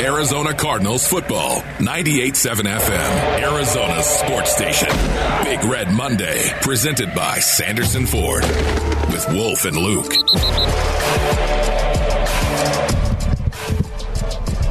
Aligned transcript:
Arizona 0.00 0.54
Cardinals 0.54 1.06
football. 1.06 1.60
98.7 1.78 2.62
FM, 2.78 3.42
Arizona's 3.42 4.06
sports 4.06 4.56
station. 4.56 4.88
Big 5.44 5.62
Red 5.64 5.92
Monday, 5.92 6.50
presented 6.62 7.14
by 7.14 7.38
Sanderson 7.38 8.06
Ford 8.06 8.42
with 9.12 9.26
Wolf 9.30 9.66
and 9.66 9.76
Luke. 9.76 10.14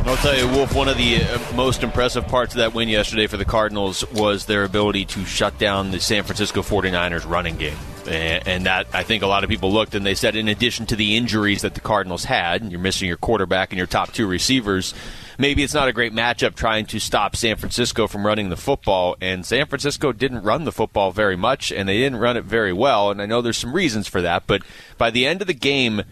I'll 0.10 0.18
tell 0.18 0.36
you, 0.36 0.48
Wolf, 0.48 0.74
one 0.74 0.88
of 0.88 0.98
the 0.98 1.22
uh, 1.22 1.38
most 1.54 1.84
impressive 1.84 2.28
parts 2.28 2.56
of 2.56 2.58
that 2.58 2.74
win 2.74 2.90
yesterday 2.90 3.28
for 3.28 3.38
the 3.38 3.46
Cardinals 3.46 4.04
was 4.12 4.48
their 4.48 4.64
ability 4.64 5.06
to 5.06 5.24
shut 5.24 5.60
down 5.60 5.92
the 5.92 6.00
San 6.00 6.24
Francisco 6.24 6.64
49ers 6.64 7.30
running 7.30 7.58
game. 7.58 7.78
And 8.08 8.66
that, 8.66 8.88
I 8.92 9.04
think 9.04 9.22
a 9.22 9.28
lot 9.28 9.44
of 9.44 9.52
people 9.52 9.72
looked 9.72 9.94
and 9.94 10.04
they 10.04 10.16
said, 10.16 10.36
in 10.36 10.48
addition 10.48 10.88
to 10.88 10.96
the 10.96 11.16
injuries 11.16 11.62
that 11.62 11.76
the 11.76 11.82
Cardinals 11.82 12.24
had, 12.24 12.72
you're 12.72 12.80
missing 12.80 13.08
your 13.08 13.18
quarterback 13.18 13.70
and 13.70 13.78
your 13.78 13.86
top 13.86 14.12
two 14.12 14.26
receivers, 14.26 14.96
maybe 15.40 15.64
it's 15.64 15.74
not 15.74 15.88
a 15.88 15.94
great 15.94 16.14
matchup 16.14 16.54
trying 16.54 16.86
to 16.88 17.00
stop 17.00 17.36
San 17.36 17.56
Francisco 17.56 18.06
from 18.06 18.28
running 18.28 18.50
the 18.50 18.58
football. 18.58 19.16
And 19.20 19.44
San 19.44 19.66
Francisco 19.66 20.12
didn't 20.12 20.44
run 20.44 20.66
the 20.66 20.72
football 20.72 21.12
very 21.12 21.36
much, 21.36 21.72
and 21.72 21.90
they 21.90 21.98
didn't 21.98 22.20
run 22.20 22.38
it 22.38 22.44
very 22.44 22.74
well. 22.74 23.10
And 23.10 23.22
I 23.22 23.26
know 23.26 23.42
there's 23.42 23.58
some 23.58 23.74
reasons 23.74 24.08
for 24.08 24.22
that, 24.22 24.44
but 24.46 24.62
by 25.00 25.10
the 25.10 25.26
end 25.26 25.42
of 25.42 25.48
the 25.48 25.54
game, 25.54 26.04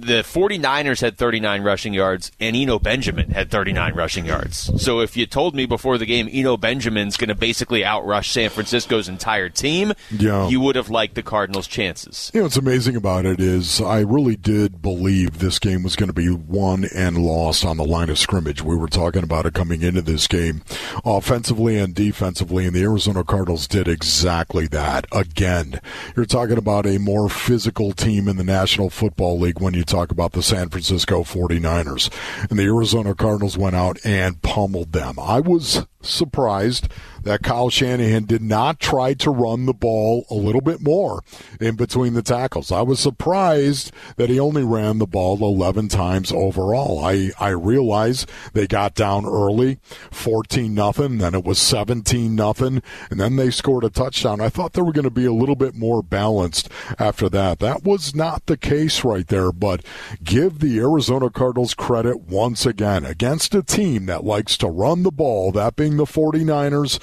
the 0.00 0.22
49ers 0.22 1.00
had 1.00 1.16
39 1.16 1.62
rushing 1.62 1.94
yards 1.94 2.32
and 2.40 2.56
Eno 2.56 2.78
Benjamin 2.78 3.30
had 3.30 3.50
39 3.50 3.94
rushing 3.94 4.26
yards. 4.26 4.82
So 4.82 5.00
if 5.00 5.16
you 5.16 5.26
told 5.26 5.54
me 5.54 5.66
before 5.66 5.98
the 5.98 6.06
game 6.06 6.28
Eno 6.30 6.56
Benjamin's 6.56 7.16
going 7.16 7.28
to 7.28 7.34
basically 7.34 7.82
outrush 7.82 8.30
San 8.30 8.50
Francisco's 8.50 9.08
entire 9.08 9.48
team, 9.48 9.92
yeah. 10.10 10.48
you 10.48 10.60
would 10.60 10.76
have 10.76 10.90
liked 10.90 11.14
the 11.14 11.22
Cardinals' 11.22 11.66
chances. 11.66 12.30
You 12.34 12.40
know 12.40 12.44
what's 12.44 12.56
amazing 12.56 12.96
about 12.96 13.26
it 13.26 13.40
is 13.40 13.80
I 13.80 14.00
really 14.00 14.36
did 14.36 14.82
believe 14.82 15.38
this 15.38 15.58
game 15.58 15.82
was 15.82 15.96
going 15.96 16.08
to 16.08 16.12
be 16.12 16.30
won 16.30 16.86
and 16.94 17.18
lost 17.18 17.64
on 17.64 17.76
the 17.76 17.84
line 17.84 18.10
of 18.10 18.18
scrimmage. 18.18 18.62
We 18.62 18.76
were 18.76 18.88
talking 18.88 19.22
about 19.22 19.46
it 19.46 19.54
coming 19.54 19.82
into 19.82 20.02
this 20.02 20.26
game, 20.26 20.62
offensively 21.04 21.78
and 21.78 21.94
defensively, 21.94 22.66
and 22.66 22.74
the 22.74 22.82
Arizona 22.82 23.24
Cardinals 23.24 23.66
did 23.66 23.88
exactly 23.88 24.66
that. 24.68 25.06
Again, 25.12 25.80
you're 26.16 26.26
talking 26.26 26.58
about 26.58 26.86
a 26.86 26.98
more 26.98 27.28
physical 27.28 27.92
team 27.92 28.28
in 28.28 28.36
the 28.36 28.44
National 28.44 28.90
Football 28.90 29.38
League 29.38 29.60
when 29.60 29.74
you 29.74 29.84
talk 29.90 30.10
about 30.10 30.32
the 30.32 30.42
San 30.42 30.68
Francisco 30.68 31.22
49ers. 31.22 32.10
And 32.48 32.58
the 32.58 32.64
Arizona 32.64 33.14
Cardinals 33.14 33.58
went 33.58 33.76
out 33.76 33.98
and 34.04 34.40
pummeled 34.42 34.92
them. 34.92 35.18
I 35.18 35.40
was 35.40 35.86
surprised 36.02 36.88
that 37.22 37.42
Kyle 37.42 37.70
Shanahan 37.70 38.24
did 38.24 38.42
not 38.42 38.80
try 38.80 39.14
to 39.14 39.30
run 39.30 39.66
the 39.66 39.74
ball 39.74 40.24
a 40.30 40.34
little 40.34 40.60
bit 40.60 40.80
more 40.80 41.22
in 41.60 41.76
between 41.76 42.14
the 42.14 42.22
tackles. 42.22 42.72
I 42.72 42.82
was 42.82 43.00
surprised 43.00 43.92
that 44.16 44.30
he 44.30 44.40
only 44.40 44.64
ran 44.64 44.98
the 44.98 45.06
ball 45.06 45.36
11 45.42 45.88
times 45.88 46.32
overall. 46.32 47.04
I, 47.04 47.30
I 47.38 47.50
realize 47.50 48.26
they 48.52 48.66
got 48.66 48.94
down 48.94 49.26
early, 49.26 49.78
14 50.10 50.74
nothing, 50.74 51.18
then 51.18 51.34
it 51.34 51.44
was 51.44 51.58
17 51.58 52.34
nothing, 52.34 52.82
and 53.10 53.20
then 53.20 53.36
they 53.36 53.50
scored 53.50 53.84
a 53.84 53.90
touchdown. 53.90 54.40
I 54.40 54.48
thought 54.48 54.72
they 54.72 54.82
were 54.82 54.92
going 54.92 55.04
to 55.04 55.10
be 55.10 55.26
a 55.26 55.32
little 55.32 55.56
bit 55.56 55.74
more 55.74 56.02
balanced 56.02 56.68
after 56.98 57.28
that. 57.28 57.58
That 57.58 57.84
was 57.84 58.14
not 58.14 58.46
the 58.46 58.56
case 58.56 59.04
right 59.04 59.26
there, 59.26 59.52
but 59.52 59.84
give 60.22 60.60
the 60.60 60.78
Arizona 60.78 61.30
Cardinals 61.30 61.74
credit 61.74 62.22
once 62.22 62.64
again 62.64 63.04
against 63.04 63.54
a 63.54 63.62
team 63.62 64.06
that 64.06 64.24
likes 64.24 64.56
to 64.58 64.68
run 64.68 65.02
the 65.02 65.10
ball, 65.10 65.52
that 65.52 65.76
being 65.76 65.89
the 65.96 66.04
49ers. 66.04 66.98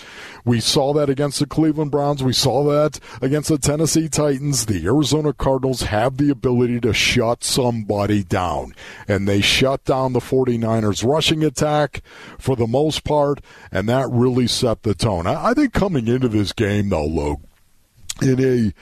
We 0.46 0.60
saw 0.60 0.94
that 0.94 1.10
against 1.10 1.40
the 1.40 1.46
Cleveland 1.46 1.92
Browns. 1.92 2.24
We 2.24 2.34
saw 2.34 2.64
that 2.66 3.00
against 3.22 3.50
the 3.50 3.58
Tennessee 3.58 4.08
Titans. 4.08 4.66
The 4.66 4.86
Arizona 4.86 5.34
Cardinals 5.34 5.82
have 5.82 6.18
the 6.18 6.30
ability 6.30 6.80
to 6.82 6.94
shut 6.94 7.44
somebody 7.44 8.24
down. 8.24 8.74
And 9.08 9.28
they 9.28 9.42
shut 9.42 9.84
down 9.86 10.14
the 10.14 10.20
49ers 10.20 11.08
rushing 11.08 11.44
attack 11.44 12.02
for 12.38 12.56
the 12.56 12.68
most 12.68 13.04
part, 13.04 13.42
and 13.72 13.90
that 13.90 14.08
really 14.10 14.48
set 14.48 14.84
the 14.84 14.94
tone. 14.94 15.28
I, 15.28 15.54
think 15.54 15.74
coming 15.74 16.08
into 16.08 16.28
this 16.28 16.54
game, 16.54 16.90
though, 16.90 17.06
Luke, 17.06 17.42
in 18.22 18.40
a 18.40 18.74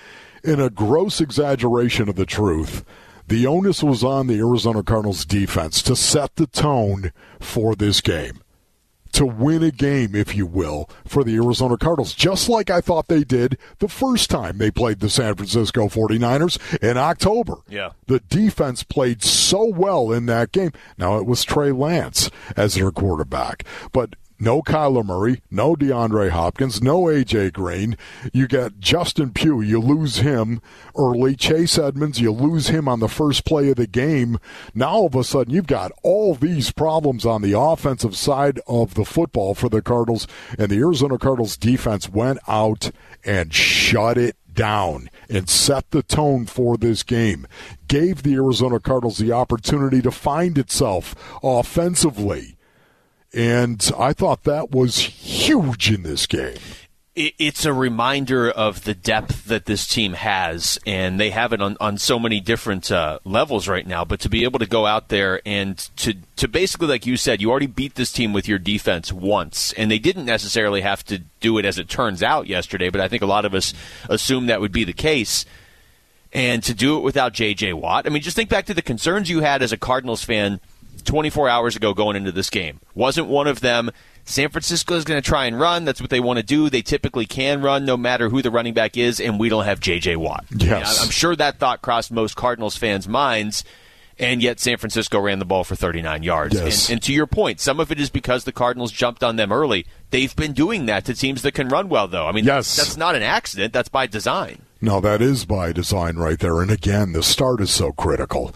in 0.48 0.60
a 0.60 0.70
gross 0.70 1.20
exaggeration 1.20 2.08
of 2.08 2.16
the 2.16 2.26
truth, 2.26 2.86
the 3.28 3.48
onus 3.48 3.82
was 3.82 4.04
on 4.04 4.28
the 4.28 4.38
Arizona 4.38 4.84
Cardinals 4.84 5.26
defense 5.26 5.82
to 5.82 5.96
set 5.96 6.36
the 6.36 6.46
tone 6.46 7.12
for 7.40 7.76
this 7.76 8.02
game 8.02 8.42
to 9.16 9.26
win 9.26 9.64
a 9.64 9.72
game, 9.72 10.14
if 10.14 10.36
you 10.36 10.46
will, 10.46 10.90
for 11.06 11.24
the 11.24 11.36
Arizona 11.36 11.78
Cardinals, 11.78 12.14
just 12.14 12.50
like 12.50 12.70
I 12.70 12.82
thought 12.82 13.08
they 13.08 13.24
did 13.24 13.58
the 13.80 13.88
first 13.88 14.30
time 14.30 14.58
they 14.58 14.72
played 14.72 15.00
the 15.00 15.10
San 15.10 15.36
Francisco 15.36 15.88
49ers 15.88 16.82
in 16.82 16.98
October. 16.98 17.58
Yeah. 17.70 17.92
The 18.08 18.20
defense 18.20 18.84
played 18.84 19.24
so 19.24 19.66
well 19.66 20.12
in 20.12 20.26
that 20.26 20.52
game. 20.52 20.72
Now, 20.98 21.18
it 21.18 21.26
was 21.26 21.44
Trey 21.44 21.72
Lance 21.72 22.30
as 22.58 22.76
their 22.76 22.92
quarterback, 22.92 23.64
but 23.92 24.16
no 24.40 24.62
Kyler 24.62 25.06
Murray, 25.06 25.42
no 25.50 25.76
DeAndre 25.76 26.30
Hopkins, 26.30 26.82
no 26.82 27.04
AJ 27.04 27.54
Green. 27.54 27.98
You 28.34 28.48
get 28.48 28.80
Justin 28.80 29.32
Pugh, 29.32 29.62
you 29.62 29.80
lose 29.80 30.18
him 30.18 30.62
early. 30.98 31.36
Chase 31.36 31.78
Edmonds, 31.78 32.20
you 32.20 32.32
lose 32.32 32.68
him 32.68 32.88
on 32.88 33.00
the 33.00 33.08
first 33.08 33.46
play 33.46 33.70
of 33.70 33.78
the 33.78 33.88
game. 33.88 34.38
Now 34.74 34.90
all 34.90 35.06
of 35.08 35.16
a 35.16 35.24
sudden 35.24 35.54
you've 35.54 35.68
got 35.68 35.92
all 36.04 36.36
these 36.36 36.72
problems 36.72 37.26
on 37.26 37.42
the 37.42 37.58
offensive 37.58 38.16
side 38.16 38.60
of 38.68 38.96
the 38.96 39.06
football 39.06 39.56
for 39.56 39.70
the 39.70 39.82
Cardinals, 39.82 40.28
and 40.58 40.70
the 40.70 40.80
Arizona 40.80 41.18
Cardinals 41.18 41.58
defense 41.58 42.10
went 42.10 42.40
out 42.48 42.92
and 43.24 43.54
shut 43.54 44.18
it 44.18 44.36
down 44.54 45.10
and 45.30 45.50
set 45.50 45.92
the 45.92 46.02
tone 46.02 46.46
for 46.46 46.78
this 46.78 47.04
game. 47.04 47.46
Gave 47.88 48.24
the 48.24 48.36
Arizona 48.36 48.80
Cardinals 48.80 49.18
the 49.18 49.32
opportunity 49.32 50.02
to 50.02 50.12
find 50.12 50.58
itself 50.58 51.16
offensively 51.44 52.55
and 53.36 53.92
I 54.00 54.14
thought 54.14 54.44
that 54.44 54.72
was 54.72 54.98
huge 54.98 55.92
in 55.92 56.04
this 56.04 56.26
game. 56.26 56.58
It's 57.18 57.64
a 57.64 57.72
reminder 57.72 58.50
of 58.50 58.84
the 58.84 58.94
depth 58.94 59.46
that 59.46 59.66
this 59.66 59.88
team 59.88 60.14
has, 60.14 60.78
and 60.86 61.18
they 61.18 61.30
have 61.30 61.54
it 61.54 61.62
on, 61.62 61.78
on 61.80 61.98
so 61.98 62.20
many 62.20 62.42
different 62.42 62.92
uh, 62.92 63.20
levels 63.24 63.70
right 63.70 63.88
now. 63.88 64.04
But 64.04 64.20
to 64.22 64.30
be 64.30 64.44
able 64.44 64.60
to 64.60 64.66
go 64.66 64.86
out 64.86 65.08
there 65.08 65.42
and 65.46 65.78
to, 65.96 66.16
to 66.36 66.50
basically, 66.50 66.88
like 66.88 67.06
you 67.06 67.16
said, 67.16 67.42
you 67.42 67.52
already 67.52 67.68
beat 67.68 67.96
this 67.96 68.12
team 68.12 68.34
with 68.34 68.50
your 68.50 68.60
defense 68.60 69.14
once, 69.14 69.72
and 69.74 69.90
they 69.90 70.00
didn't 70.00 70.26
necessarily 70.26 70.82
have 70.82 71.06
to 71.06 71.20
do 71.40 71.58
it 71.58 71.64
as 71.64 71.78
it 71.78 71.88
turns 71.88 72.22
out 72.22 72.48
yesterday, 72.48 72.90
but 72.90 73.00
I 73.00 73.08
think 73.08 73.24
a 73.24 73.28
lot 73.28 73.46
of 73.46 73.54
us 73.54 73.74
assume 74.10 74.48
that 74.48 74.60
would 74.60 74.74
be 74.74 74.84
the 74.84 74.92
case 74.92 75.46
and 76.34 76.62
to 76.64 76.74
do 76.74 76.98
it 76.98 77.02
without 77.02 77.32
J.J. 77.32 77.72
Watt. 77.74 78.06
I 78.06 78.10
mean, 78.10 78.22
just 78.22 78.36
think 78.36 78.50
back 78.50 78.66
to 78.66 78.74
the 78.74 78.82
concerns 78.82 79.30
you 79.30 79.40
had 79.40 79.62
as 79.62 79.72
a 79.72 79.78
Cardinals 79.78 80.26
fan 80.26 80.60
24 81.04 81.50
hours 81.50 81.76
ago 81.76 81.94
going 81.94 82.16
into 82.16 82.32
this 82.32 82.50
game. 82.50 82.80
Wasn't 82.94 83.28
one 83.28 83.48
of 83.48 83.60
them. 83.60 83.92
San 84.26 84.50
Francisco 84.50 84.96
is 84.96 85.04
going 85.04 85.22
to 85.22 85.28
try 85.28 85.46
and 85.46 85.60
run. 85.60 85.86
That's 85.86 86.02
what 86.02 86.10
they 86.10 86.20
want 86.20 86.38
to 86.38 86.44
do. 86.44 86.70
They 86.70 86.82
typically 86.82 87.28
can 87.28 87.62
run 87.62 87.86
no 87.86 87.96
matter 87.96 88.30
who 88.30 88.42
the 88.42 88.50
running 88.50 88.74
back 88.74 88.98
is, 88.98 89.20
and 89.20 89.40
we 89.40 89.50
don't 89.50 89.66
have 89.66 89.80
J.J. 89.80 90.16
Watt. 90.16 90.46
Yes. 90.50 91.04
I'm 91.04 91.12
sure 91.12 91.36
that 91.36 91.60
thought 91.60 91.84
crossed 91.84 92.12
most 92.12 92.36
Cardinals 92.36 92.76
fans' 92.76 93.08
minds, 93.08 93.64
and 94.18 94.42
yet 94.42 94.60
San 94.60 94.78
Francisco 94.78 95.20
ran 95.20 95.38
the 95.38 95.46
ball 95.46 95.64
for 95.64 95.76
39 95.76 96.24
yards. 96.24 96.56
Yes. 96.56 96.90
And, 96.90 96.94
and 96.94 97.04
to 97.04 97.14
your 97.14 97.28
point, 97.28 97.60
some 97.60 97.80
of 97.80 97.92
it 97.92 98.00
is 98.00 98.10
because 98.10 98.46
the 98.46 98.52
Cardinals 98.52 98.92
jumped 98.92 99.24
on 99.24 99.36
them 99.36 99.52
early. 99.52 99.86
They've 100.10 100.36
been 100.36 100.54
doing 100.54 100.88
that 100.88 101.06
to 101.06 101.14
teams 101.14 101.44
that 101.44 101.52
can 101.52 101.68
run 101.70 101.88
well, 101.88 102.08
though. 102.08 102.26
I 102.26 102.32
mean, 102.32 102.46
yes. 102.46 102.76
that's 102.76 102.98
not 102.98 103.16
an 103.16 103.24
accident. 103.24 103.74
That's 103.74 103.90
by 103.90 104.08
design. 104.08 104.64
No, 104.82 105.00
that 105.02 105.22
is 105.22 105.46
by 105.46 105.72
design 105.72 106.16
right 106.16 106.40
there. 106.40 106.62
And 106.62 106.72
again, 106.72 107.12
the 107.12 107.24
start 107.24 107.62
is 107.62 107.70
so 107.70 107.92
critical 107.92 108.56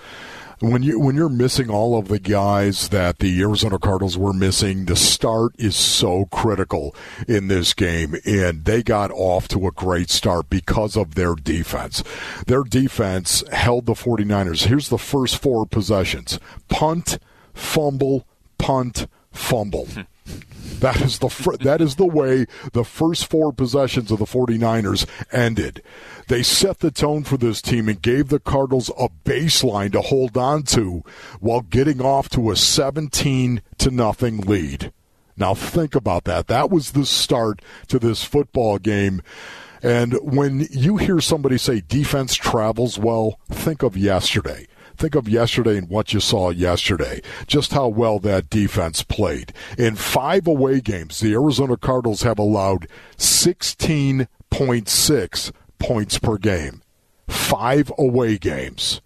when 0.59 0.83
you 0.83 0.99
when 0.99 1.15
you're 1.15 1.29
missing 1.29 1.69
all 1.69 1.97
of 1.97 2.07
the 2.07 2.19
guys 2.19 2.89
that 2.89 3.19
the 3.19 3.41
Arizona 3.41 3.79
Cardinals 3.79 4.17
were 4.17 4.33
missing, 4.33 4.85
the 4.85 4.95
start 4.95 5.53
is 5.57 5.75
so 5.75 6.25
critical 6.25 6.95
in 7.27 7.47
this 7.47 7.73
game, 7.73 8.15
and 8.25 8.65
they 8.65 8.83
got 8.83 9.11
off 9.11 9.47
to 9.49 9.67
a 9.67 9.71
great 9.71 10.09
start 10.09 10.49
because 10.49 10.97
of 10.97 11.15
their 11.15 11.35
defense. 11.35 12.03
Their 12.47 12.63
defense 12.63 13.43
held 13.51 13.85
the 13.85 13.93
49ers. 13.93 14.65
Here's 14.65 14.89
the 14.89 14.97
first 14.97 15.41
four 15.41 15.65
possessions: 15.65 16.39
punt, 16.67 17.19
fumble, 17.53 18.27
punt, 18.57 19.07
fumble. 19.31 19.85
Hmm. 19.85 20.01
That 20.79 21.01
is 21.01 21.19
the 21.19 21.27
fr- 21.27 21.57
that 21.57 21.81
is 21.81 21.95
the 21.95 22.05
way 22.05 22.45
the 22.71 22.85
first 22.85 23.29
four 23.29 23.51
possessions 23.51 24.11
of 24.11 24.19
the 24.19 24.25
49ers 24.25 25.05
ended. 25.29 25.83
They 26.29 26.41
set 26.41 26.79
the 26.79 26.89
tone 26.89 27.25
for 27.25 27.35
this 27.35 27.61
team 27.61 27.89
and 27.89 28.01
gave 28.01 28.29
the 28.29 28.39
Cardinals 28.39 28.89
a 28.97 29.09
baseline 29.25 29.91
to 29.91 29.99
hold 29.99 30.37
on 30.37 30.63
to 30.63 31.03
while 31.41 31.61
getting 31.61 31.99
off 31.99 32.29
to 32.29 32.49
a 32.49 32.55
17 32.55 33.61
to 33.79 33.91
nothing 33.91 34.37
lead. 34.39 34.93
Now 35.35 35.53
think 35.53 35.95
about 35.95 36.23
that. 36.25 36.47
That 36.47 36.69
was 36.69 36.91
the 36.91 37.05
start 37.05 37.61
to 37.87 37.99
this 37.99 38.23
football 38.23 38.77
game. 38.77 39.21
And 39.81 40.13
when 40.21 40.67
you 40.71 40.97
hear 40.97 41.19
somebody 41.19 41.57
say 41.57 41.81
defense 41.81 42.35
travels 42.35 42.97
well, 42.97 43.39
think 43.49 43.83
of 43.83 43.97
yesterday. 43.97 44.67
Think 44.99 45.15
of 45.15 45.29
yesterday 45.29 45.77
and 45.77 45.87
what 45.89 46.13
you 46.13 46.19
saw 46.19 46.49
yesterday, 46.49 47.21
just 47.47 47.71
how 47.71 47.87
well 47.87 48.19
that 48.19 48.49
defense 48.49 49.01
played. 49.01 49.53
In 49.77 49.95
five 49.95 50.45
away 50.45 50.81
games, 50.81 51.21
the 51.21 51.31
Arizona 51.33 51.77
Cardinals 51.77 52.23
have 52.23 52.37
allowed 52.37 52.87
16.6 53.17 55.51
points 55.79 56.19
per 56.19 56.37
game. 56.37 56.81
Five 57.27 57.91
away 57.97 58.37
games. 58.37 58.99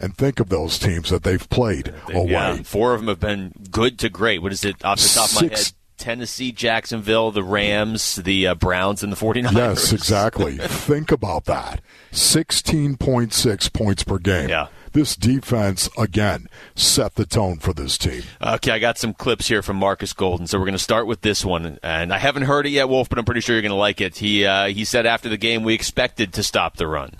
and 0.00 0.16
think 0.16 0.38
of 0.40 0.48
those 0.48 0.78
teams 0.78 1.10
that 1.10 1.24
they've 1.24 1.48
played 1.50 1.92
away. 2.14 2.30
Yeah, 2.30 2.62
four 2.62 2.94
of 2.94 3.00
them 3.00 3.08
have 3.08 3.18
been 3.20 3.52
good 3.70 3.98
to 3.98 4.08
great. 4.08 4.40
What 4.40 4.52
is 4.52 4.64
it 4.64 4.82
off 4.84 5.00
the 5.00 5.08
top 5.12 5.28
of 5.30 5.42
my 5.42 5.48
head? 5.56 5.72
Tennessee, 5.96 6.52
Jacksonville, 6.52 7.32
the 7.32 7.42
Rams, 7.42 8.14
the 8.14 8.46
uh, 8.46 8.54
Browns, 8.54 9.02
and 9.02 9.12
the 9.12 9.16
49ers. 9.16 9.52
Yes, 9.52 9.92
exactly. 9.92 10.56
Think 10.58 11.10
about 11.10 11.46
that. 11.46 11.80
16.6 12.12 13.72
points 13.72 14.04
per 14.04 14.18
game. 14.18 14.48
Yeah. 14.48 14.68
This 14.92 15.16
defense, 15.16 15.88
again, 15.98 16.48
set 16.74 17.14
the 17.14 17.26
tone 17.26 17.58
for 17.58 17.72
this 17.72 17.98
team. 17.98 18.22
Okay, 18.40 18.72
I 18.72 18.78
got 18.78 18.98
some 18.98 19.14
clips 19.14 19.48
here 19.48 19.62
from 19.62 19.76
Marcus 19.76 20.12
Golden. 20.12 20.46
So 20.46 20.58
we're 20.58 20.64
going 20.64 20.72
to 20.72 20.78
start 20.78 21.06
with 21.06 21.20
this 21.20 21.44
one. 21.44 21.78
And 21.82 22.12
I 22.12 22.18
haven't 22.18 22.44
heard 22.44 22.66
it 22.66 22.70
yet, 22.70 22.88
Wolf, 22.88 23.08
but 23.08 23.18
I'm 23.18 23.24
pretty 23.24 23.40
sure 23.40 23.54
you're 23.54 23.62
going 23.62 23.70
to 23.70 23.76
like 23.76 24.00
it. 24.00 24.16
He, 24.16 24.44
uh, 24.44 24.66
he 24.68 24.84
said 24.84 25.06
after 25.06 25.28
the 25.28 25.36
game, 25.36 25.62
we 25.62 25.74
expected 25.74 26.32
to 26.34 26.42
stop 26.42 26.76
the 26.76 26.86
run. 26.86 27.16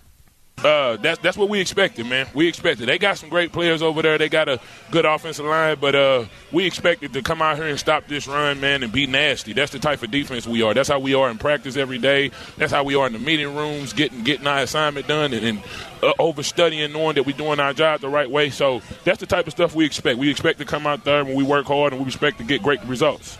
Uh, 0.64 0.96
that's 0.96 1.20
that's 1.20 1.36
what 1.36 1.48
we 1.48 1.60
expected, 1.60 2.06
man. 2.06 2.26
We 2.34 2.48
expected. 2.48 2.88
They 2.88 2.98
got 2.98 3.16
some 3.16 3.28
great 3.28 3.52
players 3.52 3.80
over 3.80 4.02
there. 4.02 4.18
They 4.18 4.28
got 4.28 4.48
a 4.48 4.58
good 4.90 5.04
offensive 5.04 5.46
line, 5.46 5.78
but 5.80 5.94
uh, 5.94 6.24
we 6.50 6.66
expected 6.66 7.12
to 7.12 7.22
come 7.22 7.40
out 7.40 7.56
here 7.56 7.66
and 7.66 7.78
stop 7.78 8.08
this 8.08 8.26
run, 8.26 8.60
man, 8.60 8.82
and 8.82 8.92
be 8.92 9.06
nasty. 9.06 9.52
That's 9.52 9.70
the 9.70 9.78
type 9.78 10.02
of 10.02 10.10
defense 10.10 10.48
we 10.48 10.62
are. 10.62 10.74
That's 10.74 10.88
how 10.88 10.98
we 10.98 11.14
are 11.14 11.30
in 11.30 11.38
practice 11.38 11.76
every 11.76 11.98
day. 11.98 12.32
That's 12.56 12.72
how 12.72 12.82
we 12.82 12.96
are 12.96 13.06
in 13.06 13.12
the 13.12 13.20
meeting 13.20 13.54
rooms, 13.54 13.92
getting 13.92 14.24
getting 14.24 14.48
our 14.48 14.58
assignment 14.58 15.06
done, 15.06 15.32
and, 15.32 15.46
and 15.46 15.62
uh, 16.02 16.12
over 16.18 16.42
studying, 16.42 16.92
knowing 16.92 17.14
that 17.14 17.24
we're 17.24 17.36
doing 17.36 17.60
our 17.60 17.72
job 17.72 18.00
the 18.00 18.08
right 18.08 18.28
way. 18.28 18.50
So 18.50 18.82
that's 19.04 19.20
the 19.20 19.26
type 19.26 19.46
of 19.46 19.52
stuff 19.52 19.76
we 19.76 19.84
expect. 19.84 20.18
We 20.18 20.28
expect 20.28 20.58
to 20.58 20.64
come 20.64 20.88
out 20.88 21.04
there 21.04 21.24
when 21.24 21.36
we 21.36 21.44
work 21.44 21.66
hard, 21.66 21.92
and 21.92 22.02
we 22.02 22.08
expect 22.08 22.38
to 22.38 22.44
get 22.44 22.64
great 22.64 22.82
results. 22.84 23.38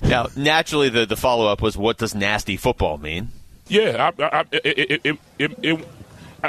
Now, 0.00 0.28
naturally, 0.34 0.88
the 0.88 1.04
the 1.04 1.16
follow 1.16 1.52
up 1.52 1.60
was, 1.60 1.76
what 1.76 1.98
does 1.98 2.14
nasty 2.14 2.56
football 2.56 2.96
mean? 2.96 3.28
Yeah, 3.68 4.10
I, 4.18 4.22
I, 4.22 4.44
it, 4.52 5.02
it, 5.04 5.18
it 5.38 5.86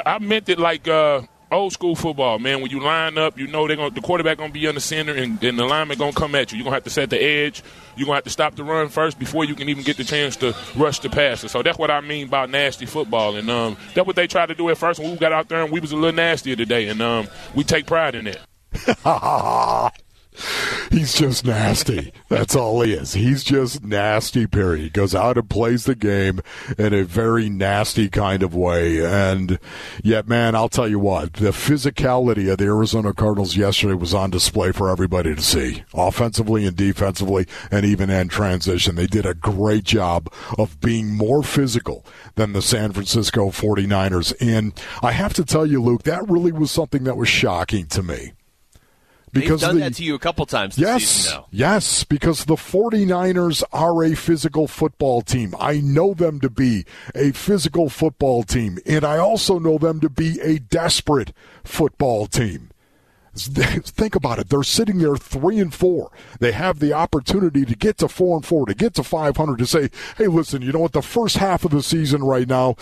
I 0.04 0.18
meant 0.18 0.48
it 0.48 0.58
like 0.58 0.88
uh, 0.88 1.22
old 1.50 1.72
school 1.72 1.94
football, 1.96 2.38
man. 2.38 2.60
When 2.60 2.70
you 2.70 2.80
line 2.80 3.18
up, 3.18 3.38
you 3.38 3.46
know 3.46 3.66
they're 3.66 3.76
gonna, 3.76 3.90
the 3.90 4.00
quarterback 4.00 4.38
gonna 4.38 4.52
be 4.52 4.66
in 4.66 4.74
the 4.74 4.80
center, 4.80 5.14
and, 5.14 5.42
and 5.42 5.58
the 5.58 5.64
lineman 5.64 5.98
gonna 5.98 6.12
come 6.12 6.34
at 6.34 6.52
you. 6.52 6.58
You're 6.58 6.64
gonna 6.64 6.76
have 6.76 6.84
to 6.84 6.90
set 6.90 7.10
the 7.10 7.22
edge. 7.22 7.62
You're 7.96 8.06
gonna 8.06 8.16
have 8.16 8.24
to 8.24 8.30
stop 8.30 8.54
the 8.56 8.64
run 8.64 8.88
first 8.88 9.18
before 9.18 9.44
you 9.44 9.54
can 9.54 9.68
even 9.68 9.84
get 9.84 9.96
the 9.96 10.04
chance 10.04 10.36
to 10.36 10.54
rush 10.76 11.00
the 11.00 11.10
passer. 11.10 11.48
So 11.48 11.62
that's 11.62 11.78
what 11.78 11.90
I 11.90 12.00
mean 12.00 12.28
by 12.28 12.46
nasty 12.46 12.86
football, 12.86 13.36
and 13.36 13.50
um, 13.50 13.76
that's 13.94 14.06
what 14.06 14.16
they 14.16 14.26
tried 14.26 14.46
to 14.46 14.54
do 14.54 14.68
at 14.70 14.78
first. 14.78 15.00
When 15.00 15.10
we 15.10 15.16
got 15.16 15.32
out 15.32 15.48
there, 15.48 15.62
and 15.62 15.72
we 15.72 15.80
was 15.80 15.92
a 15.92 15.96
little 15.96 16.12
nastier 16.12 16.56
today, 16.56 16.88
and 16.88 17.00
um, 17.00 17.28
we 17.54 17.64
take 17.64 17.86
pride 17.86 18.14
in 18.14 18.26
it. 18.26 18.38
He's 20.90 21.14
just 21.14 21.44
nasty. 21.44 22.12
That's 22.28 22.54
all 22.54 22.80
he 22.82 22.92
is. 22.92 23.14
He's 23.14 23.44
just 23.44 23.82
nasty, 23.84 24.46
period. 24.46 24.82
He 24.82 24.90
goes 24.90 25.14
out 25.14 25.36
and 25.36 25.48
plays 25.48 25.84
the 25.84 25.94
game 25.94 26.40
in 26.78 26.94
a 26.94 27.04
very 27.04 27.48
nasty 27.48 28.08
kind 28.08 28.42
of 28.42 28.54
way. 28.54 29.04
And 29.04 29.58
yet, 30.02 30.28
man, 30.28 30.54
I'll 30.54 30.68
tell 30.68 30.88
you 30.88 30.98
what, 30.98 31.34
the 31.34 31.50
physicality 31.50 32.50
of 32.50 32.58
the 32.58 32.64
Arizona 32.64 33.12
Cardinals 33.12 33.56
yesterday 33.56 33.94
was 33.94 34.14
on 34.14 34.30
display 34.30 34.72
for 34.72 34.90
everybody 34.90 35.34
to 35.34 35.42
see, 35.42 35.84
offensively 35.94 36.66
and 36.66 36.76
defensively, 36.76 37.46
and 37.70 37.84
even 37.84 38.10
in 38.10 38.28
transition. 38.28 38.94
They 38.94 39.06
did 39.06 39.26
a 39.26 39.34
great 39.34 39.84
job 39.84 40.32
of 40.58 40.80
being 40.80 41.14
more 41.14 41.42
physical 41.42 42.04
than 42.36 42.52
the 42.52 42.62
San 42.62 42.92
Francisco 42.92 43.50
49ers. 43.50 44.34
And 44.40 44.72
I 45.02 45.12
have 45.12 45.34
to 45.34 45.44
tell 45.44 45.66
you, 45.66 45.82
Luke, 45.82 46.04
that 46.04 46.28
really 46.28 46.52
was 46.52 46.70
something 46.70 47.04
that 47.04 47.16
was 47.16 47.28
shocking 47.28 47.86
to 47.88 48.02
me 48.02 48.32
because 49.32 49.60
They've 49.60 49.68
done 49.68 49.76
the, 49.76 49.84
that 49.84 49.94
to 49.94 50.04
you 50.04 50.14
a 50.14 50.18
couple 50.18 50.46
times 50.46 50.78
yes, 50.78 51.04
season, 51.04 51.42
Yes, 51.50 52.04
because 52.04 52.44
the 52.44 52.56
49ers 52.56 53.62
are 53.72 54.04
a 54.04 54.14
physical 54.14 54.66
football 54.68 55.22
team. 55.22 55.54
I 55.58 55.80
know 55.80 56.14
them 56.14 56.40
to 56.40 56.50
be 56.50 56.84
a 57.14 57.32
physical 57.32 57.88
football 57.88 58.42
team, 58.42 58.78
and 58.86 59.04
I 59.04 59.18
also 59.18 59.58
know 59.58 59.78
them 59.78 60.00
to 60.00 60.08
be 60.08 60.40
a 60.40 60.58
desperate 60.58 61.32
football 61.64 62.26
team. 62.26 62.70
Think 63.48 64.14
about 64.14 64.38
it. 64.38 64.48
They're 64.48 64.62
sitting 64.62 64.98
there 64.98 65.16
three 65.16 65.58
and 65.58 65.72
four. 65.72 66.10
They 66.40 66.52
have 66.52 66.78
the 66.78 66.92
opportunity 66.92 67.64
to 67.64 67.76
get 67.76 67.98
to 67.98 68.08
four 68.08 68.36
and 68.36 68.44
four, 68.44 68.66
to 68.66 68.74
get 68.74 68.94
to 68.94 69.02
500, 69.02 69.58
to 69.58 69.66
say, 69.66 69.90
hey, 70.16 70.26
listen, 70.26 70.62
you 70.62 70.72
know 70.72 70.80
what? 70.80 70.92
The 70.92 71.02
first 71.02 71.36
half 71.36 71.64
of 71.64 71.70
the 71.70 71.82
season 71.82 72.22
right 72.22 72.48
now, 72.48 72.76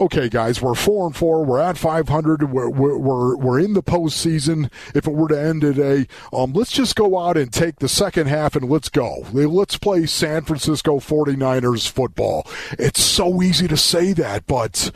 okay, 0.00 0.28
guys, 0.28 0.60
we're 0.60 0.74
four 0.74 1.06
and 1.06 1.16
four. 1.16 1.44
We're 1.44 1.60
at 1.60 1.78
500. 1.78 2.50
We're, 2.50 2.68
we're, 2.68 3.36
we're 3.36 3.58
in 3.60 3.74
the 3.74 3.82
postseason. 3.82 4.70
If 4.94 5.06
it 5.06 5.12
were 5.12 5.28
to 5.28 5.40
end 5.40 5.62
today, 5.62 6.06
um, 6.32 6.52
let's 6.52 6.72
just 6.72 6.96
go 6.96 7.18
out 7.18 7.36
and 7.36 7.52
take 7.52 7.76
the 7.76 7.88
second 7.88 8.26
half 8.26 8.56
and 8.56 8.68
let's 8.68 8.88
go. 8.88 9.26
Let's 9.32 9.78
play 9.78 10.06
San 10.06 10.42
Francisco 10.42 10.98
49ers 10.98 11.88
football. 11.88 12.46
It's 12.72 13.02
so 13.02 13.42
easy 13.42 13.68
to 13.68 13.76
say 13.76 14.12
that, 14.14 14.46
but 14.46 14.90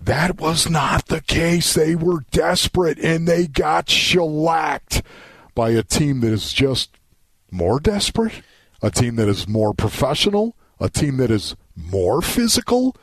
that 0.00 0.40
was 0.40 0.68
not 0.68 1.06
the 1.06 1.20
case. 1.20 1.74
They 1.74 1.94
were 1.94 2.24
desperate 2.30 2.98
and 2.98 3.28
they 3.28 3.46
got 3.46 3.88
shellacked 3.88 5.02
by 5.54 5.70
a 5.70 5.82
team 5.82 6.20
that 6.20 6.32
is 6.32 6.52
just 6.52 6.90
more 7.50 7.80
desperate, 7.80 8.42
a 8.82 8.90
team 8.90 9.16
that 9.16 9.28
is 9.28 9.46
more 9.46 9.74
professional, 9.74 10.56
a 10.78 10.88
team 10.88 11.18
that 11.18 11.30
is 11.30 11.54
more 11.76 12.22
physical. 12.22 12.96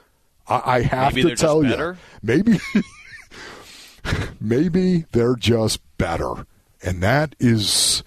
I, 0.47 0.61
I 0.65 0.81
have 0.81 1.15
maybe 1.15 1.29
to 1.29 1.35
tell 1.35 1.63
you, 1.63 1.97
maybe, 2.23 2.59
maybe 4.41 5.05
they're 5.11 5.35
just 5.35 5.81
better, 5.97 6.47
and 6.81 7.03
that 7.03 7.35
is 7.39 8.03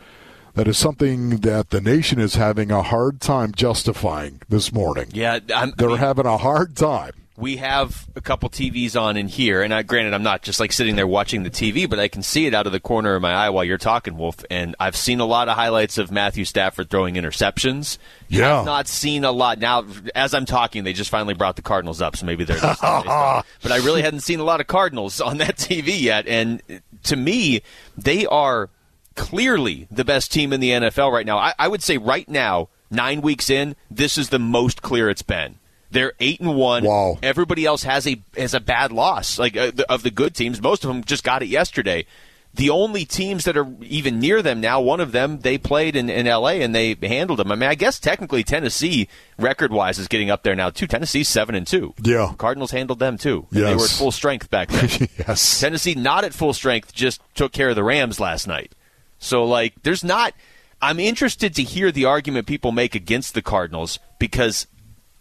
that 0.54 0.66
is 0.66 0.78
something 0.78 1.38
that 1.38 1.70
the 1.70 1.80
nation 1.80 2.18
is 2.18 2.34
having 2.34 2.70
a 2.70 2.82
hard 2.82 3.20
time 3.20 3.52
justifying 3.52 4.40
this 4.48 4.72
morning. 4.72 5.08
Yeah, 5.12 5.38
I'm, 5.54 5.74
they're 5.76 5.90
I 5.90 5.92
mean, 5.92 6.00
having 6.00 6.26
a 6.26 6.38
hard 6.38 6.76
time 6.76 7.12
we 7.40 7.56
have 7.56 8.06
a 8.14 8.20
couple 8.20 8.50
TVs 8.50 9.00
on 9.00 9.16
in 9.16 9.26
here, 9.26 9.62
and 9.62 9.72
I, 9.72 9.82
granted, 9.82 10.12
I'm 10.12 10.22
not 10.22 10.42
just 10.42 10.60
like 10.60 10.72
sitting 10.72 10.94
there 10.94 11.06
watching 11.06 11.42
the 11.42 11.50
TV, 11.50 11.88
but 11.88 11.98
I 11.98 12.06
can 12.06 12.22
see 12.22 12.46
it 12.46 12.54
out 12.54 12.66
of 12.66 12.72
the 12.72 12.80
corner 12.80 13.14
of 13.14 13.22
my 13.22 13.32
eye 13.32 13.48
while 13.48 13.64
you're 13.64 13.78
talking, 13.78 14.18
Wolf. 14.18 14.44
And 14.50 14.76
I've 14.78 14.94
seen 14.94 15.20
a 15.20 15.24
lot 15.24 15.48
of 15.48 15.56
highlights 15.56 15.96
of 15.96 16.10
Matthew 16.10 16.44
Stafford 16.44 16.90
throwing 16.90 17.14
interceptions. 17.14 17.96
Yeah, 18.28 18.60
I've 18.60 18.66
not 18.66 18.88
seen 18.88 19.24
a 19.24 19.32
lot 19.32 19.58
now. 19.58 19.86
As 20.14 20.34
I'm 20.34 20.44
talking, 20.44 20.84
they 20.84 20.92
just 20.92 21.10
finally 21.10 21.34
brought 21.34 21.56
the 21.56 21.62
Cardinals 21.62 22.02
up, 22.02 22.16
so 22.16 22.26
maybe 22.26 22.44
they're. 22.44 22.60
but 22.82 23.72
I 23.72 23.76
really 23.76 24.02
hadn't 24.02 24.20
seen 24.20 24.38
a 24.38 24.44
lot 24.44 24.60
of 24.60 24.66
Cardinals 24.66 25.20
on 25.20 25.38
that 25.38 25.56
TV 25.56 25.98
yet, 26.00 26.26
and 26.28 26.62
to 27.04 27.16
me, 27.16 27.62
they 27.96 28.26
are 28.26 28.68
clearly 29.16 29.88
the 29.90 30.04
best 30.04 30.30
team 30.30 30.52
in 30.52 30.60
the 30.60 30.70
NFL 30.70 31.10
right 31.10 31.26
now. 31.26 31.38
I, 31.38 31.54
I 31.58 31.68
would 31.68 31.82
say 31.82 31.96
right 31.96 32.28
now, 32.28 32.68
nine 32.90 33.22
weeks 33.22 33.48
in, 33.48 33.76
this 33.90 34.18
is 34.18 34.28
the 34.28 34.38
most 34.38 34.82
clear 34.82 35.08
it's 35.08 35.22
been. 35.22 35.56
They're 35.90 36.12
eight 36.20 36.40
and 36.40 36.54
one. 36.54 36.84
Wow. 36.84 37.18
Everybody 37.22 37.64
else 37.66 37.82
has 37.82 38.06
a 38.06 38.20
has 38.36 38.54
a 38.54 38.60
bad 38.60 38.92
loss. 38.92 39.38
Like 39.38 39.56
uh, 39.56 39.72
the, 39.74 39.90
of 39.90 40.02
the 40.02 40.10
good 40.10 40.34
teams, 40.34 40.62
most 40.62 40.84
of 40.84 40.88
them 40.88 41.02
just 41.04 41.24
got 41.24 41.42
it 41.42 41.48
yesterday. 41.48 42.06
The 42.52 42.70
only 42.70 43.04
teams 43.04 43.44
that 43.44 43.56
are 43.56 43.68
even 43.80 44.18
near 44.18 44.42
them 44.42 44.60
now, 44.60 44.80
one 44.80 44.98
of 44.98 45.12
them 45.12 45.40
they 45.40 45.56
played 45.56 45.94
in, 45.94 46.10
in 46.10 46.26
L.A. 46.26 46.62
and 46.62 46.74
they 46.74 46.96
handled 47.00 47.38
them. 47.38 47.52
I 47.52 47.54
mean, 47.54 47.68
I 47.70 47.76
guess 47.76 48.00
technically 48.00 48.42
Tennessee, 48.42 49.06
record 49.38 49.70
wise, 49.70 50.00
is 50.00 50.08
getting 50.08 50.30
up 50.30 50.42
there 50.42 50.56
now 50.56 50.70
too. 50.70 50.88
Tennessee 50.88 51.22
seven 51.22 51.54
and 51.54 51.66
two. 51.66 51.94
Yeah, 52.02 52.32
Cardinals 52.38 52.72
handled 52.72 52.98
them 52.98 53.18
too. 53.18 53.46
Yes. 53.52 53.64
they 53.64 53.74
were 53.76 53.84
at 53.84 53.90
full 53.90 54.10
strength 54.10 54.50
back 54.50 54.68
then. 54.68 55.08
yes, 55.18 55.60
Tennessee 55.60 55.94
not 55.94 56.24
at 56.24 56.34
full 56.34 56.52
strength, 56.52 56.92
just 56.92 57.20
took 57.34 57.52
care 57.52 57.70
of 57.70 57.76
the 57.76 57.84
Rams 57.84 58.18
last 58.18 58.48
night. 58.48 58.74
So 59.18 59.44
like, 59.44 59.74
there's 59.82 60.02
not. 60.02 60.34
I'm 60.82 60.98
interested 60.98 61.54
to 61.56 61.62
hear 61.62 61.92
the 61.92 62.06
argument 62.06 62.46
people 62.46 62.72
make 62.72 62.94
against 62.94 63.34
the 63.34 63.42
Cardinals 63.42 63.98
because 64.18 64.66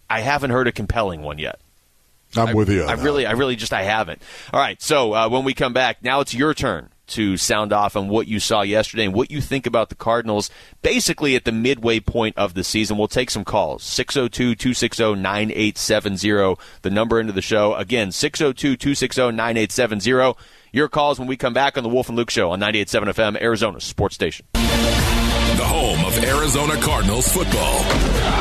I 0.09 0.21
haven't 0.21 0.51
heard 0.51 0.67
a 0.67 0.71
compelling 0.71 1.21
one 1.21 1.37
yet. 1.37 1.59
I'm 2.35 2.49
I, 2.49 2.53
with 2.53 2.69
you. 2.69 2.83
I 2.83 2.93
really, 2.93 3.25
I 3.25 3.31
really 3.31 3.55
just 3.55 3.73
I 3.73 3.83
haven't. 3.83 4.21
All 4.53 4.59
right, 4.59 4.81
so 4.81 5.13
uh, 5.13 5.29
when 5.29 5.43
we 5.43 5.53
come 5.53 5.73
back, 5.73 6.03
now 6.03 6.19
it's 6.19 6.33
your 6.33 6.53
turn 6.53 6.89
to 7.09 7.37
sound 7.37 7.73
off 7.73 7.95
on 7.95 8.07
what 8.07 8.27
you 8.27 8.39
saw 8.39 8.61
yesterday 8.61 9.05
and 9.05 9.13
what 9.13 9.31
you 9.31 9.41
think 9.41 9.65
about 9.65 9.89
the 9.89 9.95
Cardinals 9.95 10.51
basically 10.81 11.35
at 11.35 11.43
the 11.43 11.51
midway 11.51 11.99
point 11.99 12.37
of 12.37 12.53
the 12.53 12.63
season. 12.63 12.97
We'll 12.97 13.07
take 13.07 13.31
some 13.31 13.43
calls. 13.43 13.83
602 13.83 14.55
260 14.55 15.15
9870, 15.15 16.55
the 16.83 16.89
number 16.89 17.19
into 17.19 17.33
the 17.33 17.41
show. 17.41 17.73
Again, 17.75 18.11
602 18.11 18.77
260 18.77 19.21
9870. 19.31 20.39
Your 20.71 20.87
calls 20.87 21.17
when 21.17 21.27
we 21.27 21.35
come 21.35 21.53
back 21.53 21.77
on 21.77 21.83
the 21.83 21.89
Wolf 21.89 22.09
and 22.09 22.17
Luke 22.17 22.29
Show 22.29 22.51
on 22.51 22.59
98.7 22.59 23.05
FM, 23.05 23.41
Arizona 23.41 23.81
Sports 23.81 24.13
Station 24.13 24.45
home 25.69 26.03
of 26.03 26.17
Arizona 26.23 26.75
Cardinals 26.81 27.27
football. 27.31 27.79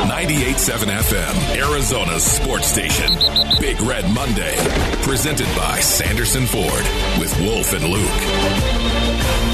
98.7 0.08 0.88
FM, 0.88 1.56
Arizona's 1.58 2.22
sports 2.24 2.68
station. 2.68 3.12
Big 3.60 3.78
Red 3.82 4.10
Monday, 4.14 4.56
presented 5.02 5.46
by 5.54 5.78
Sanderson 5.80 6.46
Ford 6.46 6.84
with 7.20 7.38
Wolf 7.40 7.74
and 7.74 7.84
Luke. 7.84 9.47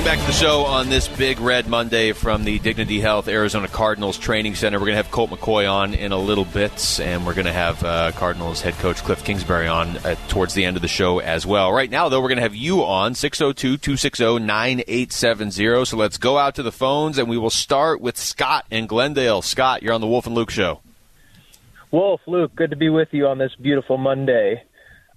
Welcome 0.00 0.18
back 0.18 0.26
to 0.26 0.32
the 0.32 0.38
show 0.38 0.64
on 0.64 0.88
this 0.88 1.08
Big 1.08 1.38
Red 1.40 1.68
Monday 1.68 2.12
from 2.12 2.44
the 2.44 2.58
Dignity 2.58 3.00
Health 3.00 3.28
Arizona 3.28 3.68
Cardinals 3.68 4.16
Training 4.16 4.54
Center. 4.54 4.78
We're 4.78 4.86
going 4.86 4.96
to 4.96 5.02
have 5.02 5.10
Colt 5.10 5.28
McCoy 5.28 5.70
on 5.70 5.92
in 5.92 6.10
a 6.10 6.18
little 6.18 6.46
bit, 6.46 6.98
and 7.02 7.26
we're 7.26 7.34
going 7.34 7.44
to 7.44 7.52
have 7.52 7.84
uh, 7.84 8.10
Cardinals 8.12 8.62
head 8.62 8.72
coach 8.76 8.96
Kliff 9.02 9.22
Kingsbury 9.22 9.68
on 9.68 9.98
uh, 9.98 10.14
towards 10.28 10.54
the 10.54 10.64
end 10.64 10.76
of 10.76 10.80
the 10.80 10.88
show 10.88 11.18
as 11.18 11.44
well. 11.44 11.70
Right 11.70 11.90
now, 11.90 12.08
though, 12.08 12.22
we're 12.22 12.28
going 12.28 12.38
to 12.38 12.42
have 12.42 12.54
you 12.54 12.82
on 12.82 13.14
602 13.14 13.76
260 13.76 14.38
9870. 14.38 15.84
So 15.84 15.98
let's 15.98 16.16
go 16.16 16.38
out 16.38 16.54
to 16.54 16.62
the 16.62 16.72
phones, 16.72 17.18
and 17.18 17.28
we 17.28 17.36
will 17.36 17.50
start 17.50 18.00
with 18.00 18.16
Scott 18.16 18.64
in 18.70 18.86
Glendale. 18.86 19.42
Scott, 19.42 19.82
you're 19.82 19.92
on 19.92 20.00
the 20.00 20.06
Wolf 20.06 20.24
and 20.24 20.34
Luke 20.34 20.50
show. 20.50 20.80
Wolf, 21.90 22.22
Luke, 22.26 22.56
good 22.56 22.70
to 22.70 22.76
be 22.76 22.88
with 22.88 23.08
you 23.12 23.26
on 23.26 23.36
this 23.36 23.54
beautiful 23.60 23.98
Monday. 23.98 24.62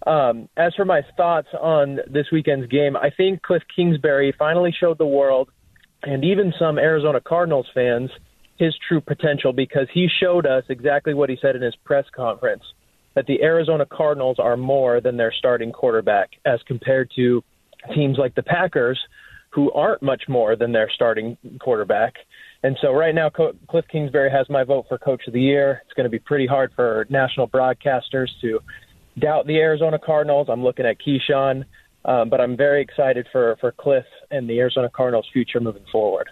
Um, 0.06 0.50
as 0.58 0.74
for 0.76 0.86
my 0.86 1.02
thoughts 1.16 1.48
on 1.60 2.00
this 2.10 2.28
weekend's 2.32 2.68
game, 2.68 2.98
I 2.98 3.10
think 3.10 3.42
Kliff 3.42 3.62
Kingsbury 3.74 4.34
finally 4.38 4.74
showed 4.78 4.98
the 4.98 5.06
world 5.06 5.50
and 6.04 6.26
even 6.26 6.54
some 6.60 6.78
Arizona 6.78 7.22
Cardinals 7.22 7.68
fans 7.74 8.10
his 8.58 8.76
true 8.88 9.02
potential 9.02 9.54
because 9.54 9.88
he 9.94 10.08
showed 10.20 10.46
us 10.46 10.64
exactly 10.70 11.14
what 11.14 11.30
he 11.30 11.38
said 11.42 11.56
in 11.56 11.62
his 11.62 11.76
press 11.84 12.06
conference 12.16 12.64
that 13.16 13.26
the 13.28 13.42
Arizona 13.42 13.86
Cardinals 13.86 14.38
are 14.40 14.58
more 14.58 15.02
than 15.02 15.18
their 15.18 15.34
starting 15.38 15.72
quarterback 15.72 16.32
as 16.46 16.60
compared 16.68 17.12
to 17.16 17.44
teams 17.94 18.18
like 18.18 18.36
the 18.36 18.44
Packers 18.44 19.00
who 19.50 19.72
aren't 19.72 20.02
much 20.02 20.24
more 20.28 20.56
than 20.56 20.72
their 20.72 20.90
starting 20.94 21.38
quarterback. 21.60 22.14
And 22.64 22.78
so 22.82 22.92
right 22.92 23.14
now, 23.14 23.30
Kliff 23.30 23.88
Kingsbury 23.92 24.32
has 24.32 24.50
my 24.50 24.64
vote 24.64 24.86
for 24.90 24.98
Coach 24.98 25.22
of 25.28 25.34
the 25.34 25.42
Year. 25.42 25.82
It's 25.86 25.94
going 25.94 26.06
to 26.06 26.10
be 26.10 26.20
pretty 26.20 26.48
hard 26.48 26.72
for 26.76 27.06
national 27.10 27.48
broadcasters 27.48 28.30
to 28.42 28.60
doubt 29.18 29.48
the 29.48 29.58
Arizona 29.58 30.00
Cardinals. 30.00 30.48
I'm 30.50 30.64
looking 30.64 30.86
at 30.86 30.98
Keyshawn, 31.00 31.66
um, 32.06 32.30
but 32.30 32.42
I'm 32.42 32.58
very 32.58 32.82
excited 32.82 33.28
for, 33.32 33.58
for 33.60 33.72
Kliff 33.72 34.06
and 34.32 34.50
the 34.50 34.60
Arizona 34.60 34.90
Cardinals' 34.90 35.28
future 35.32 35.60
moving 35.60 35.86
forward. 35.92 36.30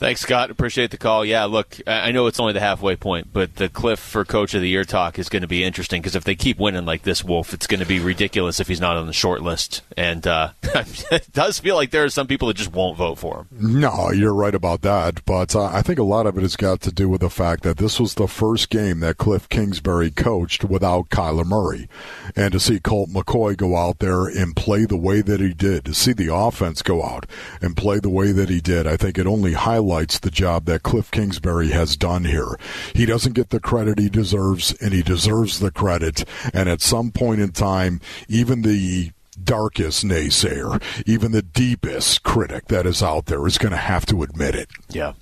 Thanks, 0.00 0.22
Scott. 0.22 0.50
Appreciate 0.50 0.92
the 0.92 0.96
call. 0.96 1.26
Yeah, 1.26 1.44
look, 1.44 1.76
I 1.86 2.10
know 2.10 2.26
it's 2.26 2.40
only 2.40 2.54
the 2.54 2.60
halfway 2.60 2.96
point, 2.96 3.34
but 3.34 3.56
the 3.56 3.68
Kliff 3.68 3.98
for 3.98 4.24
Coach 4.24 4.54
of 4.54 4.62
the 4.62 4.68
Year 4.70 4.82
talk 4.82 5.18
is 5.18 5.28
going 5.28 5.42
to 5.42 5.46
be 5.46 5.62
interesting 5.62 6.00
because 6.00 6.16
if 6.16 6.24
they 6.24 6.34
keep 6.34 6.58
winning 6.58 6.86
like 6.86 7.02
this, 7.02 7.22
Wolf, 7.22 7.52
it's 7.52 7.66
going 7.66 7.80
to 7.80 7.86
be 7.86 8.00
ridiculous 8.00 8.60
if 8.60 8.68
he's 8.68 8.80
not 8.80 8.96
on 8.96 9.06
the 9.06 9.12
short 9.12 9.42
list. 9.42 9.82
And 9.98 10.26
uh, 10.26 10.52
it 10.62 11.30
does 11.34 11.58
feel 11.58 11.74
like 11.74 11.90
there 11.90 12.04
are 12.04 12.08
some 12.08 12.26
people 12.26 12.48
that 12.48 12.56
just 12.56 12.72
won't 12.72 12.96
vote 12.96 13.18
for 13.18 13.40
him. 13.40 13.48
No, 13.78 14.10
you're 14.10 14.32
right 14.32 14.54
about 14.54 14.80
that. 14.80 15.22
But 15.26 15.54
uh, 15.54 15.66
I 15.66 15.82
think 15.82 15.98
a 15.98 16.02
lot 16.02 16.26
of 16.26 16.38
it 16.38 16.40
has 16.40 16.56
got 16.56 16.80
to 16.80 16.92
do 16.92 17.10
with 17.10 17.20
the 17.20 17.28
fact 17.28 17.62
that 17.64 17.76
this 17.76 18.00
was 18.00 18.14
the 18.14 18.26
first 18.26 18.70
game 18.70 19.00
that 19.00 19.18
Kliff 19.18 19.50
Kingsbury 19.50 20.10
coached 20.10 20.64
without 20.64 21.10
Kyler 21.10 21.44
Murray. 21.44 21.90
And 22.34 22.52
to 22.52 22.58
see 22.58 22.80
Colt 22.80 23.10
McCoy 23.10 23.54
go 23.54 23.76
out 23.76 23.98
there 23.98 24.24
and 24.24 24.56
play 24.56 24.86
the 24.86 24.96
way 24.96 25.20
that 25.20 25.40
he 25.40 25.52
did, 25.52 25.84
to 25.84 25.92
see 25.92 26.14
the 26.14 26.34
offense 26.34 26.80
go 26.80 27.04
out 27.04 27.26
and 27.60 27.76
play 27.76 27.98
the 27.98 28.08
way 28.08 28.32
that 28.32 28.48
he 28.48 28.62
did, 28.62 28.86
I 28.86 28.96
think 28.96 29.18
it 29.18 29.26
only 29.26 29.52
highlights 29.52 29.89
highlights 29.90 30.20
the 30.20 30.30
job 30.30 30.66
that 30.66 30.84
Kliff 30.84 31.10
Kingsbury 31.10 31.70
has 31.70 31.96
done 31.96 32.24
here. 32.24 32.56
He 32.94 33.06
doesn't 33.06 33.32
get 33.32 33.50
the 33.50 33.58
credit 33.58 33.98
he 33.98 34.08
deserves, 34.08 34.72
and 34.80 34.92
he 34.92 35.02
deserves 35.02 35.58
the 35.58 35.72
credit. 35.72 36.24
And 36.54 36.68
at 36.68 36.80
some 36.80 37.10
point 37.10 37.40
in 37.40 37.50
time, 37.50 38.00
even 38.28 38.62
the 38.62 39.10
darkest 39.42 40.04
naysayer, 40.04 40.80
even 41.06 41.32
the 41.32 41.42
deepest 41.42 42.22
critic 42.22 42.68
that 42.68 42.86
is 42.86 43.02
out 43.02 43.26
there, 43.26 43.44
is 43.48 43.58
going 43.58 43.72
to 43.72 43.78
have 43.78 44.06
to 44.06 44.22
admit 44.22 44.54
it. 44.54 44.68
Yeah. 44.90 45.14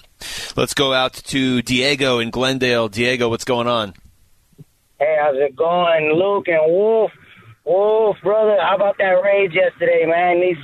Let's 0.54 0.74
go 0.74 0.92
out 0.92 1.14
to 1.14 1.62
Diego 1.62 2.18
in 2.18 2.28
Glendale. 2.28 2.88
Diego, 2.88 3.30
what's 3.30 3.44
going 3.44 3.68
on? 3.68 3.94
Hey, 4.98 5.16
how's 5.18 5.36
it 5.36 5.56
going, 5.56 6.12
Luke 6.12 6.48
and 6.48 6.70
Wolf? 6.70 7.10
Wolf, 7.64 8.16
brother, 8.22 8.58
how 8.60 8.76
about 8.76 8.98
that 8.98 9.22
rage 9.22 9.54
yesterday, 9.54 10.04
man? 10.06 10.40
These 10.40 10.58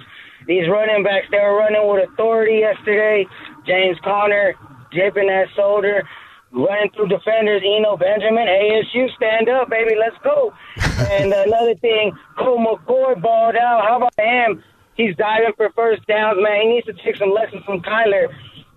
these 0.46 0.68
running 0.68 1.02
backs, 1.02 1.26
they 1.30 1.38
were 1.38 1.56
running 1.56 1.88
with 1.88 2.06
authority 2.11 2.58
yesterday. 2.58 3.26
James 3.66 3.99
Conner 4.02 4.54
dipping 4.92 5.28
that 5.28 5.49
shoulder, 5.56 6.06
running 6.52 6.90
through 6.92 7.09
defenders. 7.09 7.62
Eno 7.64 7.97
Benjamin, 7.97 8.47
ASU, 8.47 9.14
stand 9.16 9.49
up, 9.49 9.68
baby, 9.71 9.94
let's 9.99 10.16
go. 10.23 10.52
and 11.11 11.33
another 11.33 11.75
thing, 11.76 12.12
Colt 12.38 12.61
McCoy 12.61 13.21
balled 13.21 13.56
out. 13.56 13.83
How 13.83 13.97
about 13.97 14.12
him? 14.18 14.62
He's 14.97 15.16
diving 15.16 15.52
for 15.56 15.71
first 15.75 16.06
downs, 16.06 16.38
man. 16.40 16.62
He 16.62 16.68
needs 16.68 16.87
to 16.87 16.92
take 17.04 17.16
some 17.16 17.33
lessons 17.33 17.64
from 17.64 17.80
Kyler 17.80 18.28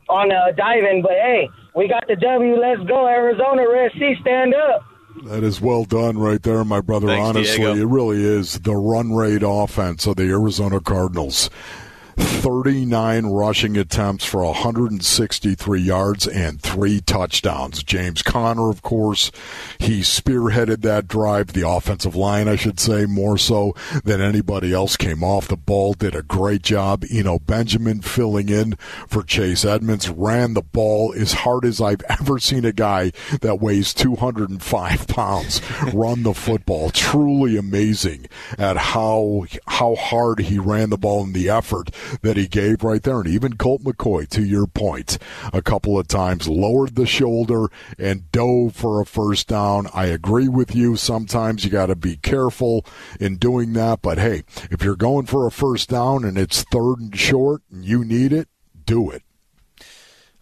on 0.09 0.31
uh, 0.31 0.51
diving. 0.55 1.01
But 1.03 1.11
hey, 1.11 1.49
we 1.75 1.87
got 1.87 2.07
the 2.07 2.15
W. 2.15 2.59
Let's 2.59 2.81
go, 2.87 3.07
Arizona. 3.07 3.69
Red 3.69 3.91
Sea, 3.93 4.15
stand 4.21 4.55
up. 4.55 4.83
That 5.25 5.43
is 5.43 5.59
well 5.59 5.83
done 5.83 6.17
right 6.17 6.41
there, 6.41 6.63
my 6.63 6.81
brother. 6.81 7.07
Thanks, 7.07 7.27
Honestly, 7.27 7.57
Diego. 7.57 7.75
it 7.81 7.85
really 7.85 8.23
is 8.23 8.59
the 8.59 8.75
run 8.75 9.13
rate 9.13 9.41
offense 9.43 10.05
of 10.05 10.15
the 10.15 10.23
Arizona 10.23 10.79
Cardinals. 10.79 11.49
39 12.17 13.27
rushing 13.27 13.77
attempts 13.77 14.25
for 14.25 14.43
163 14.43 15.79
yards 15.79 16.27
and 16.27 16.59
three 16.61 16.99
touchdowns. 16.99 17.83
James 17.83 18.21
Conner, 18.21 18.69
of 18.69 18.81
course, 18.81 19.31
he 19.77 20.01
spearheaded 20.01 20.81
that 20.81 21.07
drive. 21.07 21.53
The 21.53 21.67
offensive 21.67 22.15
line, 22.15 22.47
I 22.47 22.55
should 22.55 22.79
say, 22.79 23.05
more 23.05 23.37
so 23.37 23.75
than 24.03 24.21
anybody 24.21 24.73
else 24.73 24.97
came 24.97 25.23
off 25.23 25.47
the 25.47 25.55
ball, 25.57 25.93
did 25.93 26.15
a 26.15 26.23
great 26.23 26.63
job. 26.63 27.05
Eno 27.11 27.39
Benjamin 27.39 28.01
filling 28.01 28.49
in 28.49 28.75
for 29.07 29.23
Chase 29.23 29.63
Edmonds, 29.63 30.09
ran 30.09 30.53
the 30.53 30.61
ball 30.61 31.13
as 31.15 31.33
hard 31.33 31.65
as 31.65 31.79
I've 31.79 32.03
ever 32.09 32.39
seen 32.39 32.65
a 32.65 32.71
guy 32.73 33.11
that 33.41 33.61
weighs 33.61 33.93
205 33.93 35.07
pounds 35.07 35.61
run 35.93 36.23
the 36.23 36.33
football. 36.33 36.89
Truly 36.89 37.57
amazing 37.57 38.27
at 38.57 38.77
how 38.77 39.45
how 39.67 39.95
hard 39.95 40.39
he 40.39 40.57
ran 40.57 40.89
the 40.89 40.97
ball 40.97 41.23
and 41.23 41.33
the 41.33 41.49
effort 41.49 41.91
that 42.21 42.37
he 42.37 42.47
gave 42.47 42.83
right 42.83 43.01
there. 43.03 43.19
And 43.19 43.29
even 43.29 43.57
Colt 43.57 43.83
McCoy, 43.83 44.27
to 44.29 44.43
your 44.43 44.67
point, 44.67 45.17
a 45.53 45.61
couple 45.61 45.97
of 45.97 46.07
times 46.07 46.47
lowered 46.47 46.95
the 46.95 47.05
shoulder 47.05 47.67
and 47.97 48.31
dove 48.31 48.75
for 48.75 49.01
a 49.01 49.05
first 49.05 49.47
down. 49.47 49.87
I 49.93 50.05
agree 50.05 50.47
with 50.47 50.75
you. 50.75 50.95
Sometimes 50.95 51.63
you 51.63 51.71
got 51.71 51.87
to 51.87 51.95
be 51.95 52.17
careful 52.17 52.85
in 53.19 53.37
doing 53.37 53.73
that. 53.73 54.01
But 54.01 54.17
hey, 54.17 54.43
if 54.69 54.83
you're 54.83 54.95
going 54.95 55.25
for 55.25 55.45
a 55.45 55.51
first 55.51 55.89
down 55.89 56.23
and 56.23 56.37
it's 56.37 56.63
third 56.63 56.99
and 56.99 57.17
short 57.17 57.61
and 57.71 57.83
you 57.83 58.03
need 58.03 58.33
it, 58.33 58.47
do 58.85 59.09
it. 59.09 59.23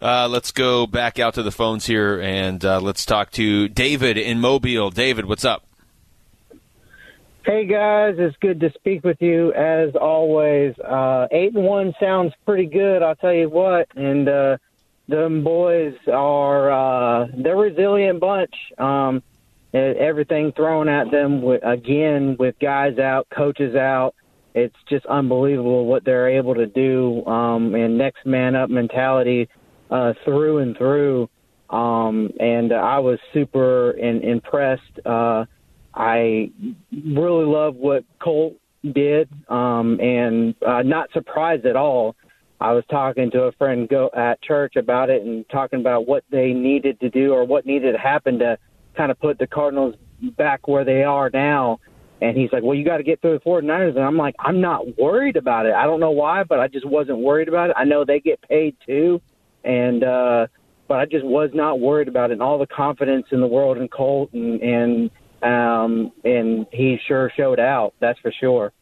Uh, 0.00 0.28
let's 0.28 0.52
go 0.52 0.86
back 0.86 1.18
out 1.18 1.34
to 1.34 1.42
the 1.42 1.50
phones 1.50 1.86
here 1.86 2.20
and 2.20 2.64
uh, 2.64 2.78
let's 2.80 3.06
talk 3.06 3.30
to 3.32 3.66
David 3.68 4.18
in 4.18 4.40
Mobile. 4.40 4.90
David, 4.90 5.24
what's 5.24 5.44
up? 5.44 5.65
Hey 7.46 7.64
guys, 7.64 8.16
it's 8.18 8.36
good 8.40 8.58
to 8.58 8.72
speak 8.72 9.04
with 9.04 9.18
you 9.22 9.52
as 9.52 9.94
always. 9.94 10.76
Uh, 10.80 11.28
eight 11.30 11.54
and 11.54 11.62
one 11.62 11.94
sounds 12.00 12.32
pretty 12.44 12.66
good, 12.66 13.04
I'll 13.04 13.14
tell 13.14 13.32
you 13.32 13.48
what. 13.48 13.86
And 13.94 14.28
uh, 14.28 14.56
them 15.06 15.44
boys 15.44 15.94
are 16.12 16.72
uh, 16.72 17.28
they're 17.36 17.56
resilient 17.56 18.18
bunch. 18.18 18.52
Um, 18.78 19.22
everything 19.72 20.54
thrown 20.56 20.88
at 20.88 21.12
them 21.12 21.40
with, 21.40 21.64
again 21.64 22.34
with 22.36 22.58
guys 22.58 22.98
out, 22.98 23.28
coaches 23.30 23.76
out. 23.76 24.16
It's 24.56 24.74
just 24.88 25.06
unbelievable 25.06 25.86
what 25.86 26.04
they're 26.04 26.28
able 26.28 26.56
to 26.56 26.66
do 26.66 27.24
um, 27.26 27.76
and 27.76 27.96
next 27.96 28.26
man 28.26 28.56
up 28.56 28.70
mentality 28.70 29.48
uh, 29.88 30.14
through 30.24 30.58
and 30.58 30.76
through. 30.76 31.30
Um, 31.70 32.28
and 32.40 32.72
I 32.72 32.98
was 32.98 33.20
super 33.32 33.92
in, 33.92 34.22
impressed. 34.24 34.98
Uh, 35.04 35.44
I 35.96 36.50
really 36.92 37.46
love 37.46 37.74
what 37.76 38.04
Colt 38.20 38.54
did, 38.92 39.28
um, 39.48 39.98
and 40.00 40.54
uh, 40.64 40.82
not 40.82 41.10
surprised 41.12 41.64
at 41.64 41.74
all. 41.74 42.14
I 42.60 42.72
was 42.72 42.84
talking 42.90 43.30
to 43.32 43.44
a 43.44 43.52
friend 43.52 43.88
go 43.88 44.10
at 44.14 44.40
church 44.42 44.76
about 44.76 45.10
it 45.10 45.22
and 45.22 45.48
talking 45.48 45.80
about 45.80 46.06
what 46.06 46.24
they 46.30 46.52
needed 46.52 47.00
to 47.00 47.10
do 47.10 47.32
or 47.32 47.44
what 47.44 47.66
needed 47.66 47.92
to 47.92 47.98
happen 47.98 48.38
to 48.38 48.58
kind 48.96 49.10
of 49.10 49.18
put 49.18 49.38
the 49.38 49.46
Cardinals 49.46 49.94
back 50.36 50.68
where 50.68 50.84
they 50.84 51.02
are 51.02 51.30
now. 51.32 51.80
And 52.22 52.36
he's 52.36 52.50
like, 52.50 52.62
well, 52.62 52.74
you 52.74 52.84
got 52.84 52.96
to 52.96 53.02
get 53.02 53.20
through 53.20 53.38
the 53.38 53.44
49ers. 53.44 53.90
And 53.90 53.98
I'm 53.98 54.16
like, 54.16 54.34
I'm 54.38 54.60
not 54.60 54.98
worried 54.98 55.36
about 55.36 55.66
it. 55.66 55.74
I 55.74 55.84
don't 55.84 56.00
know 56.00 56.12
why, 56.12 56.44
but 56.44 56.58
I 56.58 56.68
just 56.68 56.86
wasn't 56.86 57.18
worried 57.18 57.48
about 57.48 57.70
it. 57.70 57.76
I 57.78 57.84
know 57.84 58.06
they 58.06 58.20
get 58.20 58.40
paid 58.40 58.74
too. 58.86 59.20
And, 59.64 60.02
uh, 60.02 60.46
but 60.88 60.98
I 60.98 61.04
just 61.04 61.26
was 61.26 61.50
not 61.52 61.78
worried 61.78 62.08
about 62.08 62.30
it. 62.30 62.34
And 62.34 62.42
all 62.42 62.58
the 62.58 62.66
confidence 62.66 63.26
in 63.32 63.40
the 63.40 63.46
world 63.46 63.76
in 63.76 63.88
Colt 63.88 64.32
and, 64.32 64.62
and, 64.62 65.10
um, 65.42 66.12
and 66.24 66.66
he 66.72 66.98
sure 67.06 67.30
showed 67.36 67.60
out. 67.60 67.94
That's 68.00 68.18
for 68.20 68.32
sure. 68.32 68.72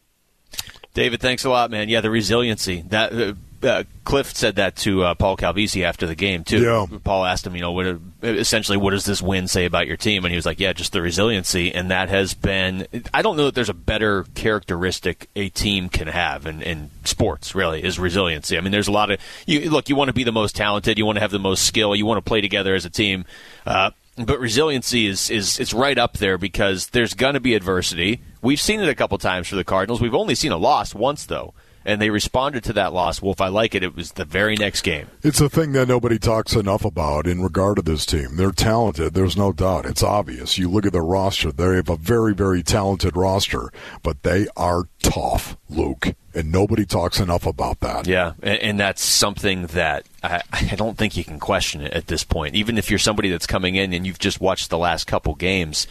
David, 0.93 1.19
thanks 1.19 1.43
a 1.43 1.49
lot, 1.49 1.71
man. 1.71 1.89
Yeah, 1.89 2.01
the 2.01 2.09
resiliency 2.09 2.81
that 2.87 3.13
uh, 3.13 3.33
uh, 3.65 3.83
Kliff 4.05 4.33
said 4.33 4.55
that 4.55 4.75
to 4.77 5.03
uh, 5.03 5.15
Paul 5.15 5.35
Calvisi 5.35 5.83
after 5.83 6.07
the 6.07 6.15
game 6.15 6.43
too. 6.43 6.61
Yeah. 6.61 6.85
Paul 7.03 7.25
asked 7.25 7.45
him, 7.45 7.55
you 7.55 7.61
know, 7.61 7.71
what 7.71 7.99
essentially 8.21 8.77
what 8.77 8.91
does 8.91 9.05
this 9.05 9.21
win 9.21 9.47
say 9.47 9.65
about 9.65 9.87
your 9.87 9.97
team? 9.97 10.23
And 10.23 10.31
he 10.31 10.35
was 10.35 10.45
like, 10.45 10.59
yeah, 10.59 10.73
just 10.73 10.93
the 10.93 11.01
resiliency, 11.01 11.73
and 11.73 11.91
that 11.91 12.09
has 12.09 12.33
been. 12.33 12.87
I 13.13 13.21
don't 13.21 13.37
know 13.37 13.45
that 13.45 13.55
there's 13.55 13.69
a 13.69 13.73
better 13.73 14.25
characteristic 14.35 15.29
a 15.35 15.49
team 15.49 15.89
can 15.89 16.07
have 16.07 16.45
in, 16.45 16.61
in 16.61 16.91
sports. 17.03 17.55
Really, 17.55 17.83
is 17.83 17.99
resiliency. 17.99 18.57
I 18.57 18.61
mean, 18.61 18.71
there's 18.71 18.87
a 18.87 18.93
lot 18.93 19.11
of 19.11 19.19
you 19.45 19.69
look. 19.69 19.89
You 19.89 19.95
want 19.95 20.09
to 20.09 20.13
be 20.13 20.23
the 20.23 20.31
most 20.31 20.55
talented. 20.55 20.97
You 20.97 21.05
want 21.05 21.17
to 21.17 21.21
have 21.21 21.31
the 21.31 21.39
most 21.39 21.65
skill. 21.65 21.95
You 21.95 22.05
want 22.05 22.23
to 22.23 22.27
play 22.27 22.41
together 22.41 22.75
as 22.75 22.85
a 22.85 22.89
team. 22.89 23.25
Uh, 23.65 23.91
but 24.17 24.39
resiliency 24.39 25.07
is 25.07 25.29
is 25.29 25.59
is 25.59 25.73
right 25.73 25.97
up 25.97 26.17
there 26.17 26.37
because 26.37 26.87
there's 26.87 27.13
going 27.13 27.33
to 27.33 27.39
be 27.39 27.53
adversity. 27.53 28.21
We've 28.41 28.61
seen 28.61 28.79
it 28.81 28.89
a 28.89 28.95
couple 28.95 29.17
times 29.17 29.47
for 29.47 29.55
the 29.55 29.63
Cardinals. 29.63 30.01
We've 30.01 30.15
only 30.15 30.35
seen 30.35 30.51
a 30.51 30.57
loss 30.57 30.95
once 30.95 31.25
though, 31.25 31.53
and 31.85 32.01
they 32.01 32.09
responded 32.09 32.63
to 32.65 32.73
that 32.73 32.93
loss. 32.93 33.21
Well, 33.21 33.31
if 33.31 33.41
I 33.41 33.47
like 33.47 33.75
it, 33.75 33.83
it 33.83 33.95
was 33.95 34.13
the 34.13 34.25
very 34.25 34.55
next 34.55 34.81
game. 34.81 35.07
It's 35.23 35.39
a 35.39 35.49
thing 35.49 35.73
that 35.73 35.87
nobody 35.87 36.17
talks 36.17 36.55
enough 36.55 36.83
about 36.83 37.27
in 37.27 37.41
regard 37.41 37.77
to 37.77 37.81
this 37.81 38.05
team. 38.05 38.35
They're 38.35 38.51
talented. 38.51 39.13
There's 39.13 39.37
no 39.37 39.53
doubt. 39.53 39.85
It's 39.85 40.03
obvious. 40.03 40.57
You 40.57 40.69
look 40.69 40.85
at 40.85 40.93
their 40.93 41.03
roster. 41.03 41.51
They 41.51 41.75
have 41.75 41.89
a 41.89 41.97
very, 41.97 42.33
very 42.33 42.63
talented 42.63 43.15
roster, 43.15 43.71
but 44.01 44.23
they 44.23 44.47
are 44.57 44.83
tough, 45.01 45.55
Luke. 45.69 46.15
and 46.33 46.51
nobody 46.51 46.85
talks 46.85 47.19
enough 47.19 47.45
about 47.45 47.79
that. 47.79 48.07
Yeah, 48.07 48.33
and, 48.41 48.59
and 48.59 48.79
that's 48.79 49.03
something 49.03 49.67
that 49.67 50.05
I, 50.23 50.41
I, 50.51 50.75
don't 50.75 50.97
think 50.97 51.15
you 51.15 51.23
can 51.23 51.39
question 51.39 51.81
it 51.81 51.93
at 51.93 52.07
this 52.07 52.23
point. 52.23 52.55
Even 52.55 52.77
if 52.77 52.89
you're 52.89 52.99
somebody 52.99 53.29
that's 53.29 53.47
coming 53.47 53.75
in 53.75 53.93
and 53.93 54.05
you've 54.05 54.19
just 54.19 54.41
watched 54.41 54.69
the 54.69 54.77
last 54.77 55.05
couple 55.05 55.35
games, 55.35 55.87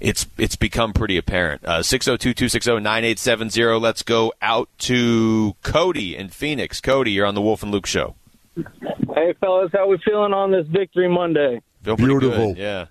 it's 0.00 0.26
it's 0.38 0.56
become 0.56 0.92
pretty 0.92 1.16
apparent. 1.16 1.64
Uh, 1.64 1.80
602-260-9870. 1.80 3.80
Let's 3.80 4.02
go 4.02 4.32
out 4.42 4.68
to 4.78 5.54
Cody 5.62 6.16
in 6.16 6.28
Phoenix. 6.28 6.80
Cody, 6.80 7.12
you're 7.12 7.26
on 7.26 7.34
the 7.34 7.42
Wolf 7.42 7.62
and 7.62 7.72
Luke 7.72 7.86
show. 7.86 8.14
Hey, 8.56 9.34
fellas, 9.40 9.70
how 9.72 9.88
we 9.88 9.98
feeling 10.04 10.32
on 10.32 10.50
this 10.50 10.66
Victory 10.66 11.08
Monday? 11.08 11.60
Feel 11.82 11.96
Beautiful. 11.96 12.54
good. 12.54 12.58
Yeah. 12.58 12.86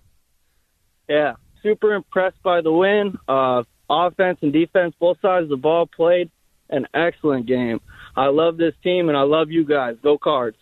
Yeah, 1.07 1.33
super 1.61 1.93
impressed 1.93 2.41
by 2.43 2.61
the 2.61 2.71
win. 2.71 3.17
Uh, 3.27 3.63
offense 3.89 4.39
and 4.41 4.51
defense, 4.51 4.95
both 4.99 5.19
sides 5.21 5.43
of 5.43 5.49
the 5.49 5.57
ball 5.57 5.85
played 5.85 6.31
an 6.69 6.87
excellent 6.93 7.45
game. 7.45 7.79
I 8.15 8.27
love 8.27 8.57
this 8.57 8.73
team 8.83 9.09
and 9.09 9.17
I 9.17 9.21
love 9.21 9.51
you 9.51 9.65
guys. 9.65 9.97
Go 10.01 10.17
Cards. 10.17 10.57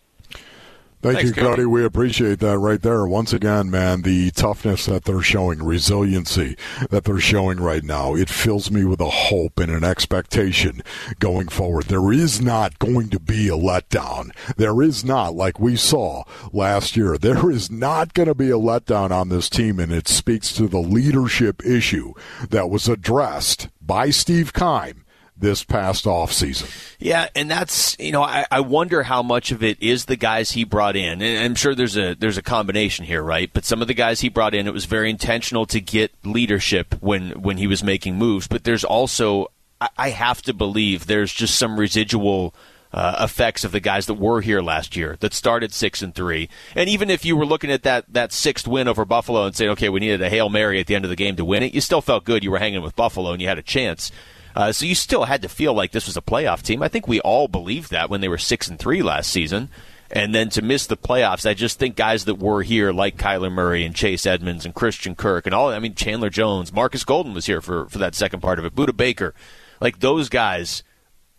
Thank 1.04 1.16
Thanks, 1.16 1.36
you, 1.36 1.42
Cody. 1.42 1.56
Cody. 1.56 1.66
We 1.66 1.84
appreciate 1.84 2.38
that 2.38 2.56
right 2.56 2.80
there. 2.80 3.04
Once 3.04 3.34
again, 3.34 3.70
man, 3.70 4.00
the 4.00 4.30
toughness 4.30 4.86
that 4.86 5.04
they're 5.04 5.20
showing, 5.20 5.62
resiliency 5.62 6.56
that 6.88 7.04
they're 7.04 7.18
showing 7.18 7.60
right 7.60 7.84
now, 7.84 8.14
it 8.14 8.30
fills 8.30 8.70
me 8.70 8.86
with 8.86 9.02
a 9.02 9.10
hope 9.10 9.60
and 9.60 9.70
an 9.70 9.84
expectation 9.84 10.82
going 11.18 11.48
forward. 11.48 11.88
There 11.88 12.10
is 12.10 12.40
not 12.40 12.78
going 12.78 13.10
to 13.10 13.20
be 13.20 13.48
a 13.48 13.50
letdown. 13.50 14.34
There 14.56 14.80
is 14.80 15.04
not, 15.04 15.34
like 15.34 15.60
we 15.60 15.76
saw 15.76 16.24
last 16.54 16.96
year, 16.96 17.18
there 17.18 17.50
is 17.50 17.70
not 17.70 18.14
going 18.14 18.28
to 18.28 18.34
be 18.34 18.48
a 18.48 18.54
letdown 18.54 19.10
on 19.10 19.28
this 19.28 19.50
team, 19.50 19.78
and 19.78 19.92
it 19.92 20.08
speaks 20.08 20.54
to 20.54 20.68
the 20.68 20.80
leadership 20.80 21.62
issue 21.66 22.14
that 22.48 22.70
was 22.70 22.88
addressed 22.88 23.68
by 23.82 24.08
Steve 24.08 24.54
Keim 24.54 25.03
this 25.36 25.64
past 25.64 26.04
offseason. 26.04 26.70
Yeah, 26.98 27.28
and 27.34 27.50
that's 27.50 27.96
you 27.98 28.12
know 28.12 28.22
I, 28.22 28.46
I 28.50 28.60
wonder 28.60 29.02
how 29.02 29.22
much 29.22 29.50
of 29.50 29.62
it 29.62 29.82
is 29.82 30.04
the 30.04 30.16
guys 30.16 30.52
he 30.52 30.64
brought 30.64 30.96
in, 30.96 31.20
and 31.22 31.44
I'm 31.44 31.54
sure 31.54 31.74
there's 31.74 31.96
a 31.96 32.14
there's 32.14 32.38
a 32.38 32.42
combination 32.42 33.04
here, 33.04 33.22
right? 33.22 33.50
But 33.52 33.64
some 33.64 33.82
of 33.82 33.88
the 33.88 33.94
guys 33.94 34.20
he 34.20 34.28
brought 34.28 34.54
in, 34.54 34.66
it 34.66 34.72
was 34.72 34.84
very 34.84 35.10
intentional 35.10 35.66
to 35.66 35.80
get 35.80 36.12
leadership 36.24 36.94
when 37.00 37.30
when 37.42 37.58
he 37.58 37.66
was 37.66 37.82
making 37.82 38.16
moves. 38.16 38.46
But 38.46 38.64
there's 38.64 38.84
also 38.84 39.48
I, 39.80 39.88
I 39.98 40.10
have 40.10 40.42
to 40.42 40.54
believe 40.54 41.06
there's 41.06 41.32
just 41.32 41.56
some 41.56 41.78
residual. 41.78 42.54
Uh, 42.92 43.16
effects 43.24 43.64
of 43.64 43.72
the 43.72 43.80
guys 43.80 44.06
that 44.06 44.14
were 44.14 44.40
here 44.40 44.62
last 44.62 44.94
year 44.94 45.16
that 45.18 45.34
started 45.34 45.72
six 45.72 46.00
and 46.00 46.14
three, 46.14 46.48
and 46.76 46.88
even 46.88 47.10
if 47.10 47.24
you 47.24 47.36
were 47.36 47.44
looking 47.44 47.72
at 47.72 47.82
that 47.82 48.04
that 48.08 48.30
sixth 48.30 48.68
win 48.68 48.86
over 48.86 49.04
Buffalo 49.04 49.46
and 49.46 49.56
saying, 49.56 49.72
okay, 49.72 49.88
we 49.88 49.98
needed 49.98 50.22
a 50.22 50.30
hail 50.30 50.48
mary 50.48 50.78
at 50.78 50.86
the 50.86 50.94
end 50.94 51.04
of 51.04 51.08
the 51.08 51.16
game 51.16 51.34
to 51.34 51.44
win 51.44 51.64
it, 51.64 51.74
you 51.74 51.80
still 51.80 52.00
felt 52.00 52.22
good. 52.22 52.44
You 52.44 52.52
were 52.52 52.60
hanging 52.60 52.82
with 52.82 52.94
Buffalo 52.94 53.32
and 53.32 53.42
you 53.42 53.48
had 53.48 53.58
a 53.58 53.62
chance. 53.62 54.12
Uh, 54.54 54.72
so 54.72 54.86
you 54.86 54.94
still 54.94 55.24
had 55.24 55.42
to 55.42 55.48
feel 55.48 55.74
like 55.74 55.92
this 55.92 56.06
was 56.06 56.16
a 56.16 56.22
playoff 56.22 56.62
team. 56.62 56.82
I 56.82 56.88
think 56.88 57.08
we 57.08 57.20
all 57.20 57.48
believed 57.48 57.90
that 57.90 58.08
when 58.08 58.20
they 58.20 58.28
were 58.28 58.38
six 58.38 58.68
and 58.68 58.78
three 58.78 59.02
last 59.02 59.30
season. 59.30 59.68
And 60.10 60.32
then 60.32 60.48
to 60.50 60.62
miss 60.62 60.86
the 60.86 60.96
playoffs, 60.96 61.48
I 61.48 61.54
just 61.54 61.78
think 61.78 61.96
guys 61.96 62.26
that 62.26 62.36
were 62.36 62.62
here, 62.62 62.92
like 62.92 63.16
Kyler 63.16 63.50
Murray 63.50 63.84
and 63.84 63.96
Chase 63.96 64.26
Edmonds 64.26 64.64
and 64.64 64.74
Christian 64.74 65.16
Kirk 65.16 65.46
and 65.46 65.54
all, 65.54 65.70
I 65.70 65.80
mean, 65.80 65.94
Chandler 65.94 66.30
Jones, 66.30 66.72
Marcus 66.72 67.04
Golden 67.04 67.34
was 67.34 67.46
here 67.46 67.60
for, 67.60 67.88
for 67.88 67.98
that 67.98 68.14
second 68.14 68.40
part 68.40 68.60
of 68.60 68.64
it, 68.64 68.76
Budda 68.76 68.96
Baker. 68.96 69.34
Like 69.80 69.98
those 69.98 70.28
guys, 70.28 70.84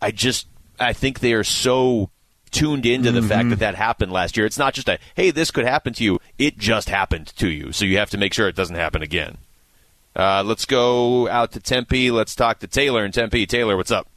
I 0.02 0.10
just, 0.10 0.46
I 0.78 0.92
think 0.92 1.20
they 1.20 1.32
are 1.32 1.44
so 1.44 2.10
tuned 2.50 2.84
into 2.84 3.12
the 3.12 3.22
fact 3.22 3.48
that 3.50 3.60
that 3.60 3.74
happened 3.76 4.12
last 4.12 4.36
year. 4.36 4.44
It's 4.44 4.58
not 4.58 4.74
just 4.74 4.88
a, 4.88 4.98
hey, 5.14 5.30
this 5.30 5.50
could 5.50 5.64
happen 5.64 5.94
to 5.94 6.04
you. 6.04 6.18
It 6.38 6.58
just 6.58 6.88
happened 6.90 7.28
to 7.36 7.48
you. 7.48 7.72
So 7.72 7.84
you 7.84 7.96
have 7.98 8.10
to 8.10 8.18
make 8.18 8.34
sure 8.34 8.46
it 8.48 8.56
doesn't 8.56 8.76
happen 8.76 9.02
again. 9.02 9.38
Uh, 10.16 10.42
let's 10.42 10.64
go 10.64 11.28
out 11.28 11.52
to 11.52 11.60
Tempe. 11.60 12.10
Let's 12.10 12.34
talk 12.34 12.60
to 12.60 12.66
Taylor 12.66 13.04
in 13.04 13.12
Tempe. 13.12 13.44
Taylor, 13.44 13.76
what's 13.76 13.90
up? 13.90 14.08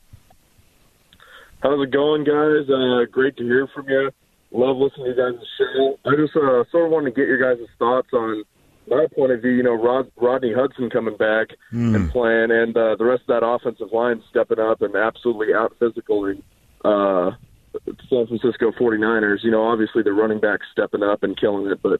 How's 1.62 1.84
it 1.84 1.91
going, 1.91 2.24
guys? 2.24 2.70
Uh, 2.70 3.03
great 3.12 3.36
to 3.36 3.44
hear 3.44 3.68
from 3.75 3.89
you. 3.89 4.10
Love 4.51 4.77
listening 4.77 5.08
to 5.08 5.12
you 5.12 5.34
guys' 5.34 5.46
show. 5.58 6.00
I 6.06 6.15
just 6.15 6.36
uh, 6.38 6.63
sort 6.72 6.86
of 6.86 6.91
want 6.91 7.06
to 7.06 7.12
get 7.12 7.27
your 7.27 7.38
guys' 7.38 7.68
thoughts 7.77 8.08
on 8.13 8.44
my 8.88 9.08
point 9.13 9.34
of 9.34 9.41
view. 9.41 9.51
You 9.51 9.63
know, 9.63 9.74
Rod, 9.74 10.10
Rodney 10.15 10.53
Hudson 10.53 10.89
coming 10.89 11.18
back 11.18 11.50
and 11.72 12.10
playing, 12.12 12.50
and 12.50 12.75
uh, 12.75 12.96
the 12.96 13.03
rest 13.03 13.24
of 13.27 13.41
that 13.41 13.46
offensive 13.46 13.91
line 13.91 14.24
stepping 14.29 14.58
up 14.58 14.82
and 14.82 14.96
absolutely 14.96 15.53
out 15.53 15.75
physicaling 15.79 16.41
uh, 16.86 17.32
San 18.10 18.25
Francisco 18.25 18.72
49ers. 18.72 19.43
You 19.43 19.52
know, 19.52 19.67
obviously 19.67 20.02
the 20.02 20.13
running 20.13 20.39
back 20.39 20.62
stepping 20.71 21.04
up 21.04 21.24
and 21.24 21.38
killing 21.38 21.67
it, 21.67 21.82
but 21.84 22.00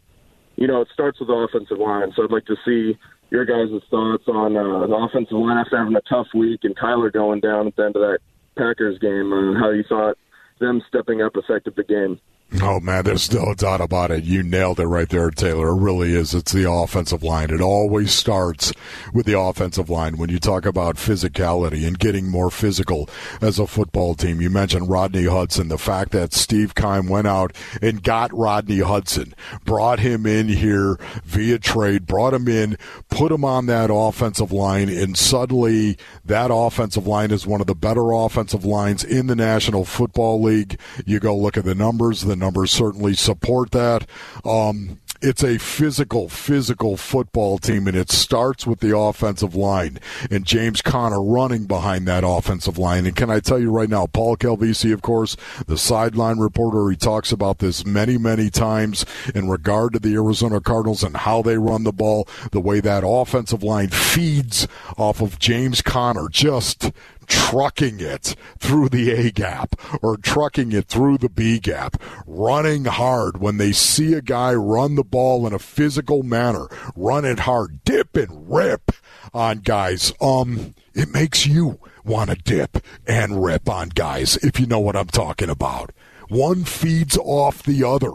you 0.56 0.68
know, 0.68 0.82
it 0.82 0.88
starts 0.94 1.20
with 1.20 1.28
the 1.28 1.34
offensive 1.34 1.78
line. 1.78 2.12
So 2.16 2.24
I'd 2.24 2.32
like 2.32 2.46
to 2.46 2.56
see 2.66 2.98
your 3.32 3.46
guys' 3.46 3.82
thoughts 3.90 4.24
on 4.28 4.58
uh, 4.58 4.88
the 4.88 4.96
offensive 4.96 5.38
line 5.38 5.58
after 5.58 5.78
having 5.78 5.96
a 5.96 6.02
tough 6.10 6.28
week 6.34 6.62
and 6.64 6.78
Kyler 6.78 7.12
going 7.12 7.40
down 7.40 7.68
at 7.68 7.76
the 7.76 7.84
end 7.86 7.96
of 7.96 8.02
that 8.02 8.20
Packers 8.58 8.98
game. 9.00 9.32
Uh, 9.32 9.60
how 9.60 9.70
you 9.70 9.84
thought 9.88 10.18
them 10.60 10.82
stepping 10.88 11.22
up 11.22 11.36
affected 11.36 11.76
the 11.76 11.84
game. 11.84 12.20
Oh 12.62 12.80
man, 12.80 13.04
there's 13.04 13.32
no 13.32 13.54
doubt 13.54 13.80
about 13.80 14.10
it. 14.10 14.24
You 14.24 14.42
nailed 14.42 14.80
it 14.80 14.88
right 14.88 15.08
there, 15.08 15.30
Taylor. 15.30 15.70
It 15.70 15.82
really 15.82 16.16
is. 16.16 16.34
It's 16.34 16.52
the 16.52 16.70
offensive 16.70 17.22
line. 17.22 17.52
It 17.52 17.62
always 17.62 18.12
starts 18.12 18.74
with 19.14 19.28
the 19.28 19.40
offensive 19.40 19.88
line 19.88 20.18
when 20.18 20.32
you 20.32 20.40
talk 20.40 20.66
about 20.66 20.96
physicality 20.96 21.86
and 21.86 22.00
getting 22.00 22.28
more 22.28 22.50
physical 22.50 23.08
as 23.40 23.60
a 23.60 23.68
football 23.68 24.16
team. 24.16 24.42
You 24.42 24.50
mentioned 24.50 24.90
Rodney 24.90 25.26
Hudson, 25.26 25.68
the 25.68 25.78
fact 25.78 26.12
that 26.14 26.34
Steve 26.34 26.74
Keim 26.74 27.08
went 27.08 27.28
out 27.28 27.56
and 27.84 28.02
got 28.02 28.34
Rodney 28.34 28.80
Hudson, 28.80 29.36
brought 29.64 30.00
him 30.00 30.26
in 30.26 30.48
here 30.48 30.98
via 31.24 31.60
trade, 31.60 32.08
brought 32.08 32.34
him 32.34 32.48
in, 32.48 32.80
put 33.10 33.32
him 33.32 33.46
on 33.46 33.68
that 33.68 33.92
offensive 33.94 34.52
line, 34.52 34.90
and 34.90 35.16
suddenly 35.16 36.00
that 36.26 36.50
offensive 36.52 37.06
line 37.06 37.30
is 37.30 37.46
one 37.46 37.62
of 37.62 37.68
the 37.68 37.76
better 37.76 38.12
offensive 38.12 38.66
lines 38.66 39.04
in 39.04 39.28
the 39.28 39.36
National 39.36 39.86
Football 39.86 40.42
League. 40.42 40.80
You 41.06 41.20
go 41.20 41.38
look 41.38 41.56
at 41.56 41.64
the 41.64 41.76
numbers. 41.76 42.22
The 42.22 42.39
numbers 42.40 42.72
certainly 42.72 43.14
support 43.14 43.72
that. 43.72 44.08
Um, 44.46 45.00
it's 45.22 45.44
a 45.44 45.58
physical, 45.58 46.30
physical 46.30 46.96
football 46.96 47.58
team, 47.58 47.88
and 47.88 47.98
it 47.98 48.10
starts 48.10 48.66
with 48.66 48.80
the 48.80 48.98
offensive 48.98 49.54
line 49.54 50.00
and 50.32 50.46
James 50.46 50.82
Conner 50.82 51.22
running 51.22 51.66
behind 51.66 52.08
that 52.08 52.24
offensive 52.26 52.78
line. 52.78 53.06
And 53.06 53.16
can 53.16 53.30
I 53.30 53.42
tell 53.42 53.60
you 53.60 53.70
right 53.70 53.90
now, 53.90 54.08
Paul 54.08 54.38
Calvisi, 54.38 54.94
of 54.94 55.02
course, 55.02 55.36
the 55.68 55.78
sideline 55.78 56.40
reporter, 56.40 56.90
he 56.90 56.96
talks 56.96 57.34
about 57.34 57.60
this 57.60 57.86
many, 57.86 58.18
many 58.18 58.50
times 58.50 59.06
in 59.36 59.50
regard 59.50 59.94
to 59.94 60.00
the 60.00 60.14
Arizona 60.16 60.62
Cardinals 60.62 61.04
and 61.04 61.18
how 61.18 61.42
they 61.42 61.58
run 61.58 61.84
the 61.84 61.92
ball, 61.92 62.28
the 62.52 62.62
way 62.62 62.80
that 62.80 63.04
offensive 63.06 63.62
line 63.62 63.90
feeds 63.90 64.68
off 64.98 65.22
of 65.22 65.38
James 65.38 65.82
Conner, 65.82 66.30
just 66.30 66.92
trucking 67.30 68.02
it 68.02 68.36
through 68.60 68.90
the 68.90 69.12
A 69.12 69.32
gap 69.32 69.76
or 70.02 70.18
trucking 70.18 70.74
it 70.74 70.88
through 70.88 71.20
the 71.20 71.30
B 71.30 71.60
gap, 71.60 72.02
running 72.28 72.86
hard 72.86 73.40
when 73.40 73.58
they 73.58 73.72
see 73.72 74.14
a 74.14 74.22
guy 74.22 74.54
run 74.54 74.96
the 74.96 75.04
ball 75.04 75.48
in 75.48 75.54
a 75.54 75.60
physical 75.60 76.24
manner, 76.24 76.68
run 76.96 77.24
it 77.24 77.40
hard, 77.40 77.84
dip 77.86 78.18
and 78.18 78.52
rip 78.52 78.92
on 79.34 79.60
guys. 79.60 80.12
Um, 80.20 80.76
it 80.94 81.10
makes 81.10 81.46
you 81.46 81.80
want 82.04 82.32
to 82.32 82.36
dip 82.36 82.84
and 83.08 83.44
rip 83.44 83.70
on 83.70 83.90
guys, 83.90 84.36
if 84.38 84.60
you 84.60 84.66
know 84.66 84.80
what 84.80 84.96
I'm 84.96 85.08
talking 85.08 85.50
about. 85.50 85.92
One 86.28 86.64
feeds 86.64 87.18
off 87.18 87.64
the 87.64 87.84
other. 87.84 88.12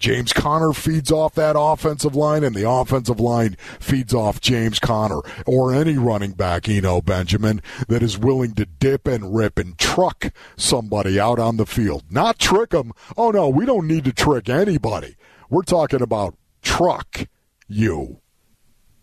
James 0.00 0.32
Conner 0.32 0.72
feeds 0.72 1.12
off 1.12 1.34
that 1.34 1.56
offensive 1.58 2.16
line, 2.16 2.42
and 2.42 2.56
the 2.56 2.68
offensive 2.68 3.20
line 3.20 3.56
feeds 3.78 4.14
off 4.14 4.40
James 4.40 4.78
Conner 4.78 5.20
or 5.46 5.74
any 5.74 5.98
running 5.98 6.32
back, 6.32 6.70
Eno 6.70 7.02
Benjamin, 7.02 7.60
that 7.86 8.02
is 8.02 8.18
willing 8.18 8.54
to 8.54 8.64
dip 8.64 9.06
and 9.06 9.34
rip 9.36 9.58
and 9.58 9.78
truck 9.78 10.32
somebody 10.56 11.20
out 11.20 11.38
on 11.38 11.58
the 11.58 11.66
field. 11.66 12.02
Not 12.10 12.38
trick 12.38 12.70
them. 12.70 12.92
Oh, 13.14 13.30
no, 13.30 13.50
we 13.50 13.66
don't 13.66 13.86
need 13.86 14.04
to 14.04 14.12
trick 14.12 14.48
anybody. 14.48 15.16
We're 15.50 15.62
talking 15.62 16.00
about 16.00 16.34
truck 16.62 17.26
you. 17.68 18.20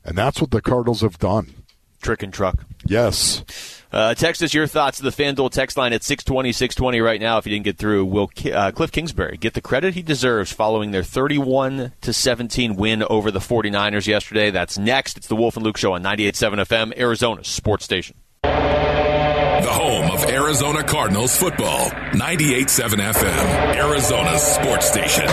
And 0.04 0.18
that's 0.18 0.42
what 0.42 0.50
the 0.50 0.62
Cardinals 0.62 1.02
have 1.02 1.20
done. 1.20 1.54
Trick 2.02 2.24
and 2.24 2.34
truck. 2.34 2.64
Yes. 2.86 3.44
Uh, 3.92 4.14
text 4.14 4.44
us 4.44 4.54
your 4.54 4.68
thoughts 4.68 4.98
to 4.98 5.04
the 5.04 5.12
FanDuel 5.12 5.50
text 5.50 5.78
line 5.78 5.94
at 5.94 6.04
620, 6.04 6.52
620 6.52 7.00
right 7.02 7.22
now. 7.22 7.38
If 7.38 7.46
you 7.46 7.52
didn't 7.52 7.66
get 7.66 7.78
through, 7.78 8.06
will 8.06 8.26
uh, 8.26 8.72
Kliff 8.72 8.92
Kingsbury 8.92 9.38
get 9.38 9.54
the 9.54 9.62
credit 9.62 9.94
he 9.94 10.02
deserves 10.02 10.52
following 10.52 10.92
their 10.92 11.04
31 11.04 11.94
to 12.02 12.14
17 12.14 12.76
win 12.76 13.04
over 13.04 13.32
the 13.32 13.40
49ers 13.40 14.08
yesterday? 14.08 14.52
That's 14.52 14.78
next. 14.78 15.18
It's 15.18 15.28
the 15.28 15.36
Wolf 15.36 15.56
and 15.56 15.66
Luke 15.66 15.78
Show 15.78 15.94
on 15.94 16.04
98.7 16.04 16.66
FM, 16.66 16.98
Arizona 16.98 17.44
Sports 17.44 17.86
Station. 17.86 18.18
The 18.44 19.74
home 19.74 20.12
of 20.12 20.24
Arizona 20.26 20.84
Cardinals 20.84 21.36
football. 21.36 21.90
98.7 21.90 22.90
FM, 23.00 23.76
Arizona's 23.76 24.42
sports 24.42 24.88
station. 24.88 25.26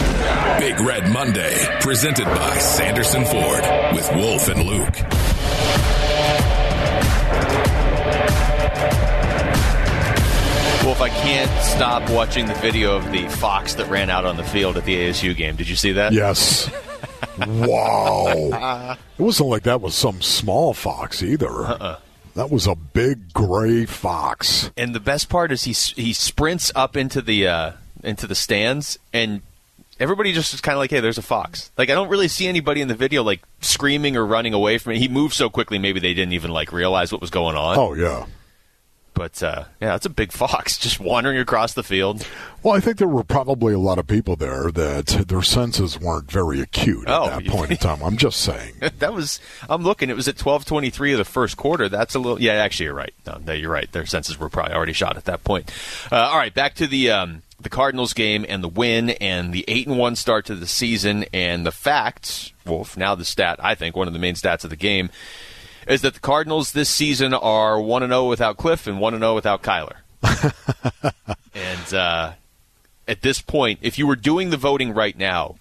Big 0.59 0.81
Red 0.81 1.13
Monday, 1.13 1.55
presented 1.81 2.25
by 2.25 2.57
Sanderson 2.59 3.25
Ford 3.25 3.63
with 3.95 4.11
Wolf 4.15 4.49
and 4.49 4.65
Luke. 4.65 5.34
Wolf, 10.85 11.01
I 11.01 11.09
can't 11.09 11.51
stop 11.65 12.11
watching 12.11 12.45
the 12.45 12.55
video 12.57 12.95
of 12.95 13.11
the 13.11 13.27
fox 13.27 13.75
that 13.77 13.89
ran 13.89 14.11
out 14.11 14.27
on 14.27 14.37
the 14.37 14.45
field 14.45 14.77
at 14.77 14.85
the 14.85 14.95
ASU 14.95 15.35
game. 15.35 15.57
Did 15.57 15.67
you 15.67 15.77
see 15.77 15.93
that? 15.93 16.13
Yes. 16.13 16.71
wow. 17.47 18.99
It 19.19 19.23
wasn't 19.23 19.49
like 19.49 19.63
that 19.63 19.81
was 19.81 19.95
some 19.95 20.21
small 20.21 20.75
fox 20.75 21.23
either. 21.23 21.49
Uh-uh. 21.49 21.99
That 22.35 22.51
was 22.51 22.67
a 22.67 22.75
big 22.75 23.33
gray 23.33 23.87
fox. 23.87 24.71
And 24.77 24.95
the 24.95 25.01
best 25.01 25.31
part 25.31 25.53
is 25.53 25.63
he 25.63 25.73
he 25.73 26.13
sprints 26.13 26.71
up 26.75 26.99
into 26.99 27.23
the 27.23 27.49
uh, 27.49 27.73
into 28.03 28.27
the 28.27 28.35
stands 28.35 28.99
and 29.15 29.41
everybody 29.99 30.35
just 30.35 30.53
is 30.53 30.61
kind 30.61 30.75
of 30.75 30.81
like, 30.81 30.91
hey, 30.91 31.01
there's 31.01 31.17
a 31.17 31.23
fox. 31.23 31.71
Like 31.79 31.89
I 31.89 31.95
don't 31.95 32.11
really 32.11 32.29
see 32.29 32.47
anybody 32.47 32.83
in 32.83 32.89
the 32.89 32.95
video 32.95 33.23
like 33.23 33.41
screaming 33.63 34.19
or 34.19 34.27
running 34.27 34.53
away 34.53 34.77
from 34.77 34.93
it. 34.93 34.99
He 34.99 35.09
moved 35.09 35.33
so 35.33 35.49
quickly, 35.49 35.79
maybe 35.79 35.99
they 35.99 36.13
didn't 36.13 36.35
even 36.35 36.51
like 36.51 36.73
realize 36.73 37.11
what 37.11 37.23
was 37.23 37.31
going 37.31 37.57
on. 37.57 37.79
Oh 37.79 37.95
yeah. 37.95 38.27
But 39.15 39.43
uh, 39.43 39.65
yeah, 39.81 39.95
it's 39.95 40.07
a 40.07 40.11
big 40.11 40.33
fox 40.33 40.77
just 40.81 40.99
wandering 41.01 41.39
across 41.39 41.73
the 41.75 41.83
field. 41.85 42.27
Well, 42.63 42.75
I 42.75 42.81
think 42.81 42.97
there 42.99 43.09
were 43.09 43.23
probably 43.25 43.73
a 43.75 43.79
lot 43.79 43.99
of 43.99 44.07
people 44.07 44.37
there 44.37 44.71
that 44.73 45.07
their 45.29 45.43
senses 45.43 46.01
weren't 46.01 46.31
very 46.31 46.61
acute 46.61 47.07
at 47.09 47.15
Oh, 47.15 47.27
that 47.27 47.47
point 47.49 47.71
in 47.71 47.77
time. 47.77 48.03
I'm 48.03 48.17
just 48.17 48.41
saying. 48.41 48.75
that 48.99 49.15
was 49.15 49.41
I'm 49.69 49.83
looking. 49.83 50.11
It 50.11 50.17
was 50.17 50.27
at 50.29 50.37
12:23 50.37 51.13
of 51.13 51.19
the 51.19 51.25
first 51.25 51.57
quarter. 51.57 51.89
That's 51.89 52.15
a 52.15 52.19
little. 52.19 52.41
Yeah, 52.41 52.55
actually, 52.55 52.87
you're 52.87 52.95
right. 52.95 53.15
No, 53.27 53.39
no, 53.47 53.53
you're 53.53 53.71
right. 53.71 53.91
Their 53.93 54.07
senses 54.07 54.39
were 54.39 54.49
probably 54.49 54.75
already 54.75 54.93
shot 54.93 55.17
at 55.17 55.25
that 55.27 55.45
point. 55.45 55.71
Uh, 56.11 56.17
all 56.17 56.37
right, 56.39 56.53
back 56.53 56.75
to 56.77 56.87
the 56.87 57.11
um, 57.11 57.43
the 57.61 57.69
Cardinals 57.69 58.15
game 58.15 58.45
and 58.49 58.65
the 58.65 58.69
win 58.69 59.11
and 59.11 59.53
the 59.53 59.65
eight 59.69 59.87
and 59.87 59.97
one 59.99 60.17
start 60.17 60.47
to 60.47 60.55
the 60.55 60.67
season 60.67 61.25
and 61.33 61.65
the 61.65 61.73
fact. 61.73 62.53
Wolf, 62.67 62.97
now 62.97 63.15
the 63.15 63.25
stat. 63.25 63.61
I 63.63 63.75
think 63.75 63.95
one 63.95 64.07
of 64.09 64.13
the 64.13 64.19
main 64.19 64.35
stats 64.35 64.65
of 64.65 64.71
the 64.71 64.77
game 64.77 65.11
is 65.87 66.03
that 66.03 66.15
the 66.15 66.21
Cardinals 66.21 66.73
this 66.73 66.89
season 66.89 67.35
are 67.35 67.81
one 67.81 68.03
and 68.03 68.11
zero 68.11 68.29
without 68.29 68.57
Kliff 68.57 68.87
and 68.87 69.01
one 69.01 69.15
and 69.15 69.23
zero 69.23 69.35
without 69.35 69.63
Kyler. 69.63 69.97
and 71.55 71.95
uh, 71.95 72.33
at 73.07 73.23
this 73.23 73.41
point, 73.41 73.79
if 73.83 73.99
you 73.99 74.07
were 74.07 74.17
doing 74.17 74.51
the 74.51 74.57
voting 74.57 74.93
right 74.95 75.17
now, 75.17 75.57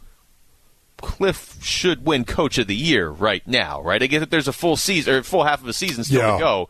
Kliff 0.99 1.61
should 1.63 2.05
win 2.05 2.23
Coach 2.23 2.57
of 2.57 2.67
the 2.67 2.75
Year 2.75 3.09
right 3.09 3.45
now, 3.47 3.81
right? 3.81 4.01
I 4.01 4.07
get 4.07 4.19
that 4.21 4.29
there's 4.31 4.47
a 4.47 4.53
full 4.53 4.77
season 4.77 5.15
or 5.15 5.23
full 5.23 5.43
half 5.43 5.61
of 5.61 5.67
a 5.67 5.73
season 5.73 6.03
still 6.03 6.21
Yeah. 6.21 6.33
to 6.33 6.39
go, 6.39 6.69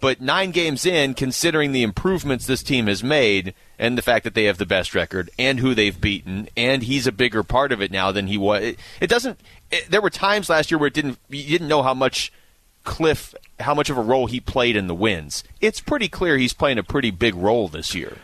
but 0.00 0.20
nine 0.20 0.50
games 0.52 0.86
in, 0.86 1.12
considering 1.14 1.72
the 1.72 1.82
improvements 1.82 2.46
this 2.46 2.62
team 2.62 2.86
has 2.86 3.04
made 3.04 3.54
and 3.78 3.98
the 3.98 4.02
fact 4.02 4.24
that 4.24 4.34
they 4.34 4.44
have 4.44 4.58
the 4.58 4.66
best 4.66 4.94
record 4.94 5.30
and 5.38 5.60
who 5.60 5.74
they've 5.74 6.00
beaten, 6.00 6.48
and 6.56 6.82
he's 6.84 7.06
a 7.06 7.12
bigger 7.12 7.42
part 7.42 7.72
of 7.72 7.82
it 7.82 7.90
now 7.90 8.10
than 8.10 8.26
he 8.26 8.38
was. 8.38 8.62
It, 8.62 8.78
it 9.00 9.06
doesn't. 9.08 9.38
It, 9.70 9.90
there 9.90 10.00
were 10.00 10.10
times 10.10 10.48
last 10.48 10.70
year 10.70 10.78
where 10.78 10.88
it 10.88 10.94
didn't. 10.94 11.18
You 11.28 11.42
didn't 11.50 11.68
know 11.68 11.82
how 11.82 11.94
much 11.94 12.32
Kliff, 12.84 13.34
how 13.60 13.74
much 13.74 13.90
of 13.90 13.96
a 13.96 14.02
role 14.02 14.26
he 14.26 14.40
played 14.40 14.76
in 14.76 14.86
the 14.86 14.94
wins. 14.94 15.42
It's 15.60 15.80
pretty 15.80 16.08
clear 16.08 16.36
he's 16.36 16.52
playing 16.52 16.78
a 16.78 16.82
pretty 16.82 17.10
big 17.10 17.34
role 17.34 17.68
this 17.68 17.94
year. 17.94 18.18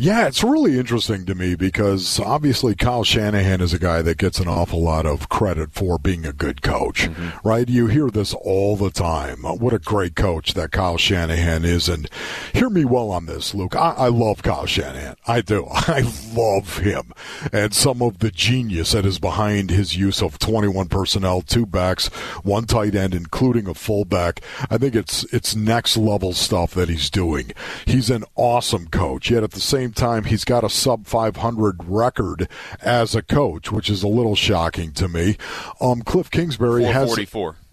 Yeah, 0.00 0.28
it's 0.28 0.44
really 0.44 0.78
interesting 0.78 1.26
to 1.26 1.34
me 1.34 1.56
because 1.56 2.20
obviously 2.20 2.76
Kyle 2.76 3.02
Shanahan 3.02 3.60
is 3.60 3.74
a 3.74 3.80
guy 3.80 4.00
that 4.02 4.16
gets 4.16 4.38
an 4.38 4.46
awful 4.46 4.80
lot 4.80 5.06
of 5.06 5.28
credit 5.28 5.72
for 5.72 5.98
being 5.98 6.24
a 6.24 6.32
good 6.32 6.62
coach, 6.62 7.08
mm-hmm. 7.08 7.46
right? 7.46 7.68
You 7.68 7.88
hear 7.88 8.08
this 8.08 8.32
all 8.32 8.76
the 8.76 8.92
time. 8.92 9.38
What 9.38 9.74
a 9.74 9.80
great 9.80 10.14
coach 10.14 10.54
that 10.54 10.70
Kyle 10.70 10.98
Shanahan 10.98 11.64
is. 11.64 11.88
And 11.88 12.08
hear 12.54 12.70
me 12.70 12.84
well 12.84 13.10
on 13.10 13.26
this, 13.26 13.56
Luke. 13.56 13.74
I, 13.74 13.94
I 13.98 14.06
love 14.08 14.44
Kyle 14.44 14.66
Shanahan. 14.66 15.16
I 15.26 15.40
do. 15.40 15.66
I 15.72 16.04
love 16.32 16.78
him 16.78 17.12
and 17.52 17.74
some 17.74 18.00
of 18.00 18.20
the 18.20 18.30
genius 18.30 18.92
that 18.92 19.04
is 19.04 19.18
behind 19.18 19.70
his 19.70 19.96
use 19.96 20.22
of 20.22 20.38
21 20.38 20.86
personnel, 20.86 21.42
two 21.42 21.66
backs, 21.66 22.06
one 22.44 22.66
tight 22.66 22.94
end, 22.94 23.14
including 23.14 23.66
a 23.66 23.74
fullback. 23.74 24.42
I 24.70 24.78
think 24.78 24.94
it's, 24.94 25.24
it's 25.34 25.56
next 25.56 25.96
level 25.96 26.34
stuff 26.34 26.72
that 26.74 26.88
he's 26.88 27.10
doing. 27.10 27.50
He's 27.84 28.10
an 28.10 28.24
awesome 28.36 28.86
coach. 28.86 29.30
Yet 29.30 29.42
at 29.42 29.50
the 29.50 29.60
same 29.60 29.87
time, 29.92 30.24
he's 30.24 30.44
got 30.44 30.64
a 30.64 30.70
sub 30.70 31.06
500 31.06 31.84
record 31.84 32.48
as 32.82 33.14
a 33.14 33.22
coach, 33.22 33.70
which 33.72 33.90
is 33.90 34.02
a 34.02 34.08
little 34.08 34.36
shocking 34.36 34.92
to 34.92 35.08
me. 35.08 35.36
Um, 35.80 36.02
Kliff 36.02 36.30
Kingsbury 36.30 36.84
has 36.84 37.10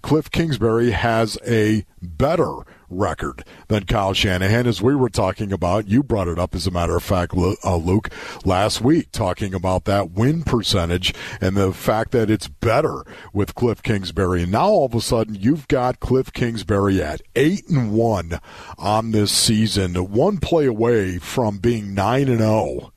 Kliff 0.03 0.31
Kingsbury 0.31 0.91
has 0.91 1.37
a 1.45 1.85
better 2.01 2.65
record 2.89 3.43
than 3.67 3.85
Kyle 3.85 4.13
Shanahan, 4.13 4.67
as 4.67 4.81
we 4.81 4.95
were 4.95 5.09
talking 5.09 5.51
about. 5.51 5.87
You 5.87 6.03
brought 6.03 6.27
it 6.27 6.39
up, 6.39 6.55
as 6.55 6.67
a 6.67 6.71
matter 6.71 6.95
of 6.95 7.03
fact, 7.03 7.33
uh, 7.35 7.75
Luke, 7.75 8.09
last 8.43 8.81
week, 8.81 9.11
talking 9.11 9.53
about 9.53 9.85
that 9.85 10.11
win 10.11 10.43
percentage 10.43 11.13
and 11.41 11.55
the 11.55 11.73
fact 11.73 12.11
that 12.11 12.29
it's 12.29 12.47
better 12.47 13.05
with 13.33 13.55
Kliff 13.55 13.83
Kingsbury. 13.83 14.43
And 14.43 14.51
now 14.51 14.67
all 14.67 14.85
of 14.85 14.95
a 14.95 15.01
sudden, 15.01 15.35
you've 15.35 15.67
got 15.67 15.99
Kliff 15.99 16.33
Kingsbury 16.33 17.01
at 17.01 17.21
eight 17.35 17.67
and 17.69 17.91
one 17.91 18.39
on 18.77 19.11
this 19.11 19.31
season, 19.31 19.95
one 19.95 20.37
play 20.37 20.65
away 20.65 21.17
from 21.17 21.57
being 21.57 21.93
nine 21.93 22.27
and 22.27 22.39
zero 22.39 22.91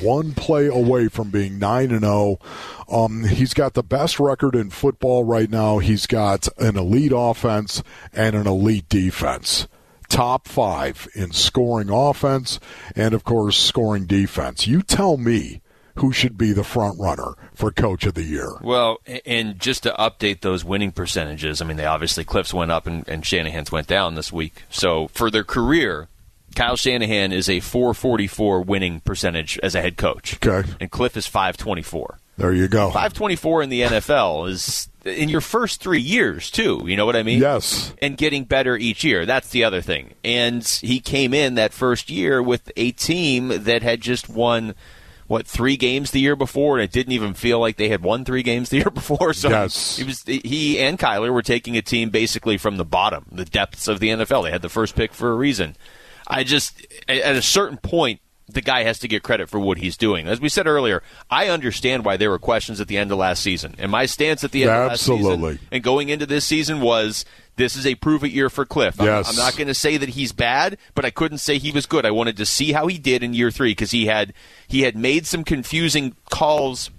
one 0.00 0.32
play 0.32 0.66
away 0.66 1.08
from 1.08 1.30
being 1.30 1.58
9 1.58 1.90
and 1.90 2.00
0. 2.00 2.38
Um, 2.88 3.24
he's 3.24 3.54
got 3.54 3.74
the 3.74 3.82
best 3.82 4.18
record 4.18 4.54
in 4.54 4.70
football 4.70 5.24
right 5.24 5.50
now. 5.50 5.78
He's 5.78 6.06
got 6.06 6.48
an 6.58 6.76
elite 6.76 7.12
offense 7.14 7.82
and 8.12 8.34
an 8.34 8.46
elite 8.46 8.88
defense. 8.88 9.68
Top 10.08 10.48
5 10.48 11.08
in 11.14 11.32
scoring 11.32 11.88
offense 11.90 12.58
and 12.96 13.14
of 13.14 13.22
course 13.22 13.56
scoring 13.56 14.06
defense. 14.06 14.66
You 14.66 14.82
tell 14.82 15.16
me 15.16 15.60
who 15.96 16.12
should 16.12 16.38
be 16.38 16.52
the 16.52 16.64
front 16.64 16.98
runner 16.98 17.34
for 17.54 17.70
coach 17.70 18.06
of 18.06 18.14
the 18.14 18.22
year. 18.22 18.56
Well, 18.62 18.98
and 19.26 19.60
just 19.60 19.82
to 19.82 19.92
update 19.92 20.40
those 20.40 20.64
winning 20.64 20.92
percentages, 20.92 21.60
I 21.60 21.66
mean, 21.66 21.76
they 21.76 21.84
obviously 21.84 22.24
Kliffs 22.24 22.54
went 22.54 22.70
up 22.70 22.86
and, 22.86 23.06
and 23.08 23.24
Shanahan's 23.24 23.70
went 23.70 23.86
down 23.86 24.14
this 24.14 24.32
week. 24.32 24.62
So 24.70 25.08
for 25.08 25.30
their 25.30 25.44
career, 25.44 26.08
Kyle 26.54 26.76
Shanahan 26.76 27.32
is 27.32 27.48
a 27.48 27.60
444 27.60 28.62
winning 28.62 29.00
percentage 29.00 29.58
as 29.62 29.74
a 29.74 29.80
head 29.82 29.96
coach. 29.96 30.34
Okay. 30.44 30.68
And 30.80 30.90
Kliff 30.90 31.16
is 31.16 31.26
524. 31.26 32.18
There 32.36 32.52
you 32.52 32.68
go. 32.68 32.86
524 32.88 33.62
in 33.62 33.68
the 33.68 33.82
NFL 33.82 34.48
is 34.48 34.88
in 35.04 35.28
your 35.28 35.40
first 35.42 35.80
three 35.82 36.00
years, 36.00 36.50
too. 36.50 36.82
You 36.86 36.96
know 36.96 37.04
what 37.06 37.16
I 37.16 37.22
mean? 37.22 37.38
Yes. 37.40 37.92
And 38.00 38.16
getting 38.16 38.44
better 38.44 38.76
each 38.76 39.04
year. 39.04 39.26
That's 39.26 39.50
the 39.50 39.64
other 39.64 39.80
thing. 39.82 40.14
And 40.24 40.66
he 40.66 41.00
came 41.00 41.34
in 41.34 41.54
that 41.56 41.72
first 41.72 42.08
year 42.10 42.42
with 42.42 42.72
a 42.76 42.92
team 42.92 43.48
that 43.64 43.82
had 43.82 44.00
just 44.00 44.28
won. 44.28 44.74
What 45.26 45.46
three 45.46 45.76
games 45.76 46.10
the 46.10 46.18
year 46.18 46.34
before, 46.34 46.76
and 46.76 46.82
it 46.82 46.90
didn't 46.90 47.12
even 47.12 47.34
feel 47.34 47.60
like 47.60 47.76
they 47.76 47.88
had 47.88 48.02
won 48.02 48.24
three 48.24 48.42
games 48.42 48.68
the 48.68 48.78
year 48.78 48.90
before. 48.92 49.32
So 49.32 49.48
Yes. 49.48 49.96
he 49.96 50.02
was 50.02 50.24
he 50.24 50.76
and 50.80 50.98
Kyler 50.98 51.32
were 51.32 51.40
taking 51.42 51.76
a 51.76 51.82
team 51.82 52.10
basically 52.10 52.56
from 52.58 52.78
the 52.78 52.84
bottom, 52.84 53.26
the 53.30 53.44
depths 53.44 53.86
of 53.86 54.00
the 54.00 54.08
NFL. 54.08 54.42
They 54.42 54.50
had 54.50 54.60
the 54.60 54.68
first 54.68 54.96
pick 54.96 55.12
for 55.14 55.30
a 55.30 55.36
reason. 55.36 55.76
I 56.30 56.44
just 56.44 56.86
at 57.08 57.36
a 57.36 57.42
certain 57.42 57.76
point, 57.78 58.20
the 58.48 58.60
guy 58.60 58.82
has 58.82 58.98
to 59.00 59.08
get 59.08 59.22
credit 59.22 59.48
for 59.48 59.60
what 59.60 59.78
he's 59.78 59.96
doing. 59.96 60.26
As 60.26 60.40
we 60.40 60.48
said 60.48 60.66
earlier, 60.66 61.02
I 61.30 61.48
understand 61.48 62.04
why 62.04 62.16
there 62.16 62.30
were 62.30 62.38
questions 62.38 62.80
at 62.80 62.88
the 62.88 62.96
end 62.96 63.12
of 63.12 63.18
last 63.18 63.42
season, 63.42 63.74
and 63.78 63.90
my 63.90 64.06
stance 64.06 64.42
at 64.44 64.50
the 64.50 64.62
end 64.62 64.70
of 64.72 64.76
last 64.88 64.92
Absolutely. 65.08 65.52
season 65.54 65.68
and 65.72 65.82
going 65.82 66.08
into 66.08 66.26
this 66.26 66.44
season 66.44 66.80
was 66.80 67.24
this 67.56 67.76
is 67.76 67.86
a 67.86 67.94
prove 67.94 68.24
it 68.24 68.32
year 68.32 68.48
for 68.48 68.64
Kliff. 68.64 68.98
I'm- 68.98 69.06
Yes. 69.06 69.28
I'm, 69.28 69.36
not 69.36 69.56
going 69.56 69.68
to 69.68 69.74
say 69.74 69.96
that 69.98 70.10
he's 70.10 70.32
bad, 70.32 70.78
but 70.94 71.04
I 71.04 71.10
couldn't 71.10 71.38
say 71.38 71.58
he 71.58 71.72
was 71.72 71.84
good. 71.86 72.06
I 72.06 72.10
wanted 72.10 72.36
to 72.38 72.46
see 72.46 72.72
how 72.72 72.86
he 72.86 72.96
did 72.98 73.22
in 73.22 73.34
year 73.34 73.50
three 73.50 73.72
because 73.72 73.90
he 73.90 74.06
had 74.06 74.32
he 74.66 74.82
had 74.82 74.96
made 74.96 75.26
some 75.26 75.44
confusing 75.44 76.16
calls 76.30 76.90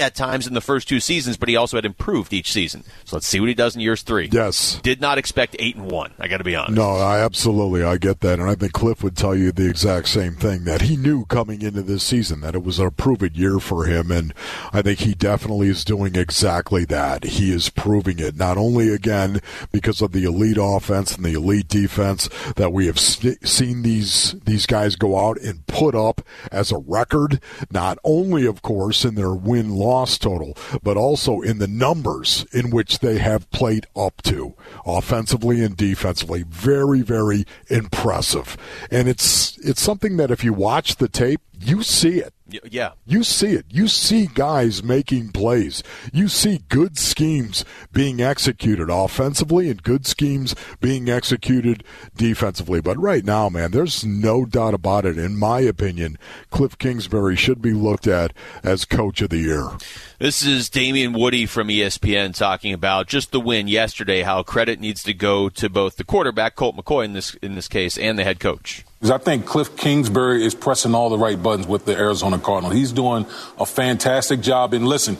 at 0.00 0.14
times 0.14 0.46
in 0.46 0.54
the 0.54 0.60
first 0.60 0.88
two 0.88 1.00
seasons, 1.00 1.36
but 1.36 1.48
he 1.48 1.56
also 1.56 1.76
had 1.76 1.84
improved 1.84 2.32
each 2.32 2.52
season. 2.52 2.84
So 3.04 3.16
let's 3.16 3.26
see 3.26 3.40
what 3.40 3.48
he 3.48 3.54
does 3.54 3.74
in 3.74 3.80
years 3.80 4.02
three. 4.02 4.28
Yes. 4.32 4.80
Did 4.82 5.00
not 5.00 5.18
expect 5.18 5.56
eight 5.58 5.76
and 5.76 5.90
one. 5.90 6.12
I 6.18 6.28
got 6.28 6.38
to 6.38 6.44
be 6.44 6.56
honest. 6.56 6.76
No, 6.76 6.96
I 6.96 7.20
absolutely 7.20 7.82
I 7.82 7.96
get 7.96 8.20
that, 8.20 8.38
and 8.38 8.48
I 8.48 8.54
think 8.54 8.72
Kliff 8.72 9.02
would 9.02 9.16
tell 9.16 9.34
you 9.34 9.52
the 9.52 9.68
exact 9.68 10.08
same 10.08 10.34
thing 10.34 10.64
that 10.64 10.82
he 10.82 10.96
knew 10.96 11.24
coming 11.26 11.62
into 11.62 11.82
this 11.82 12.02
season 12.02 12.40
that 12.40 12.54
it 12.54 12.62
was 12.62 12.78
a 12.78 12.90
proven 12.90 13.34
year 13.34 13.58
for 13.58 13.84
him, 13.84 14.10
and 14.10 14.32
I 14.72 14.82
think 14.82 15.00
he 15.00 15.14
definitely 15.14 15.68
is 15.68 15.84
doing 15.84 16.16
exactly 16.16 16.84
that. 16.86 17.24
He 17.24 17.52
is 17.52 17.70
proving 17.70 18.18
it 18.18 18.36
not 18.36 18.56
only 18.56 18.88
again 18.88 19.40
because 19.72 20.00
of 20.02 20.12
the 20.12 20.24
elite 20.24 20.58
offense 20.60 21.14
and 21.14 21.24
the 21.24 21.34
elite 21.34 21.68
defense 21.68 22.28
that 22.56 22.72
we 22.72 22.86
have 22.86 22.98
seen 22.98 23.82
these 23.82 24.34
these 24.44 24.66
guys 24.66 24.96
go 24.96 25.18
out 25.18 25.38
and 25.40 25.66
put 25.66 25.94
up 25.94 26.20
as 26.50 26.72
a 26.72 26.78
record, 26.78 27.40
not 27.70 27.98
only 28.04 28.46
of 28.46 28.62
course 28.62 29.04
in 29.04 29.14
their 29.14 29.34
win 29.34 29.76
loss 29.86 30.18
total, 30.18 30.56
but 30.82 30.96
also 30.96 31.40
in 31.40 31.58
the 31.58 31.68
numbers 31.68 32.46
in 32.52 32.70
which 32.70 32.98
they 32.98 33.18
have 33.18 33.50
played 33.50 33.86
up 33.94 34.22
to 34.22 34.54
offensively 34.84 35.62
and 35.62 35.76
defensively. 35.76 36.42
Very, 36.42 37.02
very 37.02 37.44
impressive. 37.68 38.56
And 38.90 39.08
it's 39.08 39.56
it's 39.58 39.82
something 39.82 40.16
that 40.16 40.30
if 40.30 40.44
you 40.44 40.52
watch 40.52 40.96
the 40.96 41.08
tape, 41.08 41.40
you 41.60 41.82
see 41.82 42.18
it. 42.18 42.32
Yeah. 42.70 42.92
You 43.04 43.24
see 43.24 43.52
it. 43.52 43.66
You 43.68 43.88
see 43.88 44.28
guys 44.32 44.82
making 44.82 45.32
plays. 45.32 45.82
You 46.12 46.28
see 46.28 46.62
good 46.68 46.96
schemes 46.96 47.64
being 47.92 48.20
executed 48.20 48.88
offensively 48.88 49.68
and 49.68 49.82
good 49.82 50.06
schemes 50.06 50.54
being 50.80 51.08
executed 51.08 51.82
defensively. 52.16 52.80
But 52.80 52.98
right 52.98 53.24
now, 53.24 53.48
man, 53.48 53.72
there's 53.72 54.04
no 54.04 54.44
doubt 54.44 54.74
about 54.74 55.04
it. 55.04 55.18
In 55.18 55.36
my 55.36 55.60
opinion, 55.60 56.18
Kliff 56.52 56.78
Kingsbury 56.78 57.34
should 57.34 57.60
be 57.60 57.72
looked 57.72 58.06
at 58.06 58.32
as 58.62 58.84
coach 58.84 59.20
of 59.22 59.30
the 59.30 59.38
year. 59.38 59.68
This 60.18 60.46
is 60.46 60.70
Damien 60.70 61.12
Woody 61.12 61.44
from 61.44 61.68
ESPN 61.68 62.34
talking 62.34 62.72
about 62.72 63.06
just 63.06 63.32
the 63.32 63.40
win 63.40 63.68
yesterday. 63.68 64.22
How 64.22 64.42
credit 64.42 64.80
needs 64.80 65.02
to 65.02 65.12
go 65.12 65.50
to 65.50 65.68
both 65.68 65.96
the 65.96 66.04
quarterback 66.04 66.54
Colt 66.54 66.74
McCoy 66.74 67.04
in 67.04 67.12
this 67.12 67.34
in 67.34 67.54
this 67.54 67.68
case 67.68 67.98
and 67.98 68.18
the 68.18 68.24
head 68.24 68.40
coach. 68.40 68.82
I 69.02 69.18
think 69.18 69.44
Kliff 69.44 69.76
Kingsbury 69.76 70.42
is 70.42 70.54
pressing 70.54 70.94
all 70.94 71.10
the 71.10 71.18
right 71.18 71.40
buttons 71.40 71.66
with 71.66 71.84
the 71.84 71.94
Arizona 71.94 72.38
Cardinals. 72.38 72.72
He's 72.72 72.92
doing 72.92 73.26
a 73.58 73.66
fantastic 73.66 74.40
job. 74.40 74.72
And 74.72 74.88
listen, 74.88 75.18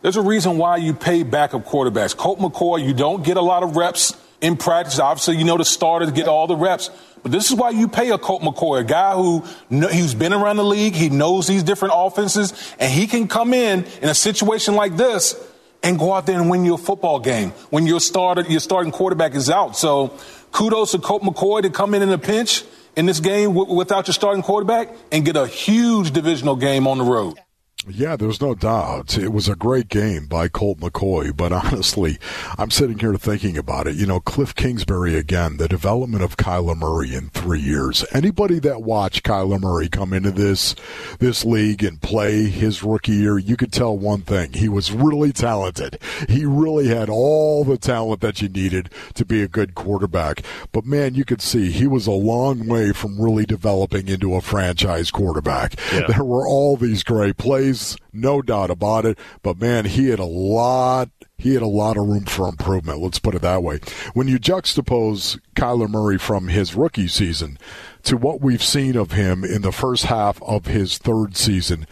there's 0.00 0.16
a 0.16 0.22
reason 0.22 0.58
why 0.58 0.78
you 0.78 0.92
pay 0.92 1.22
backup 1.22 1.64
quarterbacks. 1.64 2.16
Colt 2.16 2.40
McCoy, 2.40 2.84
you 2.84 2.94
don't 2.94 3.22
get 3.22 3.36
a 3.36 3.42
lot 3.42 3.62
of 3.62 3.76
reps 3.76 4.12
in 4.42 4.56
practice. 4.56 4.98
Obviously, 4.98 5.38
you 5.38 5.44
know 5.44 5.56
the 5.56 5.64
starters 5.64 6.10
get 6.10 6.28
all 6.28 6.46
the 6.46 6.56
reps. 6.56 6.90
But 7.22 7.30
this 7.30 7.50
is 7.50 7.56
why 7.56 7.70
you 7.70 7.88
pay 7.88 8.10
a 8.10 8.18
Colt 8.18 8.42
McCoy, 8.42 8.80
a 8.80 8.84
guy 8.84 9.14
who 9.14 9.44
he's 9.70 10.12
been 10.12 10.32
around 10.32 10.56
the 10.56 10.64
league, 10.64 10.94
he 10.94 11.08
knows 11.08 11.46
these 11.46 11.62
different 11.62 11.94
offenses, 11.96 12.52
and 12.80 12.92
he 12.92 13.06
can 13.06 13.28
come 13.28 13.54
in 13.54 13.84
in 14.02 14.08
a 14.08 14.14
situation 14.14 14.74
like 14.74 14.96
this 14.96 15.36
and 15.84 15.98
go 15.98 16.12
out 16.12 16.26
there 16.26 16.40
and 16.40 16.50
win 16.50 16.64
your 16.64 16.78
football 16.78 17.20
game 17.20 17.50
when 17.70 17.86
your 17.86 18.00
starter, 18.00 18.42
your 18.42 18.60
starting 18.60 18.90
quarterback 18.90 19.34
is 19.34 19.48
out. 19.48 19.76
So, 19.76 20.18
kudos 20.50 20.90
to 20.92 20.98
Colt 20.98 21.22
McCoy 21.22 21.62
to 21.62 21.70
come 21.70 21.94
in 21.94 22.02
in 22.02 22.10
a 22.10 22.18
pinch 22.18 22.64
in 22.96 23.06
this 23.06 23.20
game 23.20 23.54
w- 23.54 23.72
without 23.72 24.08
your 24.08 24.14
starting 24.14 24.42
quarterback 24.42 24.88
and 25.12 25.24
get 25.24 25.36
a 25.36 25.46
huge 25.46 26.10
divisional 26.10 26.56
game 26.56 26.88
on 26.88 26.98
the 26.98 27.04
road. 27.04 27.38
Yeah, 27.88 28.14
there's 28.16 28.40
no 28.40 28.54
doubt. 28.54 29.18
It 29.18 29.32
was 29.32 29.48
a 29.48 29.56
great 29.56 29.88
game 29.88 30.26
by 30.26 30.48
Colt 30.48 30.78
McCoy, 30.78 31.36
but 31.36 31.52
honestly, 31.52 32.18
I'm 32.56 32.70
sitting 32.70 32.98
here 32.98 33.14
thinking 33.14 33.58
about 33.58 33.86
it. 33.86 33.96
You 33.96 34.06
know, 34.06 34.20
Kliff 34.20 34.54
Kingsbury 34.54 35.16
again, 35.16 35.56
the 35.56 35.68
development 35.68 36.22
of 36.22 36.36
Kyler 36.36 36.76
Murray 36.76 37.14
in 37.14 37.30
three 37.30 37.60
years. 37.60 38.04
Anybody 38.12 38.60
that 38.60 38.82
watched 38.82 39.24
Kyler 39.24 39.60
Murray 39.60 39.88
come 39.88 40.12
into 40.12 40.30
this 40.30 40.76
this 41.18 41.44
league 41.44 41.82
and 41.82 42.00
play 42.00 42.44
his 42.44 42.82
rookie 42.84 43.12
year, 43.12 43.38
you 43.38 43.56
could 43.56 43.72
tell 43.72 43.96
one 43.96 44.22
thing. 44.22 44.52
He 44.52 44.68
was 44.68 44.92
really 44.92 45.32
talented. 45.32 45.98
He 46.28 46.46
really 46.46 46.88
had 46.88 47.08
all 47.08 47.64
the 47.64 47.78
talent 47.78 48.20
that 48.20 48.40
you 48.40 48.48
needed 48.48 48.90
to 49.14 49.24
be 49.24 49.42
a 49.42 49.48
good 49.48 49.74
quarterback. 49.74 50.42
But 50.70 50.86
man, 50.86 51.14
you 51.14 51.24
could 51.24 51.42
see 51.42 51.70
he 51.70 51.86
was 51.86 52.06
a 52.06 52.12
long 52.12 52.68
way 52.68 52.92
from 52.92 53.20
really 53.20 53.44
developing 53.44 54.08
into 54.08 54.34
a 54.34 54.40
franchise 54.40 55.10
quarterback. 55.10 55.74
Yeah. 55.92 56.06
There 56.06 56.24
were 56.24 56.46
all 56.46 56.76
these 56.76 57.02
great 57.02 57.36
plays 57.36 57.71
plays, 57.72 57.96
no 58.12 58.42
doubt 58.42 58.70
about 58.70 59.04
it. 59.04 59.18
But 59.42 59.60
man, 59.60 59.86
he 59.86 60.08
had 60.08 60.18
a 60.18 60.24
lot. 60.24 61.10
He 61.38 61.54
had 61.54 61.62
a 61.62 61.66
lot 61.66 61.96
of 61.96 62.06
room 62.06 62.24
for 62.24 62.48
improvement. 62.48 63.00
Let's 63.00 63.18
put 63.18 63.34
it 63.34 63.42
that 63.42 63.62
way. 63.62 63.80
When 64.14 64.28
you 64.28 64.38
juxtapose 64.38 65.40
Kyler 65.56 65.88
Murray 65.88 66.18
from 66.18 66.48
his 66.48 66.74
rookie 66.74 67.08
season 67.08 67.58
to 68.04 68.16
what 68.16 68.40
we've 68.40 68.62
seen 68.62 68.96
of 68.96 69.12
him 69.12 69.44
in 69.44 69.62
the 69.62 69.72
first 69.72 70.04
half 70.04 70.40
of 70.42 70.66
his 70.66 70.98
third 70.98 71.36
season, 71.36 71.86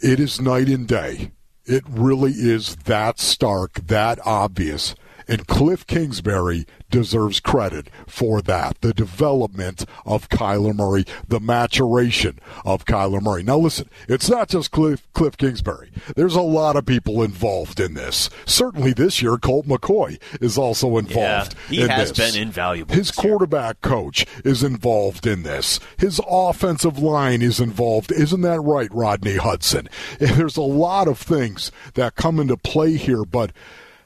it 0.00 0.20
is 0.20 0.40
night 0.40 0.68
and 0.68 0.86
day. 0.86 1.32
It 1.64 1.82
really 1.88 2.32
is 2.32 2.76
that 2.84 3.18
stark, 3.18 3.74
that 3.86 4.20
obvious. 4.24 4.94
And 5.28 5.46
Kliff 5.46 5.86
Kingsbury 5.86 6.66
deserves 6.90 7.40
credit 7.40 7.88
for 8.06 8.40
that. 8.42 8.80
The 8.80 8.94
development 8.94 9.84
of 10.04 10.28
Kyler 10.28 10.74
Murray, 10.74 11.04
the 11.26 11.40
maturation 11.40 12.38
of 12.64 12.84
Kyler 12.84 13.20
Murray. 13.20 13.42
Now, 13.42 13.58
listen, 13.58 13.90
it's 14.08 14.30
not 14.30 14.48
just 14.48 14.70
Kliff, 14.70 15.02
Kliff 15.14 15.36
Kingsbury. 15.36 15.90
There's 16.14 16.36
a 16.36 16.42
lot 16.42 16.76
of 16.76 16.86
people 16.86 17.22
involved 17.22 17.80
in 17.80 17.94
this. 17.94 18.30
Certainly 18.44 18.92
this 18.92 19.20
year, 19.20 19.36
Colt 19.36 19.66
McCoy 19.66 20.20
is 20.40 20.56
also 20.56 20.96
involved. 20.96 21.54
Yeah, 21.68 21.76
he 21.76 21.82
in 21.82 21.88
has 21.88 22.12
this. 22.12 22.32
been 22.34 22.40
invaluable. 22.42 22.94
His 22.94 23.10
quarterback 23.10 23.78
year. 23.84 23.90
coach 23.92 24.26
is 24.44 24.62
involved 24.62 25.26
in 25.26 25.42
this. 25.42 25.80
His 25.98 26.20
offensive 26.28 26.98
line 26.98 27.42
is 27.42 27.58
involved. 27.60 28.12
Isn't 28.12 28.42
that 28.42 28.60
right, 28.60 28.92
Rodney 28.92 29.36
Hudson? 29.36 29.88
There's 30.18 30.56
a 30.56 30.62
lot 30.62 31.08
of 31.08 31.18
things 31.18 31.72
that 31.94 32.14
come 32.14 32.38
into 32.38 32.56
play 32.56 32.96
here, 32.96 33.24
but 33.24 33.52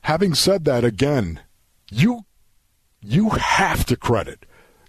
having 0.02 0.34
said 0.34 0.64
that, 0.64 0.84
again, 0.84 1.40
you 1.90 2.24
you 3.02 3.30
have 3.30 3.84
to 3.86 3.96
credit 3.96 4.44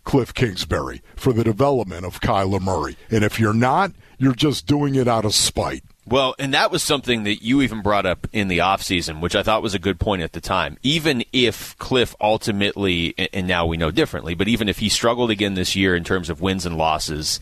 Kliff 0.05 0.33
Kingsbury 0.33 1.01
for 1.15 1.31
the 1.31 1.43
development 1.43 2.05
of 2.05 2.19
Kyler 2.19 2.61
Murray. 2.61 2.97
And 3.09 3.23
if 3.23 3.39
you're 3.39 3.53
not, 3.53 3.91
you're 4.17 4.35
just 4.35 4.67
doing 4.67 4.95
it 4.95 5.07
out 5.07 5.25
of 5.25 5.33
spite. 5.33 5.83
Well, 6.05 6.35
and 6.39 6.53
that 6.53 6.71
was 6.71 6.81
something 6.83 7.23
that 7.23 7.43
you 7.43 7.61
even 7.61 7.81
brought 7.81 8.05
up 8.05 8.27
in 8.33 8.47
the 8.47 8.57
offseason, 8.57 9.21
which 9.21 9.35
I 9.35 9.43
thought 9.43 9.61
was 9.61 9.75
a 9.75 9.79
good 9.79 9.99
point 9.99 10.23
at 10.23 10.33
the 10.33 10.41
time. 10.41 10.77
Even 10.83 11.23
if 11.31 11.77
Kliff 11.77 12.15
ultimately, 12.19 13.13
and 13.31 13.47
now 13.47 13.65
we 13.67 13.77
know 13.77 13.91
differently, 13.91 14.33
but 14.33 14.47
even 14.47 14.67
if 14.67 14.79
he 14.79 14.89
struggled 14.89 15.29
again 15.29 15.53
this 15.53 15.75
year 15.75 15.95
in 15.95 16.03
terms 16.03 16.29
of 16.29 16.41
wins 16.41 16.65
and 16.65 16.75
losses, 16.75 17.39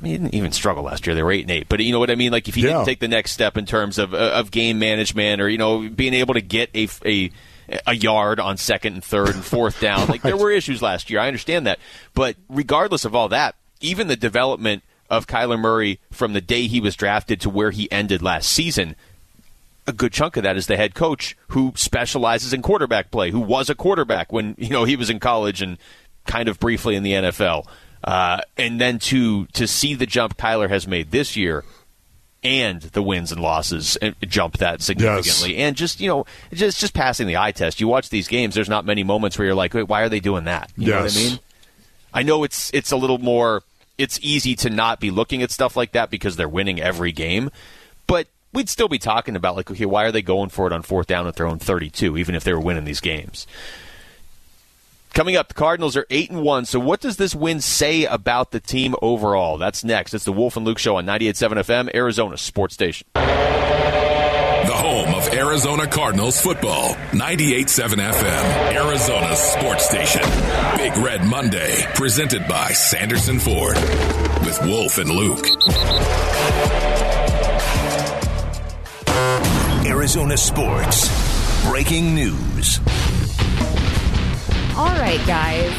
I 0.00 0.02
mean, 0.02 0.12
he 0.12 0.18
didn't 0.18 0.34
even 0.34 0.52
struggle 0.52 0.84
last 0.84 1.06
year. 1.06 1.14
They 1.14 1.22
were 1.22 1.32
eight 1.32 1.42
and 1.42 1.50
eight, 1.50 1.68
but 1.68 1.80
you 1.80 1.92
know 1.92 1.98
what 1.98 2.10
I 2.10 2.14
mean. 2.14 2.32
Like 2.32 2.48
if 2.48 2.54
he 2.54 2.62
yeah. 2.62 2.68
didn't 2.68 2.86
take 2.86 3.00
the 3.00 3.08
next 3.08 3.32
step 3.32 3.58
in 3.58 3.66
terms 3.66 3.98
of 3.98 4.14
uh, 4.14 4.32
of 4.34 4.50
game 4.50 4.78
management, 4.78 5.40
or 5.40 5.48
you 5.48 5.58
know, 5.58 5.88
being 5.88 6.14
able 6.14 6.34
to 6.34 6.40
get 6.40 6.70
a 6.74 6.88
a 7.04 7.30
a 7.86 7.94
yard 7.94 8.40
on 8.40 8.56
second 8.56 8.94
and 8.94 9.04
third 9.04 9.30
and 9.30 9.44
fourth 9.44 9.80
down. 9.80 10.08
Like 10.08 10.22
there 10.22 10.36
were 10.36 10.50
issues 10.50 10.80
last 10.80 11.10
year. 11.10 11.20
I 11.20 11.26
understand 11.26 11.66
that. 11.66 11.78
But 12.14 12.36
regardless 12.48 13.04
of 13.04 13.14
all 13.14 13.28
that, 13.28 13.56
even 13.80 14.08
the 14.08 14.16
development 14.16 14.82
of 15.08 15.26
Kyler 15.26 15.58
Murray 15.58 16.00
from 16.10 16.32
the 16.32 16.40
day 16.40 16.66
he 16.66 16.80
was 16.80 16.96
drafted 16.96 17.40
to 17.42 17.50
where 17.50 17.70
he 17.70 17.90
ended 17.90 18.22
last 18.22 18.50
season, 18.50 18.96
a 19.86 19.92
good 19.92 20.12
chunk 20.12 20.36
of 20.36 20.44
that 20.44 20.56
is 20.56 20.66
the 20.66 20.76
head 20.76 20.94
coach 20.94 21.36
who 21.48 21.72
specializes 21.74 22.52
in 22.52 22.62
quarterback 22.62 23.10
play, 23.10 23.30
who 23.30 23.40
was 23.40 23.68
a 23.68 23.74
quarterback 23.74 24.32
when, 24.32 24.54
you 24.58 24.70
know, 24.70 24.84
he 24.84 24.96
was 24.96 25.10
in 25.10 25.18
college 25.18 25.62
and 25.62 25.78
kind 26.26 26.48
of 26.48 26.60
briefly 26.60 26.94
in 26.94 27.02
the 27.02 27.12
NFL. 27.12 27.66
Uh, 28.02 28.40
and 28.56 28.80
then 28.80 28.98
to 28.98 29.46
to 29.46 29.66
see 29.66 29.94
the 29.94 30.06
jump 30.06 30.36
Kyler 30.36 30.68
has 30.68 30.86
made 30.86 31.10
this 31.10 31.36
year 31.36 31.64
and 32.42 32.80
the 32.80 33.02
wins 33.02 33.32
and 33.32 33.40
losses 33.40 33.98
jump 34.22 34.58
that 34.58 34.80
significantly. 34.80 35.56
Yes. 35.56 35.66
And 35.66 35.76
just 35.76 36.00
you 36.00 36.08
know, 36.08 36.24
just 36.52 36.80
just 36.80 36.94
passing 36.94 37.26
the 37.26 37.36
eye 37.36 37.52
test. 37.52 37.80
You 37.80 37.88
watch 37.88 38.08
these 38.08 38.28
games. 38.28 38.54
There's 38.54 38.68
not 38.68 38.84
many 38.84 39.02
moments 39.02 39.38
where 39.38 39.46
you're 39.46 39.54
like, 39.54 39.74
Wait, 39.74 39.88
why 39.88 40.02
are 40.02 40.08
they 40.08 40.20
doing 40.20 40.44
that? 40.44 40.70
You 40.76 40.88
yes. 40.88 40.94
know 40.94 41.02
what 41.02 41.12
I 41.12 41.30
mean? 41.30 41.40
I 42.12 42.22
know 42.22 42.44
it's 42.44 42.70
it's 42.72 42.90
a 42.90 42.96
little 42.96 43.18
more. 43.18 43.62
It's 43.98 44.18
easy 44.22 44.56
to 44.56 44.70
not 44.70 44.98
be 44.98 45.10
looking 45.10 45.42
at 45.42 45.50
stuff 45.50 45.76
like 45.76 45.92
that 45.92 46.10
because 46.10 46.36
they're 46.36 46.48
winning 46.48 46.80
every 46.80 47.12
game, 47.12 47.50
but 48.06 48.28
we'd 48.52 48.70
still 48.70 48.88
be 48.88 48.98
talking 48.98 49.36
about 49.36 49.56
like, 49.56 49.70
okay, 49.70 49.84
why 49.84 50.04
are 50.04 50.12
they 50.12 50.22
going 50.22 50.48
for 50.48 50.66
it 50.66 50.72
on 50.72 50.80
fourth 50.80 51.06
down 51.06 51.26
at 51.26 51.36
their 51.36 51.46
own 51.46 51.58
32, 51.58 52.16
even 52.16 52.34
if 52.34 52.42
they 52.42 52.54
were 52.54 52.60
winning 52.60 52.84
these 52.84 53.00
games? 53.00 53.46
Coming 55.20 55.36
up, 55.36 55.48
the 55.48 55.54
Cardinals 55.54 55.98
are 55.98 56.06
eight 56.08 56.30
and 56.30 56.40
one. 56.40 56.64
So, 56.64 56.80
what 56.80 57.02
does 57.02 57.18
this 57.18 57.34
win 57.34 57.60
say 57.60 58.06
about 58.06 58.52
the 58.52 58.58
team 58.58 58.94
overall? 59.02 59.58
That's 59.58 59.84
next. 59.84 60.14
It's 60.14 60.24
the 60.24 60.32
Wolf 60.32 60.56
and 60.56 60.64
Luke 60.64 60.78
Show 60.78 60.96
on 60.96 61.04
98.7 61.04 61.58
FM, 61.58 61.94
Arizona 61.94 62.38
Sports 62.38 62.72
Station. 62.72 63.06
The 63.12 63.20
home 64.72 65.14
of 65.14 65.28
Arizona 65.34 65.86
Cardinals 65.86 66.40
football, 66.40 66.94
98.7 67.10 67.96
FM, 67.96 68.72
Arizona 68.72 69.36
Sports 69.36 69.84
Station. 69.90 70.22
Big 70.78 70.96
Red 70.96 71.26
Monday, 71.26 71.86
presented 71.94 72.48
by 72.48 72.70
Sanderson 72.70 73.38
Ford 73.38 73.76
with 74.46 74.58
Wolf 74.64 74.96
and 74.96 75.10
Luke. 75.10 75.46
Arizona 79.86 80.38
Sports. 80.38 81.10
Breaking 81.68 82.14
news. 82.14 82.80
All 84.80 84.86
right, 84.96 85.20
guys. 85.26 85.70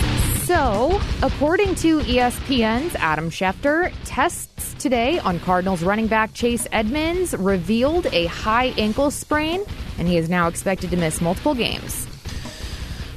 So, 0.43 1.01
according 1.23 1.73
to 1.77 2.01
ESPN's 2.01 2.93
Adam 2.97 3.31
Schefter, 3.31 3.91
tests 4.05 4.75
today 4.75 5.17
on 5.17 5.39
Cardinals 5.39 5.81
running 5.81 6.05
back 6.05 6.35
Chase 6.35 6.67
Edmonds 6.71 7.33
revealed 7.33 8.05
a 8.13 8.27
high 8.27 8.67
ankle 8.77 9.09
sprain, 9.09 9.63
and 9.97 10.07
he 10.07 10.17
is 10.17 10.29
now 10.29 10.47
expected 10.47 10.91
to 10.91 10.97
miss 10.97 11.19
multiple 11.19 11.55
games. 11.55 12.05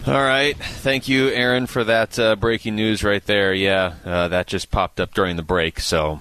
All 0.07 0.15
right. 0.15 0.57
Thank 0.57 1.07
you, 1.07 1.29
Aaron, 1.29 1.67
for 1.67 1.85
that 1.85 2.19
uh, 2.19 2.37
breaking 2.37 2.77
news 2.77 3.05
right 3.05 3.23
there. 3.27 3.53
Yeah, 3.53 3.97
uh, 4.07 4.29
that 4.29 4.47
just 4.47 4.71
popped 4.71 5.01
up 5.01 5.13
during 5.13 5.37
the 5.37 5.43
break. 5.43 5.81
So 5.81 6.21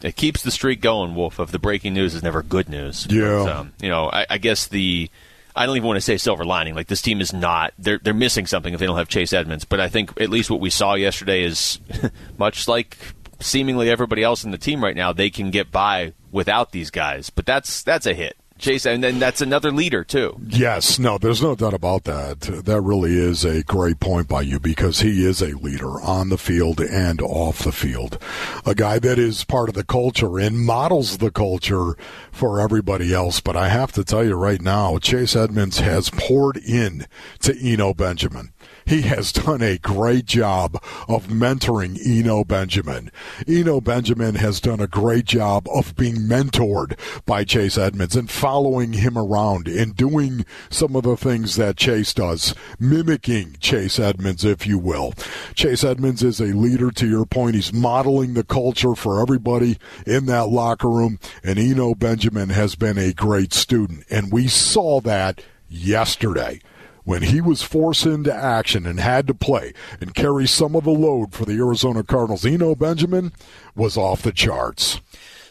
it 0.00 0.16
keeps 0.16 0.42
the 0.42 0.50
streak 0.50 0.80
going, 0.80 1.14
Wolf, 1.14 1.38
of 1.38 1.52
the 1.52 1.58
breaking 1.58 1.92
news 1.92 2.14
is 2.14 2.22
never 2.22 2.42
good 2.42 2.70
news. 2.70 3.06
Yeah. 3.10 3.44
But, 3.44 3.52
um, 3.52 3.72
you 3.82 3.90
know, 3.90 4.08
I, 4.10 4.24
I 4.30 4.38
guess 4.38 4.66
the 4.66 5.10
I 5.56 5.66
don't 5.66 5.76
even 5.76 5.86
want 5.86 5.96
to 5.96 6.02
say 6.02 6.16
silver 6.16 6.44
lining. 6.44 6.74
Like 6.74 6.86
this 6.86 7.02
team 7.02 7.20
is 7.20 7.32
not 7.32 7.72
they're 7.78 7.98
they're 7.98 8.14
missing 8.14 8.46
something 8.46 8.72
if 8.72 8.80
they 8.80 8.86
don't 8.86 8.98
have 8.98 9.08
Chase 9.08 9.32
Edmonds. 9.32 9.64
But 9.64 9.80
I 9.80 9.88
think 9.88 10.20
at 10.20 10.30
least 10.30 10.50
what 10.50 10.60
we 10.60 10.70
saw 10.70 10.94
yesterday 10.94 11.42
is 11.42 11.80
much 12.38 12.68
like 12.68 12.96
seemingly 13.40 13.90
everybody 13.90 14.22
else 14.22 14.44
in 14.44 14.50
the 14.50 14.58
team 14.58 14.82
right 14.82 14.96
now, 14.96 15.12
they 15.12 15.30
can 15.30 15.50
get 15.50 15.70
by 15.70 16.12
without 16.30 16.72
these 16.72 16.90
guys. 16.90 17.30
But 17.30 17.46
that's 17.46 17.82
that's 17.82 18.06
a 18.06 18.14
hit. 18.14 18.36
Chase, 18.58 18.86
and 18.86 19.02
then 19.02 19.18
that's 19.18 19.40
another 19.40 19.70
leader 19.70 20.04
too. 20.04 20.38
Yes, 20.46 20.98
no, 20.98 21.18
there's 21.18 21.42
no 21.42 21.54
doubt 21.54 21.74
about 21.74 22.04
that. 22.04 22.40
That 22.40 22.80
really 22.80 23.16
is 23.16 23.44
a 23.44 23.62
great 23.62 24.00
point 24.00 24.28
by 24.28 24.42
you 24.42 24.58
because 24.58 25.00
he 25.00 25.24
is 25.24 25.40
a 25.40 25.56
leader 25.56 26.00
on 26.00 26.28
the 26.28 26.38
field 26.38 26.80
and 26.80 27.20
off 27.22 27.60
the 27.60 27.72
field. 27.72 28.18
A 28.66 28.74
guy 28.74 28.98
that 28.98 29.18
is 29.18 29.44
part 29.44 29.68
of 29.68 29.74
the 29.74 29.84
culture 29.84 30.38
and 30.38 30.58
models 30.58 31.18
the 31.18 31.30
culture 31.30 31.94
for 32.32 32.60
everybody 32.60 33.14
else. 33.14 33.40
But 33.40 33.56
I 33.56 33.68
have 33.68 33.92
to 33.92 34.04
tell 34.04 34.24
you 34.24 34.34
right 34.34 34.60
now, 34.60 34.98
Chase 34.98 35.36
Edmonds 35.36 35.78
has 35.78 36.10
poured 36.10 36.56
in 36.56 37.06
to 37.40 37.56
Eno 37.58 37.94
Benjamin. 37.94 38.52
He 38.88 39.02
has 39.02 39.32
done 39.32 39.60
a 39.60 39.76
great 39.76 40.24
job 40.24 40.82
of 41.08 41.26
mentoring 41.26 41.98
Eno 42.06 42.42
Benjamin. 42.42 43.10
Eno 43.46 43.82
Benjamin 43.82 44.36
has 44.36 44.60
done 44.60 44.80
a 44.80 44.86
great 44.86 45.26
job 45.26 45.68
of 45.68 45.94
being 45.94 46.16
mentored 46.16 46.98
by 47.26 47.44
Chase 47.44 47.76
Edmonds 47.76 48.16
and 48.16 48.30
following 48.30 48.94
him 48.94 49.18
around 49.18 49.68
and 49.68 49.94
doing 49.94 50.46
some 50.70 50.96
of 50.96 51.02
the 51.02 51.18
things 51.18 51.56
that 51.56 51.76
Chase 51.76 52.14
does, 52.14 52.54
mimicking 52.80 53.56
Chase 53.60 53.98
Edmonds, 53.98 54.42
if 54.42 54.66
you 54.66 54.78
will. 54.78 55.12
Chase 55.54 55.84
Edmonds 55.84 56.22
is 56.22 56.40
a 56.40 56.46
leader 56.46 56.90
to 56.92 57.06
your 57.06 57.26
point. 57.26 57.56
He's 57.56 57.74
modeling 57.74 58.32
the 58.32 58.42
culture 58.42 58.94
for 58.94 59.20
everybody 59.20 59.76
in 60.06 60.24
that 60.26 60.48
locker 60.48 60.88
room, 60.88 61.18
and 61.44 61.58
Eno 61.58 61.94
Benjamin 61.94 62.48
has 62.48 62.74
been 62.74 62.96
a 62.96 63.12
great 63.12 63.52
student. 63.52 64.04
And 64.08 64.32
we 64.32 64.48
saw 64.48 65.02
that 65.02 65.42
yesterday 65.68 66.62
when 67.08 67.22
he 67.22 67.40
was 67.40 67.62
forced 67.62 68.04
into 68.04 68.30
action 68.30 68.84
and 68.84 69.00
had 69.00 69.26
to 69.26 69.32
play 69.32 69.72
and 69.98 70.14
carry 70.14 70.46
some 70.46 70.76
of 70.76 70.84
the 70.84 70.90
load 70.90 71.32
for 71.32 71.46
the 71.46 71.56
Arizona 71.56 72.02
Cardinals, 72.02 72.44
Eno 72.44 72.74
Benjamin 72.74 73.32
was 73.74 73.96
off 73.96 74.20
the 74.20 74.30
charts. 74.30 75.00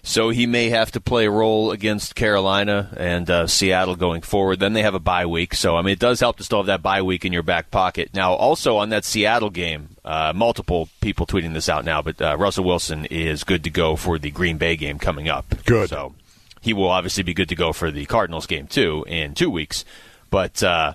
So 0.04 0.30
he 0.30 0.46
may 0.46 0.70
have 0.70 0.92
to 0.92 1.02
play 1.02 1.26
a 1.26 1.32
role 1.32 1.72
against 1.72 2.14
Carolina 2.14 2.94
and 2.96 3.28
uh, 3.28 3.48
Seattle 3.48 3.96
going 3.96 4.22
forward. 4.22 4.60
Then 4.60 4.74
they 4.74 4.84
have 4.84 4.94
a 4.94 5.00
bye 5.00 5.26
week. 5.26 5.56
So, 5.56 5.76
I 5.76 5.82
mean, 5.82 5.94
it 5.94 6.00
does 6.00 6.20
help 6.20 6.38
to 6.38 6.44
still 6.44 6.60
have 6.60 6.68
that 6.68 6.84
bye 6.84 7.02
week 7.02 7.26
in 7.26 7.34
your 7.34 7.42
back 7.42 7.72
pocket. 7.72 8.12
Now, 8.14 8.34
also 8.34 8.78
on 8.78 8.90
that 8.90 9.04
Seattle 9.04 9.50
game, 9.50 9.96
uh, 10.06 10.34
multiple 10.36 10.90
people 11.02 11.26
tweeting 11.26 11.56
this 11.56 11.70
out 11.70 11.86
now, 11.86 12.04
but 12.04 12.22
uh, 12.22 12.38
Russell 12.38 12.66
Wilson 12.66 13.06
is 13.06 13.44
good 13.44 13.64
to 13.64 13.72
go 13.72 13.96
for 13.96 14.20
the 14.20 14.30
Green 14.30 14.60
Bay 14.60 14.76
game 14.76 15.00
coming 15.00 15.28
up. 15.28 15.56
Good. 15.66 15.90
So 15.90 16.14
he 16.62 16.72
will 16.72 16.90
obviously 16.90 17.24
be 17.24 17.34
good 17.34 17.50
to 17.50 17.56
go 17.56 17.74
for 17.74 17.90
the 17.90 18.06
Cardinals 18.06 18.46
game, 18.46 18.68
too, 18.68 19.04
in 19.08 19.34
two 19.34 19.50
weeks. 19.50 19.86
But 20.30 20.62
uh, 20.62 20.94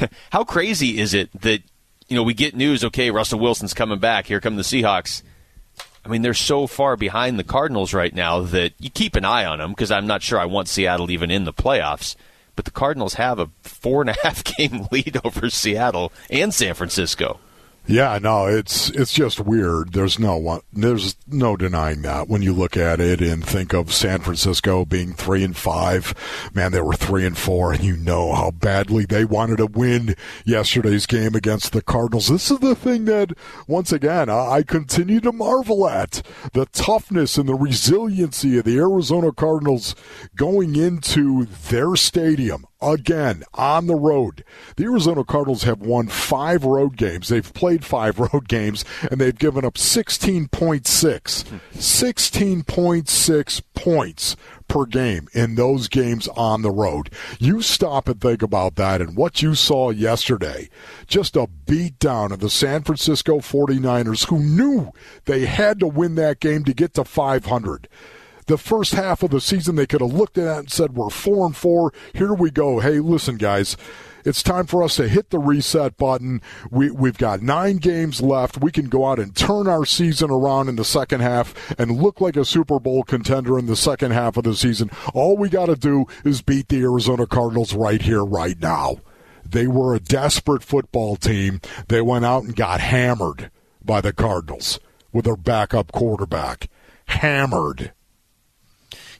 how 0.30 0.44
crazy 0.44 0.98
is 0.98 1.14
it 1.14 1.30
that, 1.40 1.62
you 2.08 2.16
know, 2.16 2.22
we 2.22 2.34
get 2.34 2.54
news, 2.54 2.84
okay, 2.84 3.10
Russell 3.10 3.38
Wilson's 3.38 3.74
coming 3.74 3.98
back. 3.98 4.26
Here 4.26 4.40
come 4.40 4.56
the 4.56 4.62
Seahawks 4.62 5.22
I 6.04 6.08
mean, 6.08 6.22
they're 6.22 6.34
so 6.34 6.66
far 6.66 6.96
behind 6.96 7.38
the 7.38 7.44
Cardinals 7.44 7.94
right 7.94 8.14
now 8.14 8.40
that 8.42 8.72
you 8.78 8.90
keep 8.90 9.14
an 9.14 9.24
eye 9.24 9.44
on 9.44 9.58
them 9.58 9.70
because 9.70 9.92
I'm 9.92 10.06
not 10.06 10.22
sure 10.22 10.38
I 10.38 10.46
want 10.46 10.68
Seattle 10.68 11.10
even 11.10 11.30
in 11.30 11.44
the 11.44 11.52
playoffs. 11.52 12.16
But 12.56 12.64
the 12.64 12.70
Cardinals 12.70 13.14
have 13.14 13.38
a 13.38 13.50
four 13.62 14.02
and 14.02 14.10
a 14.10 14.16
half 14.22 14.42
game 14.56 14.88
lead 14.90 15.18
over 15.24 15.48
Seattle 15.48 16.12
and 16.28 16.52
San 16.52 16.74
Francisco. 16.74 17.38
Yeah, 17.84 18.16
no, 18.22 18.46
it's 18.46 18.90
it's 18.90 19.12
just 19.12 19.40
weird. 19.40 19.92
There's 19.92 20.16
no 20.16 20.36
one, 20.36 20.60
there's 20.72 21.16
no 21.26 21.56
denying 21.56 22.02
that 22.02 22.28
when 22.28 22.40
you 22.40 22.52
look 22.52 22.76
at 22.76 23.00
it 23.00 23.20
and 23.20 23.44
think 23.44 23.74
of 23.74 23.92
San 23.92 24.20
Francisco 24.20 24.84
being 24.84 25.12
three 25.14 25.42
and 25.42 25.56
five. 25.56 26.14
Man, 26.54 26.70
they 26.70 26.80
were 26.80 26.94
three 26.94 27.26
and 27.26 27.36
four, 27.36 27.72
and 27.72 27.82
you 27.82 27.96
know 27.96 28.34
how 28.34 28.52
badly 28.52 29.04
they 29.04 29.24
wanted 29.24 29.56
to 29.56 29.66
win 29.66 30.14
yesterday's 30.44 31.06
game 31.06 31.34
against 31.34 31.72
the 31.72 31.82
Cardinals. 31.82 32.28
This 32.28 32.52
is 32.52 32.60
the 32.60 32.76
thing 32.76 33.04
that, 33.06 33.32
once 33.66 33.90
again, 33.90 34.30
I 34.30 34.62
continue 34.62 35.20
to 35.20 35.32
marvel 35.32 35.88
at 35.88 36.22
the 36.52 36.66
toughness 36.66 37.36
and 37.36 37.48
the 37.48 37.54
resiliency 37.54 38.58
of 38.58 38.64
the 38.64 38.78
Arizona 38.78 39.32
Cardinals 39.32 39.96
going 40.36 40.76
into 40.76 41.46
their 41.46 41.96
stadium 41.96 42.64
again 42.82 43.44
on 43.54 43.86
the 43.86 43.94
road. 43.94 44.44
The 44.76 44.84
Arizona 44.84 45.24
Cardinals 45.24 45.62
have 45.62 45.80
won 45.80 46.08
five 46.08 46.64
road 46.64 46.96
games. 46.96 47.28
They've 47.28 47.54
played 47.54 47.84
five 47.84 48.18
road 48.18 48.48
games 48.48 48.84
and 49.10 49.20
they've 49.20 49.38
given 49.38 49.64
up 49.64 49.74
16.6. 49.74 50.82
16.6 50.82 53.62
points 53.74 54.36
per 54.68 54.86
game 54.86 55.28
in 55.34 55.54
those 55.54 55.88
games 55.88 56.28
on 56.28 56.62
the 56.62 56.70
road. 56.70 57.10
You 57.38 57.60
stop 57.60 58.08
and 58.08 58.20
think 58.20 58.42
about 58.42 58.76
that 58.76 59.00
and 59.00 59.16
what 59.16 59.42
you 59.42 59.54
saw 59.54 59.90
yesterday. 59.90 60.70
Just 61.06 61.36
a 61.36 61.48
beatdown 61.66 62.32
of 62.32 62.40
the 62.40 62.48
San 62.48 62.82
Francisco 62.82 63.38
49ers 63.38 64.28
who 64.28 64.38
knew 64.38 64.92
they 65.26 65.44
had 65.44 65.78
to 65.80 65.86
win 65.86 66.14
that 66.14 66.40
game 66.40 66.64
to 66.64 66.72
get 66.72 66.94
to 66.94 67.04
500 67.04 67.88
the 68.46 68.58
first 68.58 68.94
half 68.94 69.22
of 69.22 69.30
the 69.30 69.40
season 69.40 69.76
they 69.76 69.86
could 69.86 70.00
have 70.00 70.12
looked 70.12 70.38
at 70.38 70.58
and 70.58 70.70
said 70.70 70.94
we're 70.94 71.10
four 71.10 71.46
and 71.46 71.56
four 71.56 71.92
here 72.12 72.34
we 72.34 72.50
go 72.50 72.80
hey 72.80 72.98
listen 73.00 73.36
guys 73.36 73.76
it's 74.24 74.42
time 74.42 74.66
for 74.66 74.82
us 74.82 74.96
to 74.96 75.08
hit 75.08 75.30
the 75.30 75.38
reset 75.38 75.96
button. 75.96 76.42
We, 76.70 76.90
we've 76.90 77.18
got 77.18 77.42
nine 77.42 77.78
games 77.78 78.20
left. 78.20 78.60
We 78.60 78.70
can 78.70 78.88
go 78.88 79.06
out 79.06 79.18
and 79.18 79.34
turn 79.34 79.66
our 79.66 79.84
season 79.84 80.30
around 80.30 80.68
in 80.68 80.76
the 80.76 80.84
second 80.84 81.20
half 81.20 81.54
and 81.78 82.00
look 82.00 82.20
like 82.20 82.36
a 82.36 82.44
Super 82.44 82.78
Bowl 82.78 83.02
contender 83.02 83.58
in 83.58 83.66
the 83.66 83.76
second 83.76 84.12
half 84.12 84.36
of 84.36 84.44
the 84.44 84.54
season. 84.54 84.90
All 85.12 85.36
we 85.36 85.48
got 85.48 85.66
to 85.66 85.76
do 85.76 86.06
is 86.24 86.42
beat 86.42 86.68
the 86.68 86.82
Arizona 86.82 87.26
Cardinals 87.26 87.74
right 87.74 88.00
here, 88.00 88.24
right 88.24 88.58
now. 88.60 88.98
They 89.44 89.66
were 89.66 89.94
a 89.94 90.00
desperate 90.00 90.62
football 90.62 91.16
team. 91.16 91.60
They 91.88 92.00
went 92.00 92.24
out 92.24 92.44
and 92.44 92.54
got 92.54 92.80
hammered 92.80 93.50
by 93.84 94.00
the 94.00 94.12
Cardinals 94.12 94.78
with 95.12 95.24
their 95.24 95.36
backup 95.36 95.90
quarterback. 95.92 96.68
Hammered. 97.06 97.92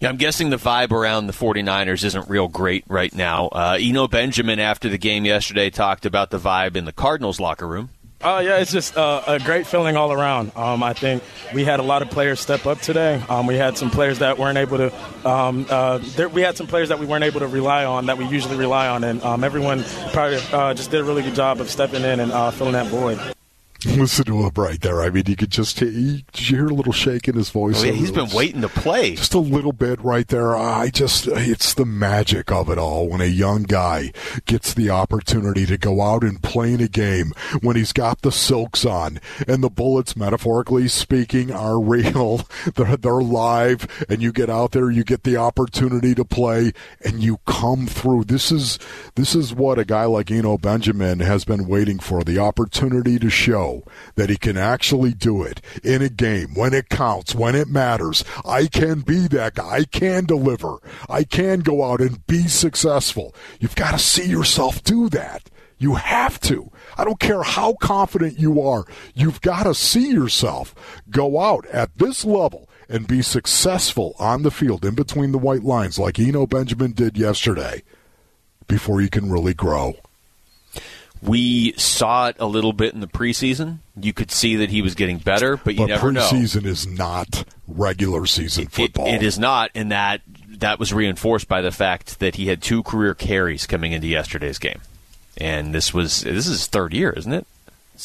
Yeah, 0.03 0.09
I'm 0.09 0.17
guessing 0.17 0.51
the 0.51 0.57
vibe 0.57 0.91
around 0.91 1.29
the 1.29 1.33
49ers 1.33 2.03
isn't 2.03 2.29
real 2.29 2.49
great 2.49 2.83
right 2.89 3.15
now. 3.15 3.47
Uh, 3.47 3.79
Eno 3.81 4.09
Benjamin, 4.09 4.59
after 4.59 4.89
the 4.89 4.99
game 4.99 5.25
yesterday, 5.25 5.71
talked 5.71 6.07
about 6.07 6.31
the 6.31 6.41
vibe 6.41 6.75
in 6.75 6.87
the 6.87 6.93
Cardinals 6.93 7.39
locker 7.39 7.69
room. 7.69 7.89
Uh, 8.21 8.43
yeah, 8.45 8.59
it's 8.59 8.73
just 8.73 8.97
uh, 8.97 9.23
a 9.29 9.39
great 9.39 9.65
feeling 9.65 9.97
all 9.97 10.11
around. 10.11 10.51
Um, 10.57 10.83
I 10.83 10.93
think 10.93 11.23
we 11.55 11.63
had 11.63 11.79
a 11.79 11.85
lot 11.85 12.03
of 12.03 12.11
players 12.11 12.41
step 12.41 12.67
up 12.67 12.81
today. 12.81 13.23
Um, 13.29 13.47
we 13.47 13.55
had 13.55 13.79
some 13.79 13.93
players 13.93 14.19
that 14.19 14.39
weren't 14.39 14.59
able 14.59 14.79
to. 14.79 15.29
Um, 15.29 15.67
uh, 15.71 15.99
there, 16.17 16.29
we 16.29 16.43
had 16.43 16.57
some 16.57 16.67
players 16.67 16.89
that 16.89 16.99
we 16.99 17.07
weren't 17.07 17.23
able 17.23 17.39
to 17.39 17.47
rely 17.47 17.85
on 17.85 18.07
that 18.07 18.19
we 18.19 18.27
usually 18.27 18.57
rely 18.57 18.89
on, 18.89 19.05
and 19.05 19.23
um, 19.23 19.45
everyone 19.45 19.85
probably 20.13 20.41
uh, 20.53 20.75
just 20.75 20.91
did 20.91 21.01
a 21.01 21.05
really 21.05 21.23
good 21.23 21.37
job 21.37 21.61
of 21.61 21.71
stepping 21.71 22.03
in 22.03 22.19
and 22.19 22.33
uh, 22.33 22.51
filling 22.51 22.73
that 22.73 22.89
void. 22.89 23.21
Listen 23.87 24.25
to 24.27 24.43
him 24.43 24.53
right 24.57 24.81
there. 24.81 25.03
I 25.03 25.11
mean, 25.11 25.25
you 25.27 25.35
could 25.35 25.51
just 25.51 25.81
hear, 25.81 25.91
did 25.91 26.51
you 26.51 26.57
hear 26.57 26.67
a 26.69 26.75
little 26.75 26.93
shake 26.93 27.27
in 27.27 27.35
his 27.35 27.51
voice? 27.51 27.83
Oh, 27.83 27.87
yeah, 27.87 27.93
he's 27.93 28.13
been 28.13 28.31
waiting 28.31 28.61
to 28.61 28.69
play. 28.69 29.17
Just 29.17 29.35
a 29.35 29.41
little 29.41 29.73
bit 29.73 30.01
right 30.05 30.29
there. 30.29 30.55
I 30.57 30.91
just, 30.91 31.27
it's 31.27 31.75
the 31.75 31.85
magic 31.85 32.53
of 32.53 32.71
it 32.71 32.79
all 32.79 33.09
when 33.09 33.21
a 33.21 33.27
young 33.27 33.65
guy 33.65 34.13
gets 34.47 34.73
the 34.73 34.91
opportunity 34.91 35.67
to 35.67 35.77
go 35.77 36.01
out 36.01 36.23
and 36.23 36.41
play 36.43 36.75
in 36.75 36.81
a 36.81 36.87
game 36.87 37.33
when 37.61 37.75
he's 37.75 37.93
got 37.93 38.23
the 38.23 38.31
silks 38.31 38.85
on 38.85 39.19
and 39.49 39.65
the 39.65 39.71
bullets, 39.71 40.17
metaphorically 40.17 40.87
speaking, 40.87 41.51
are 41.51 41.81
real. 41.81 42.47
They're, 42.75 42.97
they're 42.97 43.15
live 43.15 44.07
and 44.09 44.23
you 44.23 44.33
get 44.33 44.49
out 44.49 44.73
there, 44.73 44.91
you 44.91 45.03
get 45.03 45.25
the 45.25 45.37
opportunity 45.37 46.15
to 46.15 46.25
play 46.25 46.73
and 47.05 47.23
you 47.23 47.39
come 47.47 47.87
through. 47.87 48.25
This 48.25 48.53
is, 48.53 48.79
this 49.17 49.35
is 49.35 49.53
what 49.53 49.79
a 49.79 49.85
guy 49.85 50.05
like 50.05 50.31
Eno 50.31 50.59
Benjamin 50.59 51.21
has 51.21 51.45
been 51.45 51.67
waiting 51.67 51.99
for, 51.99 52.23
the 52.23 52.39
opportunity 52.39 53.19
to 53.19 53.31
show 53.31 53.72
that 54.17 54.31
he 54.31 54.37
can 54.37 54.57
actually 54.57 55.13
do 55.13 55.43
it 55.43 55.61
in 55.83 56.03
a 56.03 56.09
game 56.09 56.55
when 56.55 56.75
it 56.75 56.89
counts, 56.89 57.35
when 57.35 57.55
it 57.55 57.69
matters. 57.69 58.25
I 58.45 58.67
can 58.67 59.01
be 59.01 59.27
that 59.29 59.55
guy. 59.55 59.69
I 59.69 59.85
can 59.85 60.25
deliver. 60.27 60.79
I 61.09 61.25
can 61.25 61.61
go 61.61 61.85
out 61.85 62.01
and 62.01 62.27
be 62.27 62.49
successful. 62.49 63.35
You've 63.61 63.75
got 63.75 63.93
to 63.93 63.99
see 63.99 64.27
yourself 64.27 64.83
do 64.83 65.09
that. 65.11 65.49
You 65.79 65.95
have 65.97 66.39
to. 66.43 66.71
I 66.97 67.05
don't 67.05 67.19
care 67.19 67.43
how 67.43 67.75
confident 67.75 68.39
you 68.39 68.61
are. 68.61 68.85
You've 69.15 69.41
got 69.41 69.65
to 69.65 69.75
see 69.75 70.13
yourself 70.13 70.75
go 71.11 71.41
out 71.41 71.67
at 71.67 71.99
this 71.99 72.25
level 72.25 72.69
and 72.89 73.09
be 73.09 73.23
successful 73.23 74.15
on 74.19 74.43
the 74.43 74.51
field 74.51 74.85
in 74.85 74.95
between 74.95 75.33
the 75.33 75.39
white 75.39 75.65
lines 75.65 75.99
like 75.99 76.19
Eno 76.19 76.47
Benjamin 76.47 76.93
did 76.93 77.17
yesterday 77.17 77.83
before 78.69 79.01
you 79.01 79.09
can 79.09 79.33
really 79.33 79.55
grow. 79.55 79.95
We 81.23 81.73
saw 81.77 82.29
it 82.29 82.37
a 82.41 82.47
little 82.47 82.73
bit 82.73 82.95
in 82.95 83.01
the 83.01 83.07
preseason. 83.07 83.79
You 84.01 84.13
could 84.13 84.31
see 84.33 84.57
that 84.57 84.71
he 84.71 84.83
was 84.83 84.97
getting 84.97 85.19
better, 85.19 85.57
but 85.57 85.75
you 85.75 85.81
but 85.81 85.89
never 85.89 86.11
know. 86.11 86.23
Preseason 86.23 86.67
is 86.67 86.87
not 86.87 87.45
regular 87.69 88.27
season 88.27 88.67
football. 88.67 89.07
It, 89.07 89.17
it 89.17 89.23
is 89.23 89.39
not, 89.39 89.71
and 89.75 89.93
that 89.93 90.23
that 90.49 90.79
was 90.79 90.93
reinforced 90.93 91.49
by 91.49 91.61
the 91.61 91.71
fact 91.71 92.19
that 92.19 92.37
he 92.37 92.49
had 92.49 92.61
two 92.61 92.83
career 92.83 93.15
carries 93.15 93.67
coming 93.67 93.93
into 93.93 94.09
yesterday's 94.09 94.59
game, 94.59 94.81
and 95.37 95.73
this 95.73 95.95
was 95.95 96.23
this 96.23 96.47
is 96.47 96.53
his 96.53 96.67
third 96.67 96.93
year, 96.93 97.11
isn't 97.11 97.33
it? 97.33 97.47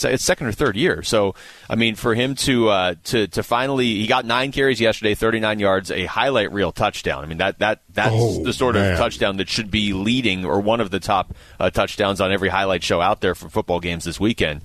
It's 0.05 0.23
second 0.23 0.47
or 0.47 0.51
third 0.51 0.75
year. 0.75 1.03
So, 1.03 1.36
I 1.69 1.75
mean, 1.75 1.95
for 1.95 2.13
him 2.15 2.36
to 2.36 2.69
uh, 2.69 2.95
to 3.05 3.27
to 3.27 3.43
finally, 3.43 3.95
he 3.95 4.07
got 4.07 4.25
nine 4.25 4.51
carries 4.51 4.79
yesterday, 4.79 5.15
39 5.15 5.60
yards, 5.60 5.91
a 5.91 6.05
highlight 6.05 6.51
reel 6.51 6.71
touchdown. 6.71 7.23
I 7.23 7.27
mean, 7.27 7.39
that 7.39 7.60
that 7.60 7.81
that's 7.89 8.13
oh, 8.15 8.43
the 8.43 8.53
sort 8.53 8.75
man. 8.75 8.93
of 8.93 8.97
touchdown 8.97 9.38
that 9.38 9.49
should 9.49 9.71
be 9.71 9.93
leading 9.93 10.45
or 10.45 10.60
one 10.60 10.81
of 10.81 10.91
the 10.91 10.99
top 10.99 11.33
uh, 11.60 11.69
touchdowns 11.69 12.21
on 12.21 12.31
every 12.31 12.49
highlight 12.49 12.83
show 12.83 13.01
out 13.01 13.21
there 13.21 13.36
for 13.36 13.49
football 13.49 13.79
games 13.79 14.03
this 14.05 14.19
weekend. 14.19 14.62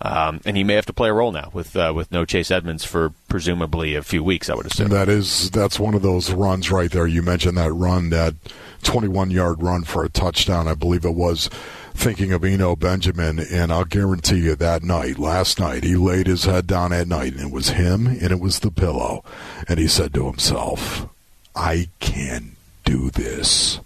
Um, 0.00 0.40
and 0.44 0.56
he 0.56 0.64
may 0.64 0.74
have 0.74 0.86
to 0.86 0.92
play 0.92 1.08
a 1.08 1.14
role 1.14 1.32
now 1.32 1.50
with 1.54 1.74
uh, 1.76 1.92
with 1.94 2.12
no 2.12 2.24
Chase 2.24 2.50
Edmonds 2.50 2.84
for 2.84 3.14
presumably 3.28 3.94
a 3.94 4.02
few 4.02 4.22
weeks. 4.22 4.50
I 4.50 4.54
would 4.54 4.66
assume 4.66 4.88
that 4.88 5.08
is 5.08 5.50
that's 5.50 5.78
one 5.78 5.94
of 5.94 6.02
those 6.02 6.30
runs 6.30 6.70
right 6.70 6.90
there. 6.90 7.06
You 7.06 7.22
mentioned 7.22 7.56
that 7.56 7.72
run, 7.72 8.10
that 8.10 8.34
21 8.82 9.30
yard 9.30 9.62
run 9.62 9.84
for 9.84 10.04
a 10.04 10.08
touchdown. 10.08 10.68
I 10.68 10.74
believe 10.74 11.04
it 11.04 11.14
was 11.14 11.48
thinking 11.94 12.32
of 12.32 12.44
Eno 12.44 12.76
Benjamin, 12.76 13.38
and 13.38 13.72
I'll 13.72 13.84
guarantee 13.84 14.40
you 14.40 14.56
that 14.56 14.82
night, 14.82 15.18
last 15.18 15.58
night, 15.58 15.84
he 15.84 15.96
laid 15.96 16.26
his 16.26 16.44
head 16.44 16.66
down 16.66 16.92
at 16.92 17.08
night, 17.08 17.32
and 17.32 17.48
it 17.48 17.52
was 17.52 17.70
him 17.70 18.06
and 18.06 18.30
it 18.30 18.40
was 18.40 18.58
the 18.58 18.70
pillow. 18.70 19.24
And 19.68 19.78
he 19.78 19.88
said 19.88 20.12
to 20.14 20.26
himself, 20.26 21.08
I 21.56 21.88
can 22.00 22.56
do 22.84 23.10
this. 23.10 23.80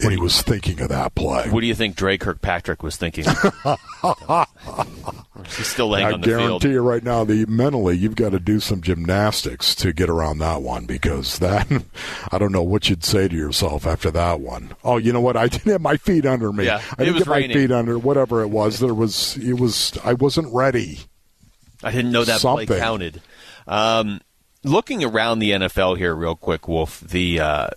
And 0.00 0.10
he 0.12 0.18
was 0.18 0.42
thinking 0.42 0.80
of 0.80 0.88
that 0.88 1.14
play. 1.14 1.48
What 1.50 1.60
do 1.60 1.66
you 1.66 1.74
think 1.74 1.96
Dre 1.96 2.18
Kirkpatrick 2.18 2.82
was 2.82 2.96
thinking? 2.96 3.24
He's 5.56 5.66
still 5.66 5.88
laying 5.88 6.06
I 6.06 6.12
on 6.12 6.20
the 6.20 6.26
field. 6.26 6.40
I 6.40 6.46
guarantee 6.46 6.70
you 6.70 6.80
right 6.80 7.02
now, 7.02 7.24
the 7.24 7.46
mentally 7.46 7.96
you've 7.96 8.16
got 8.16 8.30
to 8.30 8.40
do 8.40 8.60
some 8.60 8.80
gymnastics 8.82 9.74
to 9.76 9.92
get 9.92 10.08
around 10.08 10.38
that 10.38 10.62
one 10.62 10.86
because 10.86 11.38
that 11.38 11.70
I 12.32 12.38
don't 12.38 12.52
know 12.52 12.62
what 12.62 12.88
you'd 12.88 13.04
say 13.04 13.28
to 13.28 13.36
yourself 13.36 13.86
after 13.86 14.10
that 14.10 14.40
one. 14.40 14.74
Oh, 14.84 14.96
you 14.96 15.12
know 15.12 15.20
what? 15.20 15.36
I 15.36 15.48
didn't 15.48 15.72
have 15.72 15.80
my 15.80 15.96
feet 15.96 16.26
under 16.26 16.52
me. 16.52 16.66
Yeah, 16.66 16.82
I 16.98 17.04
didn't 17.04 17.18
get 17.18 17.26
my 17.26 17.46
feet 17.46 17.70
under 17.70 17.98
whatever 17.98 18.42
it 18.42 18.48
was. 18.48 18.80
There 18.80 18.94
was 18.94 19.36
it 19.36 19.54
was 19.54 19.96
I 20.04 20.14
wasn't 20.14 20.52
ready. 20.52 21.00
I 21.82 21.90
didn't 21.90 22.12
know 22.12 22.24
that 22.24 22.40
Something. 22.40 22.66
play 22.66 22.78
counted. 22.78 23.22
Um, 23.66 24.20
looking 24.64 25.04
around 25.04 25.38
the 25.38 25.52
NFL 25.52 25.96
here, 25.96 26.14
real 26.14 26.36
quick, 26.36 26.68
Wolf. 26.68 27.00
The 27.00 27.40
uh, 27.40 27.68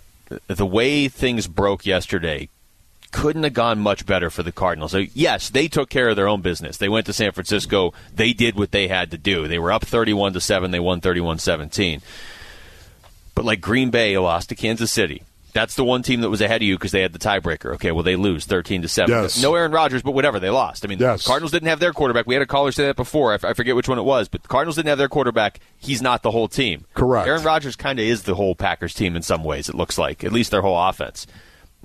the 0.46 0.66
way 0.66 1.08
things 1.08 1.46
broke 1.46 1.86
yesterday 1.86 2.48
couldn't 3.14 3.44
have 3.44 3.52
gone 3.52 3.78
much 3.78 4.06
better 4.06 4.28
for 4.28 4.42
the 4.42 4.50
Cardinals. 4.50 4.90
So, 4.90 5.04
yes, 5.14 5.48
they 5.48 5.68
took 5.68 5.88
care 5.88 6.08
of 6.08 6.16
their 6.16 6.26
own 6.26 6.40
business. 6.40 6.78
They 6.78 6.88
went 6.88 7.06
to 7.06 7.12
San 7.12 7.30
Francisco. 7.30 7.94
They 8.12 8.32
did 8.32 8.56
what 8.56 8.72
they 8.72 8.88
had 8.88 9.12
to 9.12 9.18
do. 9.18 9.46
They 9.46 9.58
were 9.58 9.70
up 9.70 9.84
31 9.84 10.32
to 10.32 10.40
7. 10.40 10.72
They 10.72 10.80
won 10.80 11.00
31-17. 11.00 12.02
But 13.36 13.44
like 13.44 13.60
Green 13.60 13.90
Bay 13.90 14.18
lost 14.18 14.48
to 14.48 14.56
Kansas 14.56 14.90
City. 14.90 15.22
That's 15.54 15.76
the 15.76 15.84
one 15.84 16.02
team 16.02 16.20
that 16.20 16.28
was 16.28 16.40
ahead 16.42 16.60
of 16.60 16.66
you 16.66 16.76
because 16.76 16.92
they 16.92 17.00
had 17.00 17.12
the 17.12 17.18
tiebreaker. 17.18 17.74
Okay, 17.76 17.90
well 17.92 18.02
they 18.02 18.16
lose 18.16 18.44
13 18.44 18.82
to 18.82 18.88
7. 18.88 19.08
Yes. 19.10 19.40
No 19.40 19.54
Aaron 19.54 19.72
Rodgers, 19.72 20.02
but 20.02 20.10
whatever, 20.12 20.38
they 20.40 20.50
lost. 20.50 20.84
I 20.84 20.88
mean, 20.88 20.98
Yes. 20.98 21.26
Cardinals 21.26 21.52
didn't 21.52 21.68
have 21.68 21.78
their 21.80 21.92
quarterback. 21.92 22.26
We 22.26 22.34
had 22.34 22.42
a 22.42 22.46
caller 22.46 22.72
say 22.72 22.86
that 22.86 22.96
before. 22.96 23.30
I, 23.32 23.36
f- 23.36 23.44
I 23.44 23.54
forget 23.54 23.74
which 23.76 23.88
one 23.88 23.98
it 23.98 24.02
was, 24.04 24.28
but 24.28 24.42
the 24.42 24.48
Cardinals 24.48 24.76
didn't 24.76 24.88
have 24.88 24.98
their 24.98 25.08
quarterback. 25.08 25.60
He's 25.78 26.02
not 26.02 26.22
the 26.22 26.32
whole 26.32 26.48
team. 26.48 26.84
Correct. 26.94 27.26
Aaron 27.28 27.42
Rodgers 27.44 27.76
kind 27.76 27.98
of 27.98 28.04
is 28.04 28.24
the 28.24 28.34
whole 28.34 28.54
Packers 28.54 28.92
team 28.94 29.16
in 29.16 29.22
some 29.22 29.44
ways. 29.44 29.68
It 29.68 29.74
looks 29.76 29.96
like 29.96 30.24
at 30.24 30.32
least 30.32 30.50
their 30.50 30.60
whole 30.62 30.76
offense. 30.78 31.26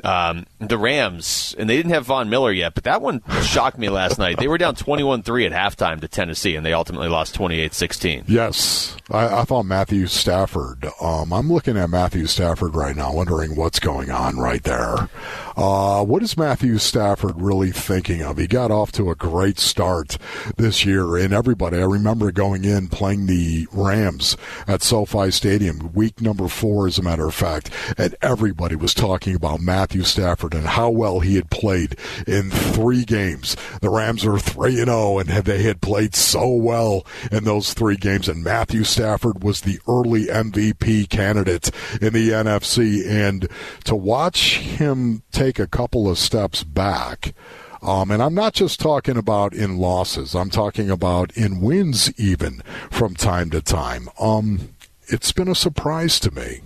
Um, 0.03 0.45
the 0.59 0.77
Rams, 0.77 1.55
and 1.57 1.69
they 1.69 1.75
didn't 1.75 1.91
have 1.91 2.05
Von 2.05 2.29
Miller 2.29 2.51
yet, 2.51 2.73
but 2.75 2.83
that 2.85 3.01
one 3.01 3.21
shocked 3.41 3.77
me 3.77 3.89
last 3.89 4.17
night. 4.17 4.37
They 4.37 4.47
were 4.47 4.57
down 4.57 4.75
21 4.75 5.23
3 5.23 5.45
at 5.45 5.51
halftime 5.51 6.01
to 6.01 6.07
Tennessee, 6.07 6.55
and 6.55 6.65
they 6.65 6.73
ultimately 6.73 7.07
lost 7.07 7.35
28 7.35 7.73
16. 7.73 8.23
Yes, 8.27 8.95
I, 9.11 9.41
I 9.41 9.43
thought 9.43 9.63
Matthew 9.63 10.07
Stafford. 10.07 10.87
Um, 11.01 11.33
I'm 11.33 11.51
looking 11.51 11.77
at 11.77 11.89
Matthew 11.89 12.25
Stafford 12.27 12.75
right 12.75 12.95
now, 12.95 13.13
wondering 13.13 13.55
what's 13.55 13.79
going 13.79 14.11
on 14.11 14.37
right 14.37 14.63
there. 14.63 15.09
Uh, 15.57 16.05
what 16.05 16.23
is 16.23 16.37
Matthew 16.37 16.77
Stafford 16.77 17.41
really 17.41 17.71
thinking 17.71 18.21
of? 18.21 18.37
He 18.37 18.47
got 18.47 18.71
off 18.71 18.91
to 18.93 19.09
a 19.09 19.15
great 19.15 19.59
start 19.59 20.17
this 20.55 20.85
year, 20.85 21.17
and 21.17 21.33
everybody, 21.33 21.77
I 21.77 21.83
remember 21.83 22.31
going 22.31 22.63
in 22.63 22.87
playing 22.87 23.25
the 23.25 23.67
Rams 23.73 24.37
at 24.67 24.81
SoFi 24.81 25.31
Stadium, 25.31 25.91
week 25.93 26.21
number 26.21 26.47
four, 26.47 26.87
as 26.87 26.97
a 26.97 27.03
matter 27.03 27.27
of 27.27 27.33
fact, 27.33 27.69
and 27.97 28.15
everybody 28.21 28.75
was 28.75 28.93
talking 28.93 29.35
about 29.35 29.59
Matthew 29.59 29.88
Stafford 30.03 30.53
and 30.53 30.65
how 30.65 30.89
well 30.89 31.19
he 31.19 31.35
had 31.35 31.49
played 31.49 31.95
in 32.27 32.51
three 32.51 33.03
games. 33.03 33.55
The 33.81 33.89
Rams 33.89 34.25
are 34.25 34.39
3 34.39 34.77
and 34.77 34.87
0, 34.87 35.19
and 35.19 35.29
they 35.29 35.63
had 35.63 35.81
played 35.81 36.15
so 36.15 36.47
well 36.49 37.05
in 37.31 37.43
those 37.43 37.73
three 37.73 37.97
games, 37.97 38.29
and 38.29 38.43
Matthew 38.43 38.83
Stafford 38.83 39.43
was 39.43 39.61
the 39.61 39.79
early 39.87 40.25
MVP 40.27 41.09
candidate 41.09 41.71
in 42.01 42.13
the 42.13 42.29
NFC. 42.29 43.07
And 43.07 43.47
to 43.85 43.95
watch 43.95 44.57
him 44.57 45.23
take 45.31 45.59
a 45.59 45.67
couple 45.67 46.09
of 46.09 46.17
steps 46.17 46.63
back, 46.63 47.33
um, 47.81 48.11
and 48.11 48.21
I'm 48.21 48.35
not 48.35 48.53
just 48.53 48.79
talking 48.79 49.17
about 49.17 49.53
in 49.53 49.77
losses, 49.77 50.35
I'm 50.35 50.49
talking 50.49 50.89
about 50.89 51.35
in 51.37 51.61
wins 51.61 52.11
even 52.19 52.61
from 52.91 53.15
time 53.15 53.49
to 53.51 53.61
time. 53.61 54.09
Um, 54.19 54.69
it's 55.07 55.31
been 55.31 55.47
a 55.47 55.55
surprise 55.55 56.19
to 56.21 56.31
me. 56.31 56.61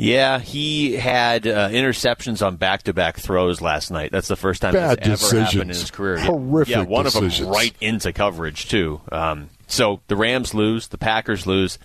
Yeah, 0.00 0.38
he 0.38 0.94
had 0.94 1.44
uh, 1.44 1.70
interceptions 1.70 2.46
on 2.46 2.54
back-to-back 2.54 3.16
throws 3.18 3.60
last 3.60 3.90
night. 3.90 4.12
That's 4.12 4.28
the 4.28 4.36
first 4.36 4.62
time 4.62 4.72
Bad 4.72 5.00
that's 5.02 5.32
ever 5.32 5.42
happened 5.42 5.62
in 5.62 5.68
his 5.70 5.90
career. 5.90 6.20
Horrific 6.20 6.72
yeah, 6.72 6.82
one 6.82 7.06
of 7.06 7.12
them 7.12 7.28
right 7.48 7.74
into 7.80 8.12
coverage 8.12 8.68
too. 8.68 9.00
Um, 9.10 9.50
so 9.66 10.00
the 10.06 10.14
Rams 10.14 10.54
lose, 10.54 10.86
the 10.86 10.98
Packers 10.98 11.48
lose. 11.48 11.80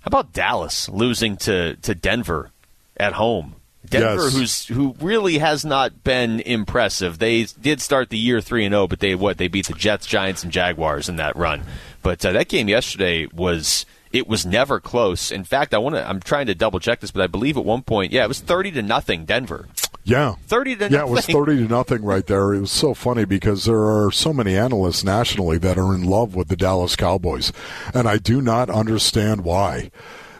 How 0.00 0.06
about 0.08 0.32
Dallas 0.32 0.88
losing 0.88 1.36
to 1.38 1.76
to 1.76 1.94
Denver 1.94 2.50
at 2.96 3.12
home? 3.12 3.56
Denver, 3.86 4.24
Yes. 4.24 4.32
who's 4.34 4.66
who 4.66 4.94
really 4.98 5.36
has 5.38 5.62
not 5.62 6.02
been 6.02 6.40
impressive. 6.40 7.18
They 7.18 7.44
did 7.44 7.82
start 7.82 8.08
the 8.08 8.18
year 8.18 8.40
three 8.40 8.64
and 8.64 8.72
zero, 8.72 8.86
but 8.86 9.00
they 9.00 9.14
what 9.14 9.36
they 9.36 9.48
beat 9.48 9.66
the 9.66 9.74
Jets, 9.74 10.06
Giants, 10.06 10.42
and 10.42 10.50
Jaguars 10.50 11.10
in 11.10 11.16
that 11.16 11.36
run. 11.36 11.62
But 12.02 12.24
uh, 12.24 12.32
that 12.32 12.48
game 12.48 12.68
yesterday 12.68 13.26
was 13.26 13.84
it 14.12 14.26
was 14.26 14.44
never 14.44 14.80
close. 14.80 15.30
In 15.30 15.44
fact, 15.44 15.74
I 15.74 15.78
want 15.78 15.94
to. 15.96 16.08
I'm 16.08 16.20
trying 16.20 16.46
to 16.46 16.54
double 16.54 16.80
check 16.80 17.00
this, 17.00 17.10
but 17.10 17.22
I 17.22 17.26
believe 17.26 17.56
at 17.56 17.64
one 17.64 17.82
point, 17.82 18.12
yeah, 18.12 18.24
it 18.24 18.28
was 18.28 18.40
thirty 18.40 18.70
to 18.72 18.82
nothing 18.82 19.24
Denver. 19.24 19.68
Yeah. 20.02 20.36
30 20.46 20.76
to 20.76 20.80
nothing. 20.80 20.94
Yeah, 20.94 21.04
it 21.04 21.08
was 21.08 21.26
30 21.26 21.56
to 21.58 21.68
nothing 21.68 22.02
right 22.02 22.26
there. 22.26 22.54
It 22.54 22.60
was 22.60 22.72
so 22.72 22.94
funny 22.94 23.24
because 23.24 23.66
there 23.66 23.84
are 23.84 24.10
so 24.10 24.32
many 24.32 24.56
analysts 24.56 25.04
nationally 25.04 25.58
that 25.58 25.78
are 25.78 25.94
in 25.94 26.04
love 26.04 26.34
with 26.34 26.48
the 26.48 26.56
Dallas 26.56 26.96
Cowboys, 26.96 27.52
and 27.94 28.08
I 28.08 28.16
do 28.16 28.40
not 28.40 28.70
understand 28.70 29.44
why. 29.44 29.90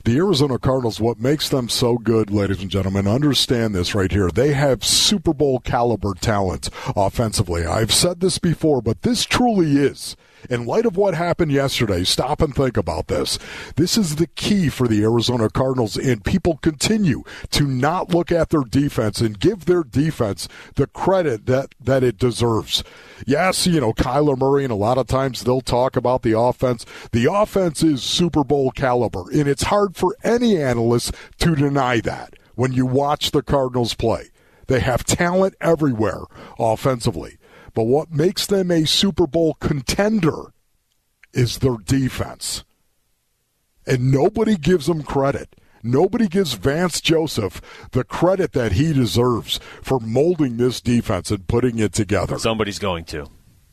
The 0.04 0.16
Arizona 0.16 0.58
Cardinals, 0.58 0.98
what 0.98 1.20
makes 1.20 1.50
them 1.50 1.68
so 1.68 1.98
good, 1.98 2.30
ladies 2.30 2.62
and 2.62 2.70
gentlemen, 2.70 3.06
understand 3.06 3.74
this 3.74 3.94
right 3.94 4.10
here. 4.10 4.30
They 4.30 4.54
have 4.54 4.82
Super 4.82 5.34
Bowl 5.34 5.60
caliber 5.60 6.14
talent 6.14 6.70
offensively. 6.96 7.66
I've 7.66 7.92
said 7.92 8.20
this 8.20 8.38
before, 8.38 8.80
but 8.80 9.02
this 9.02 9.26
truly 9.26 9.76
is. 9.76 10.16
In 10.49 10.64
light 10.64 10.86
of 10.86 10.97
what 10.97 11.14
happened 11.14 11.53
yesterday, 11.53 12.05
stop 12.05 12.41
and 12.41 12.55
think 12.55 12.76
about 12.76 13.09
this. 13.09 13.38
This 13.76 13.99
is 13.99 14.16
the 14.16 14.26
key 14.28 14.68
for 14.68 14.88
the 14.88 15.03
Arizona 15.03 15.51
Cardinals, 15.51 15.97
and 15.97 16.24
people 16.24 16.57
continue 16.59 17.24
to 17.51 17.64
not 17.64 18.14
look 18.14 18.32
at 18.32 18.51
their 18.51 18.62
defense 18.62 19.20
and 19.20 19.38
give 19.38 19.66
their 19.66 19.82
defense 19.82 20.49
the 20.76 20.86
credit 20.86 21.47
that, 21.47 21.74
that 21.80 22.03
it 22.03 22.16
deserves. 22.16 22.82
Yes, 23.26 23.66
you 23.66 23.80
know, 23.80 23.93
Kyler 23.93 24.38
Murray, 24.38 24.64
and 24.64 24.72
a 24.72 24.76
lot 24.76 24.99
of 24.99 25.07
times 25.07 25.43
they'll 25.43 25.61
talk 25.61 25.97
about 25.97 26.22
the 26.22 26.38
offense. 26.38 26.86
The 27.12 27.30
offense 27.30 27.82
is 27.82 28.03
Super 28.03 28.45
Bowl 28.45 28.70
caliber, 28.70 29.30
and 29.30 29.47
it's 29.49 29.64
hard 29.64 29.97
for 29.97 30.16
any 30.24 30.57
analyst 30.57 31.14
to 31.38 31.55
deny 31.55 32.01
that 32.01 32.34
when 32.55 32.72
you 32.72 32.86
watch 32.86 33.30
the 33.30 33.43
Cardinals 33.43 33.95
play. 33.95 34.30
They 34.66 34.80
have 34.80 35.05
talent 35.05 35.57
everywhere 35.61 36.22
offensively. 36.59 37.38
But 37.74 37.84
what 37.84 38.10
makes 38.10 38.46
them 38.46 38.70
a 38.70 38.86
Super 38.86 39.26
Bowl 39.26 39.54
contender 39.54 40.52
is 41.32 41.58
their 41.58 41.76
defense. 41.76 42.64
And 43.86 44.10
nobody 44.10 44.56
gives 44.56 44.86
them 44.86 45.02
credit. 45.02 45.56
Nobody 45.82 46.28
gives 46.28 46.54
Vance 46.54 47.00
Joseph 47.00 47.88
the 47.92 48.04
credit 48.04 48.52
that 48.52 48.72
he 48.72 48.92
deserves 48.92 49.58
for 49.82 49.98
molding 49.98 50.58
this 50.58 50.80
defense 50.80 51.30
and 51.30 51.46
putting 51.46 51.78
it 51.78 51.92
together. 51.92 52.38
Somebody's 52.38 52.78
going 52.78 53.04
to. 53.06 53.26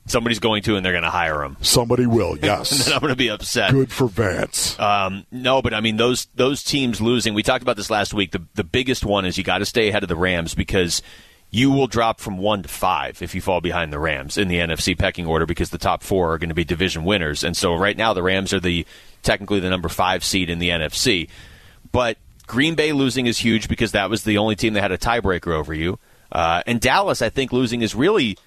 Somebody's 0.06 0.40
going 0.40 0.64
to, 0.64 0.78
and 0.78 0.86
they're 0.86 0.94
going 0.94 1.04
to 1.04 1.10
hire 1.10 1.44
him. 1.44 1.58
Somebody 1.60 2.06
will, 2.06 2.34
and 2.34 2.44
yes. 2.44 2.86
then 2.86 2.94
I'm 2.94 3.02
going 3.02 3.12
to 3.12 3.18
be 3.18 3.30
upset. 3.30 3.72
Good 3.72 3.92
for 3.92 4.08
Vance. 4.08 4.80
Um, 4.80 5.26
no, 5.32 5.62
but 5.62 5.74
I 5.74 5.82
mean 5.82 5.98
those 5.98 6.28
those 6.34 6.64
teams 6.64 7.02
losing. 7.02 7.34
We 7.34 7.44
talked 7.44 7.62
about 7.62 7.76
this 7.76 7.90
last 7.90 8.14
week. 8.14 8.32
The 8.32 8.42
the 8.56 8.64
biggest 8.64 9.04
one 9.04 9.26
is 9.26 9.38
you 9.38 9.44
got 9.44 9.58
to 9.58 9.66
stay 9.66 9.90
ahead 9.90 10.04
of 10.04 10.10
the 10.10 10.16
Rams 10.16 10.56
because 10.56 11.02
you 11.50 11.72
will 11.72 11.88
drop 11.88 12.20
from 12.20 12.38
one 12.38 12.62
to 12.64 12.70
five 12.70 13.22
if 13.22 13.34
you 13.34 13.42
fall 13.42 13.62
behind 13.62 13.92
the 13.94 14.00
Rams 14.00 14.38
in 14.38 14.48
the 14.50 14.58
NFC 14.58 14.98
pecking 14.98 15.26
order 15.26 15.46
because 15.46 15.70
the 15.70 15.78
top 15.78 16.04
four 16.04 16.34
are 16.34 16.38
going 16.38 16.50
to 16.50 16.56
be 16.56 16.66
division 16.66 17.06
winners. 17.06 17.44
And 17.44 17.56
so 17.56 17.74
right 17.76 17.96
now 17.96 18.14
the 18.14 18.22
Rams 18.24 18.54
are 18.54 18.60
the 18.60 18.86
technically 19.24 19.60
the 19.60 19.70
number 19.70 19.90
five 19.90 20.24
seed 20.24 20.50
in 20.50 20.60
the 20.60 20.70
NFC, 20.70 21.30
but 21.92 22.18
Green 22.48 22.76
Bay 22.76 22.92
losing 22.94 23.26
is 23.28 23.38
huge 23.40 23.68
because 23.68 23.92
that 23.94 24.10
was 24.10 24.24
the 24.24 24.38
only 24.38 24.56
team 24.56 24.74
that 24.74 24.82
had 24.82 24.92
a 24.92 24.98
tiebreaker 24.98 25.54
over 25.54 25.74
you. 25.74 26.00
Uh, 26.32 26.64
and 26.68 26.80
Dallas, 26.82 27.22
I 27.22 27.30
think, 27.30 27.52
losing 27.54 27.82
is 27.82 27.96
really 27.96 28.38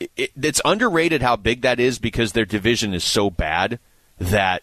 it, 0.00 0.10
it- 0.16 0.32
it's 0.42 0.60
underrated 0.64 1.22
how 1.22 1.36
big 1.36 1.62
that 1.62 1.78
is 1.80 1.98
because 1.98 2.32
their 2.32 2.44
division 2.46 2.94
is 2.94 3.04
so 3.04 3.30
bad 3.30 3.78
that 4.18 4.62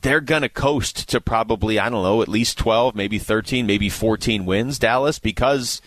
they're 0.00 0.20
going 0.20 0.42
to 0.42 0.48
coast 0.48 1.08
to 1.10 1.20
probably 1.20 1.78
I 1.78 1.88
don't 1.90 2.02
know 2.02 2.22
at 2.22 2.28
least 2.28 2.56
12, 2.58 2.94
maybe 2.94 3.18
13, 3.18 3.66
maybe 3.66 3.88
14 3.88 4.46
wins 4.46 4.78
Dallas 4.78 5.18
because 5.18 5.80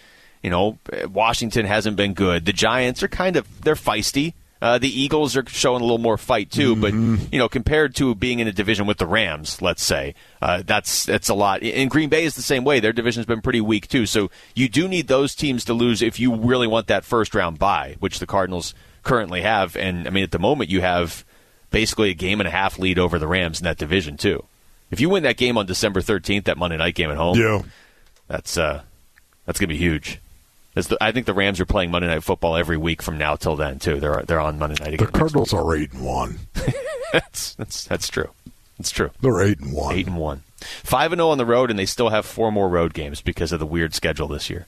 you 0.44 0.50
know 0.50 0.78
Washington 1.12 1.66
hasn't 1.66 1.98
been 1.98 2.14
good. 2.14 2.46
The 2.46 2.54
Giants 2.54 3.04
are 3.04 3.08
kind 3.08 3.36
of 3.36 3.48
they're 3.62 3.76
feisty. 3.76 4.34
Uh, 4.64 4.78
the 4.78 5.02
Eagles 5.02 5.36
are 5.36 5.44
showing 5.48 5.82
a 5.82 5.84
little 5.84 5.98
more 5.98 6.20
fight 6.20 6.52
too, 6.52 6.76
but 6.76 6.94
you 6.94 7.40
know 7.40 7.50
compared 7.50 7.96
to 7.96 8.14
being 8.14 8.38
in 8.40 8.48
a 8.48 8.52
division 8.52 8.86
with 8.86 9.00
the 9.00 9.08
Rams, 9.08 9.60
let's 9.60 9.84
say 9.84 10.14
uh, 10.40 10.62
that's 10.64 11.06
that's 11.06 11.30
a 11.30 11.34
lot. 11.34 11.64
And 11.64 11.90
Green 11.90 12.10
Bay 12.10 12.26
is 12.26 12.36
the 12.36 12.44
same 12.44 12.64
way. 12.64 12.80
Their 12.80 12.94
division's 12.94 13.26
been 13.26 13.42
pretty 13.42 13.60
weak 13.62 13.88
too. 13.88 14.06
So 14.06 14.30
you 14.54 14.70
do 14.70 14.88
need 14.88 15.08
those 15.08 15.34
teams 15.34 15.66
to 15.66 15.74
lose 15.74 16.04
if 16.04 16.20
you 16.20 16.36
really 16.36 16.68
want 16.68 16.86
that 16.88 17.04
first 17.04 17.34
round 17.34 17.58
bye, 17.58 17.96
which 18.00 18.20
the 18.20 18.28
Cardinals 18.28 18.76
currently 19.02 19.42
have. 19.42 19.76
And 19.76 20.06
I 20.08 20.12
mean 20.12 20.24
at 20.24 20.32
the 20.32 20.38
moment 20.38 20.70
you 20.70 20.82
have 20.82 21.26
basically 21.72 22.12
a 22.12 22.14
game 22.14 22.40
and 22.40 22.48
a 22.48 22.52
half 22.52 22.78
lead 22.78 23.00
over 23.00 23.18
the 23.18 23.28
Rams 23.28 23.60
in 23.62 23.64
that 23.64 23.78
division 23.80 24.16
too. 24.16 24.46
If 24.92 25.00
you 25.00 25.10
win 25.10 25.24
that 25.24 25.38
game 25.38 25.58
on 25.58 25.66
December 25.66 26.02
thirteenth, 26.02 26.46
that 26.46 26.60
Monday 26.60 26.78
night 26.78 26.94
game 26.94 27.10
at 27.10 27.18
home, 27.18 27.36
Yeah. 27.40 27.62
that's 28.28 28.60
uh, 28.60 28.84
that's 29.48 29.60
gonna 29.60 29.70
be 29.70 29.78
huge. 29.78 30.20
The, 30.74 30.98
I 31.02 31.12
think 31.12 31.26
the 31.26 31.34
Rams 31.34 31.60
are 31.60 31.66
playing 31.66 31.92
Monday 31.92 32.08
Night 32.08 32.24
Football 32.24 32.56
every 32.56 32.78
week 32.78 33.02
from 33.02 33.18
now 33.18 33.36
till 33.36 33.56
then 33.56 33.80
too. 33.80 34.00
They're 34.00 34.24
they're 34.24 34.40
on 34.40 34.58
Monday 34.58 34.82
night 34.82 34.94
again. 34.94 35.08
The. 35.08 35.12
Cardinals 35.12 35.54
are 35.54 35.76
eight 35.76 35.92
and 35.94 36.06
one. 36.06 36.40
that's, 37.14 37.56
that's 37.56 37.84
that's 37.86 38.08
true. 38.08 38.30
It's 38.80 38.92
true. 38.92 39.12
They're 39.22 39.42
eight 39.42 39.60
and 39.60 39.74
one. 39.74 39.96
Eight 39.96 40.08
and 40.08 40.18
one. 40.18 40.44
Five 40.62 41.12
and 41.12 41.20
zero 41.20 41.30
on 41.30 41.38
the 41.38 41.46
road, 41.46 41.70
and 41.70 41.78
they 41.78 41.86
still 41.86 42.10
have 42.10 42.26
four 42.26 42.52
more 42.52 42.70
road 42.70 42.94
games 42.94 43.22
because 43.22 43.52
of 43.52 43.60
the 43.60 43.66
weird 43.66 43.94
schedule 43.94 44.28
this 44.28 44.50
year. 44.50 44.68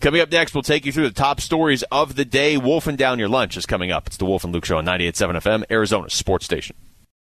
Coming 0.00 0.20
up 0.20 0.30
next, 0.30 0.54
we'll 0.54 0.62
take 0.62 0.84
you 0.84 0.92
through 0.92 1.08
the 1.08 1.14
top 1.14 1.40
stories 1.40 1.82
of 1.90 2.14
the 2.14 2.24
day. 2.24 2.56
Wolfing 2.56 2.96
down 2.96 3.18
your 3.18 3.28
lunch 3.28 3.56
is 3.56 3.66
coming 3.66 3.90
up. 3.90 4.06
It's 4.06 4.16
the 4.16 4.24
Wolf 4.24 4.44
and 4.44 4.52
Luke 4.52 4.64
Show 4.64 4.78
on 4.78 4.84
98.7 4.84 5.36
FM, 5.36 5.64
Arizona 5.70 6.10
Sports 6.10 6.44
Station. 6.44 6.76